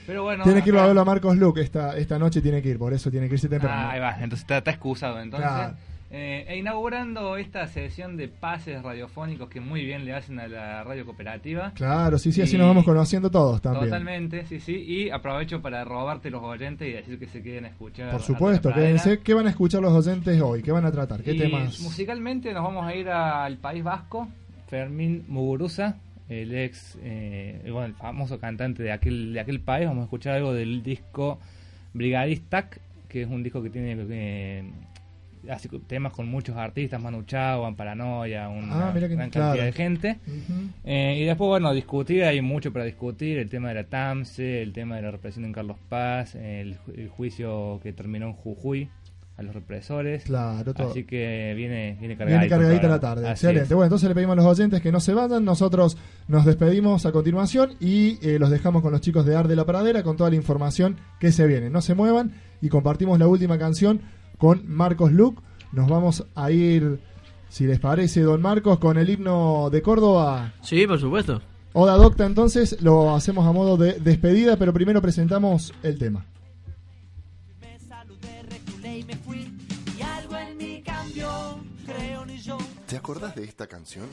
Pero 0.06 0.22
bueno. 0.22 0.44
tiene 0.44 0.62
que 0.62 0.70
ir 0.70 0.78
a 0.78 0.86
verlo 0.86 1.00
a 1.00 1.04
Marcos 1.04 1.36
Luke 1.36 1.60
esta, 1.60 1.96
esta 1.98 2.18
noche, 2.18 2.40
tiene 2.40 2.62
que 2.62 2.68
ir, 2.70 2.78
por 2.78 2.92
eso 2.94 3.10
tiene 3.10 3.28
que 3.28 3.34
irse 3.34 3.48
temprano. 3.48 3.74
Ah, 3.76 3.90
ahí 3.90 4.00
va, 4.00 4.12
entonces 4.14 4.40
está, 4.40 4.58
está 4.58 4.70
excusado. 4.70 5.20
Entonces, 5.20 5.48
Claro. 5.50 5.74
Eh, 6.10 6.46
e 6.48 6.56
inaugurando 6.56 7.36
esta 7.36 7.66
sesión 7.66 8.16
de 8.16 8.28
pases 8.28 8.82
radiofónicos 8.82 9.48
que 9.50 9.60
muy 9.60 9.84
bien 9.84 10.06
le 10.06 10.14
hacen 10.14 10.40
a 10.40 10.48
la 10.48 10.82
radio 10.82 11.04
cooperativa. 11.04 11.72
Claro, 11.74 12.18
sí, 12.18 12.32
sí, 12.32 12.40
así 12.40 12.56
nos 12.56 12.68
vamos 12.68 12.84
conociendo 12.84 13.30
todos 13.30 13.60
también. 13.60 13.86
Totalmente, 13.86 14.46
sí, 14.46 14.58
sí. 14.58 14.74
Y 14.74 15.10
aprovecho 15.10 15.60
para 15.60 15.84
robarte 15.84 16.30
los 16.30 16.42
oyentes 16.42 16.88
y 16.88 16.92
decir 16.92 17.18
que 17.18 17.26
se 17.26 17.42
queden 17.42 17.66
a 17.66 17.68
escuchar. 17.68 18.10
Por 18.10 18.22
supuesto, 18.22 18.72
quédense. 18.72 19.20
¿Qué 19.20 19.34
van 19.34 19.48
a 19.48 19.50
escuchar 19.50 19.82
los 19.82 19.92
oyentes 19.92 20.40
hoy? 20.40 20.62
¿Qué 20.62 20.72
van 20.72 20.86
a 20.86 20.92
tratar? 20.92 21.22
¿Qué 21.22 21.32
Y 21.32 21.38
temas? 21.38 21.78
Musicalmente 21.80 22.52
nos 22.54 22.64
vamos 22.64 22.86
a 22.86 22.94
ir 22.94 23.08
al 23.10 23.58
País 23.58 23.84
Vasco. 23.84 24.28
Fermín 24.68 25.24
Muguruza, 25.28 25.96
el 26.28 26.54
ex, 26.54 26.98
eh, 27.02 27.60
bueno, 27.64 27.86
el 27.86 27.94
famoso 27.94 28.38
cantante 28.38 28.82
de 28.82 28.92
aquel, 28.92 29.32
de 29.32 29.40
aquel 29.40 29.60
país. 29.60 29.86
Vamos 29.86 30.02
a 30.02 30.04
escuchar 30.04 30.36
algo 30.36 30.52
del 30.52 30.82
disco 30.82 31.38
Brigadistak, 31.94 32.80
que 33.08 33.22
es 33.22 33.28
un 33.28 33.42
disco 33.42 33.62
que 33.62 33.70
tiene 33.70 33.96
eh, 34.10 34.70
así, 35.48 35.68
temas 35.86 36.12
con 36.12 36.28
muchos 36.28 36.56
artistas, 36.56 37.00
Manu 37.00 37.22
Chao, 37.24 37.74
Paranoia, 37.76 38.48
una 38.48 38.88
Ah, 38.88 38.92
gran 38.94 39.08
claro. 39.30 39.30
cantidad 39.30 39.64
de 39.64 39.72
gente. 39.72 40.18
Eh, 40.84 41.18
y 41.20 41.24
después, 41.24 41.48
bueno, 41.48 41.72
discutir, 41.72 42.24
hay 42.24 42.40
mucho 42.40 42.72
para 42.72 42.84
discutir, 42.84 43.38
el 43.38 43.48
tema 43.48 43.68
de 43.68 43.74
la 43.74 43.84
TAMSE, 43.84 44.62
el 44.62 44.72
tema 44.72 44.96
de 44.96 45.02
la 45.02 45.10
represión 45.10 45.44
en 45.44 45.52
Carlos 45.52 45.76
Paz, 45.88 46.34
el, 46.34 46.74
ju- 46.78 46.94
el 46.96 47.08
juicio 47.08 47.80
que 47.82 47.92
terminó 47.92 48.26
en 48.26 48.32
Jujuy 48.34 48.88
a 49.36 49.42
los 49.42 49.54
represores. 49.54 50.24
Claro, 50.24 50.74
todo. 50.74 50.90
Así 50.90 51.04
que 51.04 51.54
viene, 51.56 51.96
viene 52.00 52.16
cargadito. 52.16 52.40
Viene 52.40 52.48
cargadita 52.48 52.88
la 52.88 52.98
tarde. 52.98 53.22
Así 53.28 53.46
Excelente. 53.46 53.62
es. 53.62 53.68
Bueno, 53.68 53.84
entonces 53.84 54.08
le 54.08 54.14
pedimos 54.16 54.32
a 54.32 54.36
los 54.42 54.46
oyentes 54.46 54.82
que 54.82 54.90
no 54.90 54.98
se 54.98 55.14
vayan. 55.14 55.44
Nosotros 55.44 55.96
nos 56.26 56.44
despedimos 56.44 57.06
a 57.06 57.12
continuación 57.12 57.70
y 57.78 58.18
eh, 58.26 58.40
los 58.40 58.50
dejamos 58.50 58.82
con 58.82 58.90
los 58.90 59.00
chicos 59.00 59.24
de 59.24 59.36
Ar 59.36 59.46
de 59.46 59.54
la 59.54 59.64
Pradera 59.64 60.02
con 60.02 60.16
toda 60.16 60.28
la 60.30 60.34
información 60.36 60.96
que 61.20 61.30
se 61.30 61.46
viene. 61.46 61.70
No 61.70 61.82
se 61.82 61.94
muevan 61.94 62.32
y 62.60 62.68
compartimos 62.68 63.16
la 63.20 63.28
última 63.28 63.58
canción 63.58 64.00
con 64.38 64.62
Marcos 64.66 65.12
Luc. 65.12 65.40
Nos 65.72 65.88
vamos 65.88 66.24
a 66.34 66.50
ir, 66.50 67.00
si 67.48 67.66
les 67.66 67.78
parece, 67.78 68.22
don 68.22 68.40
Marcos, 68.40 68.78
con 68.78 68.96
el 68.96 69.10
himno 69.10 69.68
de 69.70 69.82
Córdoba. 69.82 70.54
Sí, 70.62 70.86
por 70.86 70.98
supuesto. 70.98 71.42
Oda 71.74 71.96
Docta, 71.96 72.24
entonces 72.24 72.80
lo 72.80 73.14
hacemos 73.14 73.46
a 73.46 73.52
modo 73.52 73.76
de 73.76 74.00
despedida, 74.00 74.56
pero 74.56 74.72
primero 74.72 75.02
presentamos 75.02 75.74
el 75.82 75.98
tema. 75.98 76.24
Me 77.60 77.78
saludé, 77.78 78.42
reculé 78.42 78.98
y 79.00 79.04
me 79.04 79.16
fui. 79.16 79.52
Y 79.98 80.02
algo 80.02 80.36
en 80.36 80.56
mí 80.56 80.82
cambió, 80.82 81.58
creo 81.84 82.24
ni 82.24 82.38
yo. 82.38 82.56
¿Te 82.86 82.96
acordás 82.96 83.34
de 83.34 83.44
esta 83.44 83.66
canción? 83.66 84.06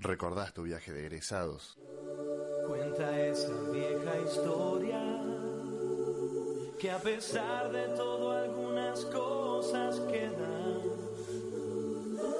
¿Recordás 0.00 0.54
tu 0.54 0.62
viaje 0.62 0.90
de 0.90 1.00
egresados? 1.00 1.78
Cuenta 2.78 3.26
esa 3.26 3.60
vieja 3.72 4.20
historia 4.24 5.02
que 6.78 6.88
a 6.92 6.98
pesar 7.00 7.72
de 7.72 7.88
todo 7.96 8.30
algunas 8.30 9.04
cosas 9.06 9.98
quedan. 10.02 10.82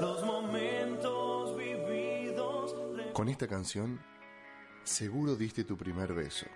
Los 0.00 0.24
momentos 0.24 1.56
vividos. 1.56 2.72
Con 3.14 3.28
esta 3.28 3.48
canción, 3.48 3.98
seguro 4.84 5.34
diste 5.34 5.64
tu 5.64 5.76
primer 5.76 6.14
beso. 6.14 6.46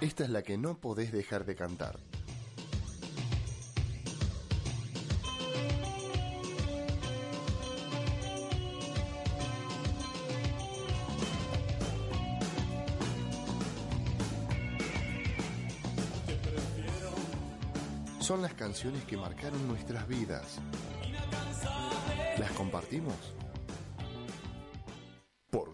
Esta 0.00 0.22
es 0.22 0.30
la 0.30 0.42
que 0.42 0.56
no 0.56 0.78
podés 0.78 1.10
dejar 1.10 1.44
de 1.44 1.56
cantar. 1.56 1.98
Son 18.20 18.40
las 18.40 18.54
canciones 18.54 19.04
que 19.04 19.16
marcaron 19.16 19.66
nuestras 19.66 20.06
vidas. 20.06 20.58
¿Las 22.38 22.52
compartimos? 22.52 23.34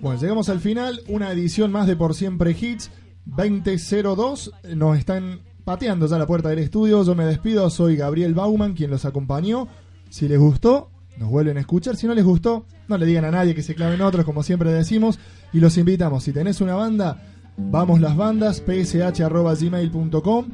Bueno, 0.00 0.20
llegamos 0.20 0.48
al 0.48 0.60
final, 0.60 1.00
una 1.08 1.30
edición 1.32 1.72
más 1.72 1.86
de 1.86 1.96
Por 1.96 2.14
Siempre 2.14 2.56
Hits 2.58 2.90
2002. 3.26 4.52
Nos 4.74 4.98
están 4.98 5.40
pateando 5.64 6.06
ya 6.06 6.18
la 6.18 6.26
puerta 6.26 6.48
del 6.48 6.58
estudio. 6.58 7.04
Yo 7.04 7.14
me 7.14 7.24
despido, 7.24 7.68
soy 7.70 7.96
Gabriel 7.96 8.34
Bauman, 8.34 8.74
quien 8.74 8.90
los 8.90 9.04
acompañó. 9.04 9.68
Si 10.10 10.28
les 10.28 10.38
gustó, 10.38 10.90
nos 11.16 11.30
vuelven 11.30 11.56
a 11.56 11.60
escuchar. 11.60 11.96
Si 11.96 12.06
no 12.06 12.14
les 12.14 12.24
gustó, 12.24 12.66
no 12.88 12.98
le 12.98 13.06
digan 13.06 13.24
a 13.24 13.30
nadie 13.30 13.54
que 13.54 13.62
se 13.62 13.74
claven 13.74 14.00
otros, 14.02 14.24
como 14.24 14.42
siempre 14.42 14.70
decimos. 14.72 15.18
Y 15.52 15.60
los 15.60 15.76
invitamos, 15.78 16.24
si 16.24 16.32
tenés 16.32 16.60
una 16.60 16.74
banda, 16.74 17.22
vamos 17.56 18.00
las 18.00 18.16
bandas, 18.16 18.62
psh.gmail.com. 18.66 20.46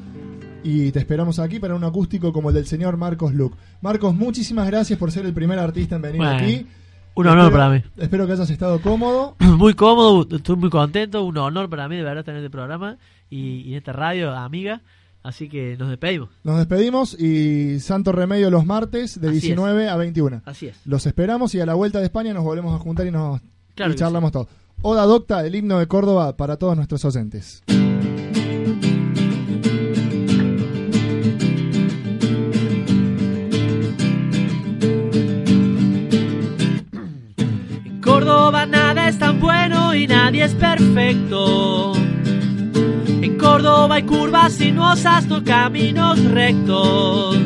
Y 0.65 0.91
te 0.93 0.99
esperamos 0.99 1.39
aquí 1.39 1.61
para 1.61 1.75
un 1.77 1.85
acústico 1.85 2.33
como 2.33 2.51
el 2.51 2.55
del 2.55 2.67
señor 2.67 2.97
Marcos 2.97 3.33
Luke. 3.33 3.57
Marcos, 3.81 4.15
muchísimas 4.15 4.67
gracias 4.67 4.99
por 4.99 5.13
ser 5.13 5.25
el 5.25 5.33
primer 5.33 5.59
artista 5.59 5.97
en 5.97 6.03
venir 6.03 6.19
Bueno, 6.19 6.37
aquí. 6.37 6.67
Un 7.19 7.27
honor 7.27 7.47
Espero- 7.47 7.59
para 7.59 7.71
mí. 7.71 7.83
Espero 7.97 8.27
que 8.27 8.33
hayas 8.35 8.51
estado 8.51 8.81
cómodo. 8.81 9.35
Muy 9.41 9.75
cómodo, 9.75 10.27
estoy 10.37 10.57
muy 10.57 10.71
contento, 10.71 11.25
un 11.25 11.37
honor 11.39 11.69
para 11.69 11.89
mí 11.89 11.97
de 11.97 12.03
verdad 12.05 12.29
en 12.29 12.37
este 12.37 12.49
programa 12.51 12.97
y, 13.29 13.63
y 13.63 13.73
en 13.73 13.79
esta 13.79 13.93
radio 13.93 14.33
amiga. 14.35 14.83
Así 15.25 15.49
que 15.49 15.77
nos 15.77 15.89
despedimos. 15.89 16.29
Nos 16.45 16.59
despedimos 16.59 17.21
y 17.21 17.81
Santo 17.81 18.13
Remedio 18.13 18.51
los 18.51 18.65
martes 18.65 19.21
de 19.21 19.29
Así 19.29 19.37
es. 19.39 19.43
19 19.43 19.89
a 19.89 19.97
21. 19.97 20.43
Así 20.45 20.69
es. 20.69 20.77
Los 20.87 21.07
esperamos 21.07 21.55
y 21.57 21.61
a 21.61 21.67
la 21.67 21.75
vuelta 21.75 21.99
de 21.99 22.05
España 22.05 22.33
nos 22.33 22.45
volvemos 22.45 22.75
a 22.75 22.79
juntar 22.79 23.07
y 23.07 23.11
nos 23.11 23.41
Claro 23.75 23.91
y 23.91 23.95
que 23.95 23.99
charlamos 23.99 24.31
todo. 24.31 24.49
Oda 24.83 25.05
Docta, 25.05 25.45
el 25.45 25.57
himno 25.57 25.81
de 25.81 25.89
Córdoba 25.89 26.37
para 26.37 26.57
todos 26.57 26.77
nuestros 26.77 27.05
oyentes. 27.05 27.65
Córdoba 38.49 38.65
nada 38.65 39.09
es 39.09 39.19
tan 39.19 39.41
bueno 39.41 39.95
y 39.95 40.07
nadie 40.07 40.43
es 40.43 40.55
perfecto. 40.55 41.93
En 41.95 43.37
Córdoba 43.37 43.97
hay 43.97 44.05
curvas 44.05 44.55
sinuosas, 44.55 45.27
no 45.27 45.45
caminos 45.45 46.19
rectos. 46.25 47.37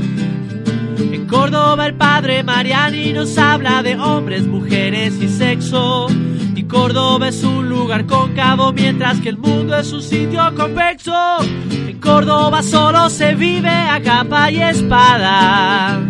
En 1.00 1.26
Córdoba 1.26 1.86
el 1.86 1.94
padre 1.94 2.44
Mariani 2.44 3.12
nos 3.14 3.36
habla 3.36 3.82
de 3.82 3.96
hombres, 3.96 4.46
mujeres 4.46 5.20
y 5.20 5.26
sexo. 5.26 6.06
Y 6.54 6.62
Córdoba 6.68 7.30
es 7.30 7.42
un 7.42 7.68
lugar 7.68 8.06
cóncavo 8.06 8.72
mientras 8.72 9.18
que 9.18 9.30
el 9.30 9.38
mundo 9.38 9.76
es 9.76 9.92
un 9.92 10.02
sitio 10.02 10.54
convexo. 10.54 11.40
En 11.72 11.98
Córdoba 11.98 12.62
solo 12.62 13.10
se 13.10 13.34
vive 13.34 13.68
a 13.68 14.00
capa 14.02 14.52
y 14.52 14.62
espada 14.62 16.00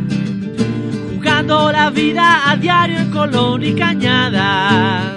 la 1.47 1.91
vida 1.91 2.51
a 2.51 2.57
diario 2.57 2.99
en 2.99 3.11
Colón 3.11 3.63
y 3.65 3.75
Cañada. 3.75 5.17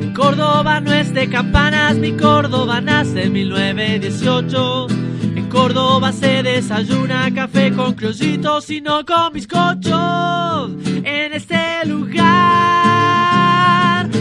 Mi 0.00 0.12
Córdoba 0.12 0.80
no 0.80 0.92
es 0.92 1.14
de 1.14 1.28
campanas, 1.28 1.96
mi 1.96 2.12
Córdoba 2.12 2.80
nace 2.80 3.24
en 3.24 3.32
1918. 3.32 4.86
En 5.22 5.38
En 5.38 5.48
Córdoba 5.48 6.12
se 6.12 6.42
desayuna 6.42 7.32
café 7.32 7.72
con 7.72 7.94
criollitos 7.94 8.68
y 8.70 8.80
no 8.80 9.04
con 9.04 9.32
bizcochos. 9.32 10.72
En 11.04 11.32
este 11.32 11.84
lugar 11.86 12.18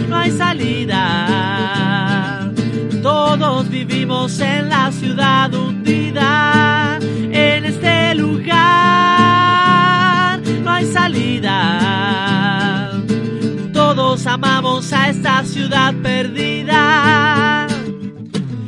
no 0.07 0.15
hay 0.15 0.31
salida. 0.31 0.93
Todos 3.01 3.67
vivimos 3.69 4.39
en 4.39 4.69
la 4.69 4.91
ciudad 4.91 5.51
hundida. 5.53 6.66
Amamos 14.25 14.91
a 14.91 15.09
esta 15.09 15.43
ciudad 15.43 15.93
perdida. 16.01 17.67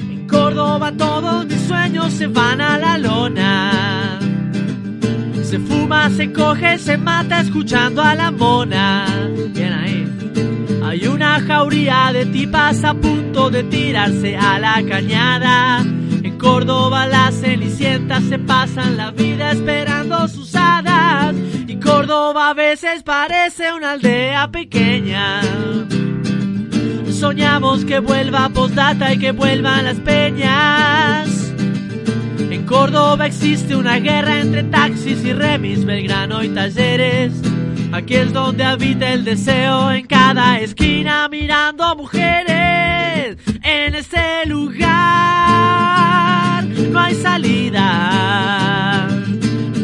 En 0.09 0.27
Córdoba 0.27 0.91
todos 0.91 1.45
mis 1.47 1.61
sueños 1.61 2.13
se 2.13 2.27
van 2.27 2.61
a 2.61 2.77
la 2.77 2.97
lona. 2.97 4.19
Se 5.43 5.59
fuma, 5.59 6.09
se 6.11 6.31
coge, 6.31 6.77
se 6.77 6.97
mata 6.97 7.41
escuchando 7.41 8.01
a 8.01 8.15
la 8.15 8.31
mona. 8.31 9.05
Bien 9.53 9.73
ahí. 9.73 10.07
Hay 10.83 11.07
una 11.07 11.41
jauría 11.41 12.11
de 12.13 12.25
tipas 12.27 12.83
a 12.83 12.93
punto 12.93 13.49
de 13.49 13.63
tirarse 13.63 14.37
a 14.37 14.59
la 14.59 14.83
cañada. 14.87 15.79
En 15.81 16.37
Córdoba 16.37 17.07
las 17.07 17.35
cenicientas 17.35 18.23
se 18.23 18.39
pasan 18.39 18.97
la 18.97 19.11
vida 19.11 19.51
esperando 19.51 20.27
sus 20.27 20.55
hadas. 20.55 21.35
Córdoba 21.83 22.49
a 22.49 22.53
veces 22.53 23.03
parece 23.03 23.73
una 23.73 23.91
aldea 23.93 24.49
pequeña. 24.51 25.41
Soñamos 27.11 27.85
que 27.85 27.99
vuelva 27.99 28.49
postdata 28.49 29.13
y 29.13 29.19
que 29.19 29.31
vuelvan 29.31 29.85
las 29.85 29.97
peñas. 29.97 31.29
En 32.49 32.65
Córdoba 32.65 33.27
existe 33.27 33.75
una 33.75 33.99
guerra 33.99 34.39
entre 34.39 34.63
taxis 34.63 35.23
y 35.23 35.33
remis, 35.33 35.85
Belgrano 35.85 36.43
y 36.43 36.49
talleres. 36.49 37.33
Aquí 37.91 38.15
es 38.15 38.31
donde 38.33 38.63
habita 38.63 39.11
el 39.11 39.25
deseo 39.25 39.91
en 39.91 40.05
cada 40.05 40.59
esquina 40.59 41.27
mirando 41.29 41.95
mujeres. 41.95 43.37
En 43.63 43.95
este 43.95 44.45
lugar 44.45 44.89
no 46.63 46.99
hay 46.99 47.15
salida. 47.15 48.49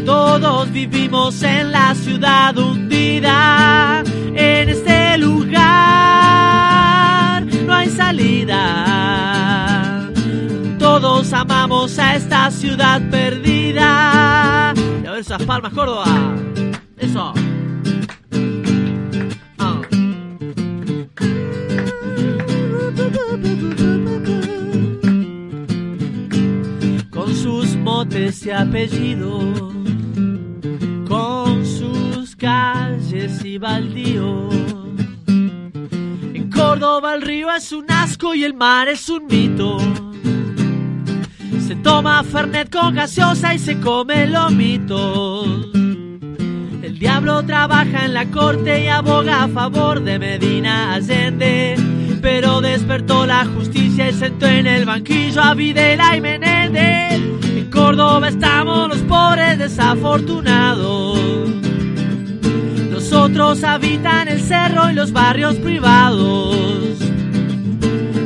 Todos 0.06 0.72
vivimos 0.72 1.42
en 1.42 1.72
la 1.72 1.96
ciudad 1.96 2.56
hundida. 2.58 4.04
En 4.36 4.70
este 4.70 5.18
lugar 5.18 5.66
no 7.66 7.74
hay 7.74 7.90
salida. 7.90 8.64
Todos 10.78 11.34
amamos 11.34 11.98
a 11.98 12.16
esta 12.16 12.52
ciudad 12.52 13.02
perdida. 13.10 14.74
Y 15.04 15.08
a 15.08 15.12
ver 15.12 15.22
esas 15.22 15.42
palmas, 15.44 15.74
Córdoba. 15.74 16.06
Eso. 16.98 17.34
Ah. 19.58 19.82
Con 27.10 27.36
sus 27.36 27.76
motes 27.78 28.46
y 28.46 28.52
apellidos, 28.52 29.65
En 36.34 36.50
Córdoba 36.54 37.16
el 37.16 37.22
río 37.22 37.50
es 37.54 37.72
un 37.72 37.90
asco 37.90 38.36
y 38.36 38.44
el 38.44 38.54
mar 38.54 38.90
es 38.90 39.08
un 39.08 39.28
mito. 39.28 39.78
Se 41.66 41.78
toma 41.78 42.22
Fernet 42.24 42.70
con 42.70 42.96
gaseosa 42.96 43.54
y 43.54 43.60
se 43.60 43.80
come 43.80 44.28
lomitos. 44.28 45.70
El 46.84 47.00
diablo 47.00 47.44
trabaja 47.44 48.04
en 48.04 48.14
la 48.14 48.26
corte 48.26 48.84
y 48.84 48.88
aboga 48.90 49.44
a 49.44 49.48
favor 49.48 50.02
de 50.02 50.20
Medina 50.20 50.94
Allende. 50.94 51.76
Pero 52.22 52.60
despertó 52.60 53.26
la 53.26 53.46
justicia 53.46 54.10
y 54.10 54.14
sentó 54.14 54.48
en 54.48 54.68
el 54.68 54.84
banquillo 54.84 55.42
a 55.42 55.54
Videla 55.54 56.18
y 56.18 56.20
Menéndez. 56.20 57.22
En 57.46 57.72
Córdoba 57.72 58.28
estamos 58.28 58.90
los 58.90 59.00
pobres 59.04 59.58
desafortunados. 59.60 61.45
Otros 63.16 63.64
habitan 63.64 64.28
el 64.28 64.42
cerro 64.42 64.92
y 64.92 64.94
los 64.94 65.12
barrios 65.12 65.56
privados. 65.56 67.00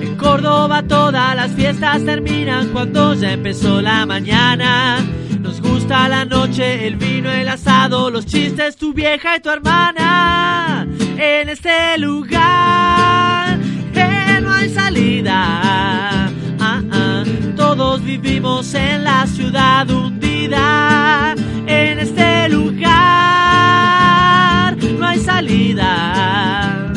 En 0.01 0.15
Córdoba 0.17 0.83
todas 0.83 1.35
las 1.35 1.51
fiestas 1.51 2.03
terminan 2.03 2.69
cuando 2.69 3.13
ya 3.13 3.31
empezó 3.31 3.81
la 3.81 4.05
mañana. 4.05 4.97
Nos 5.39 5.61
gusta 5.61 6.09
la 6.09 6.25
noche, 6.25 6.87
el 6.87 6.97
vino, 6.97 7.31
el 7.31 7.47
asado, 7.47 8.09
los 8.09 8.25
chistes, 8.25 8.75
tu 8.75 8.93
vieja 8.93 9.37
y 9.37 9.39
tu 9.39 9.49
hermana. 9.49 10.87
En 11.17 11.49
este 11.49 11.97
lugar 11.97 13.57
que 13.93 14.41
no 14.41 14.51
hay 14.51 14.69
salida. 14.69 16.25
Ah, 16.59 16.81
ah. 16.91 17.23
Todos 17.55 18.03
vivimos 18.03 18.73
en 18.73 19.03
la 19.03 19.27
ciudad 19.27 19.89
hundida. 19.89 21.35
En 21.67 21.99
este 21.99 22.49
lugar 22.49 22.98
hay 25.09 25.19
salida. 25.19 26.93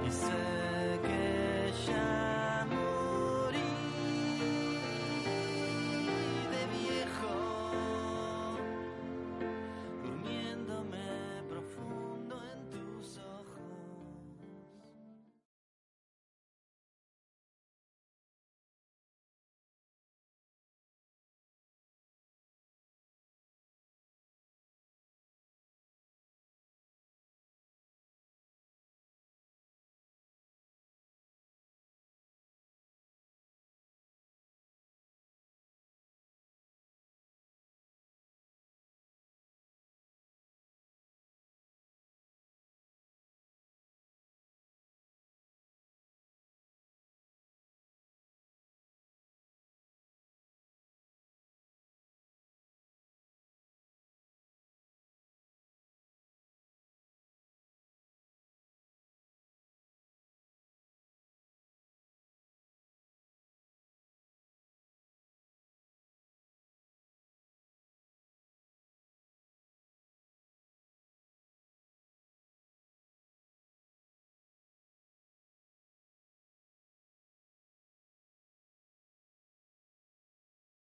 Y 0.04 0.10
sé 0.10 0.32
que 1.02 1.70
ya... 1.86 2.41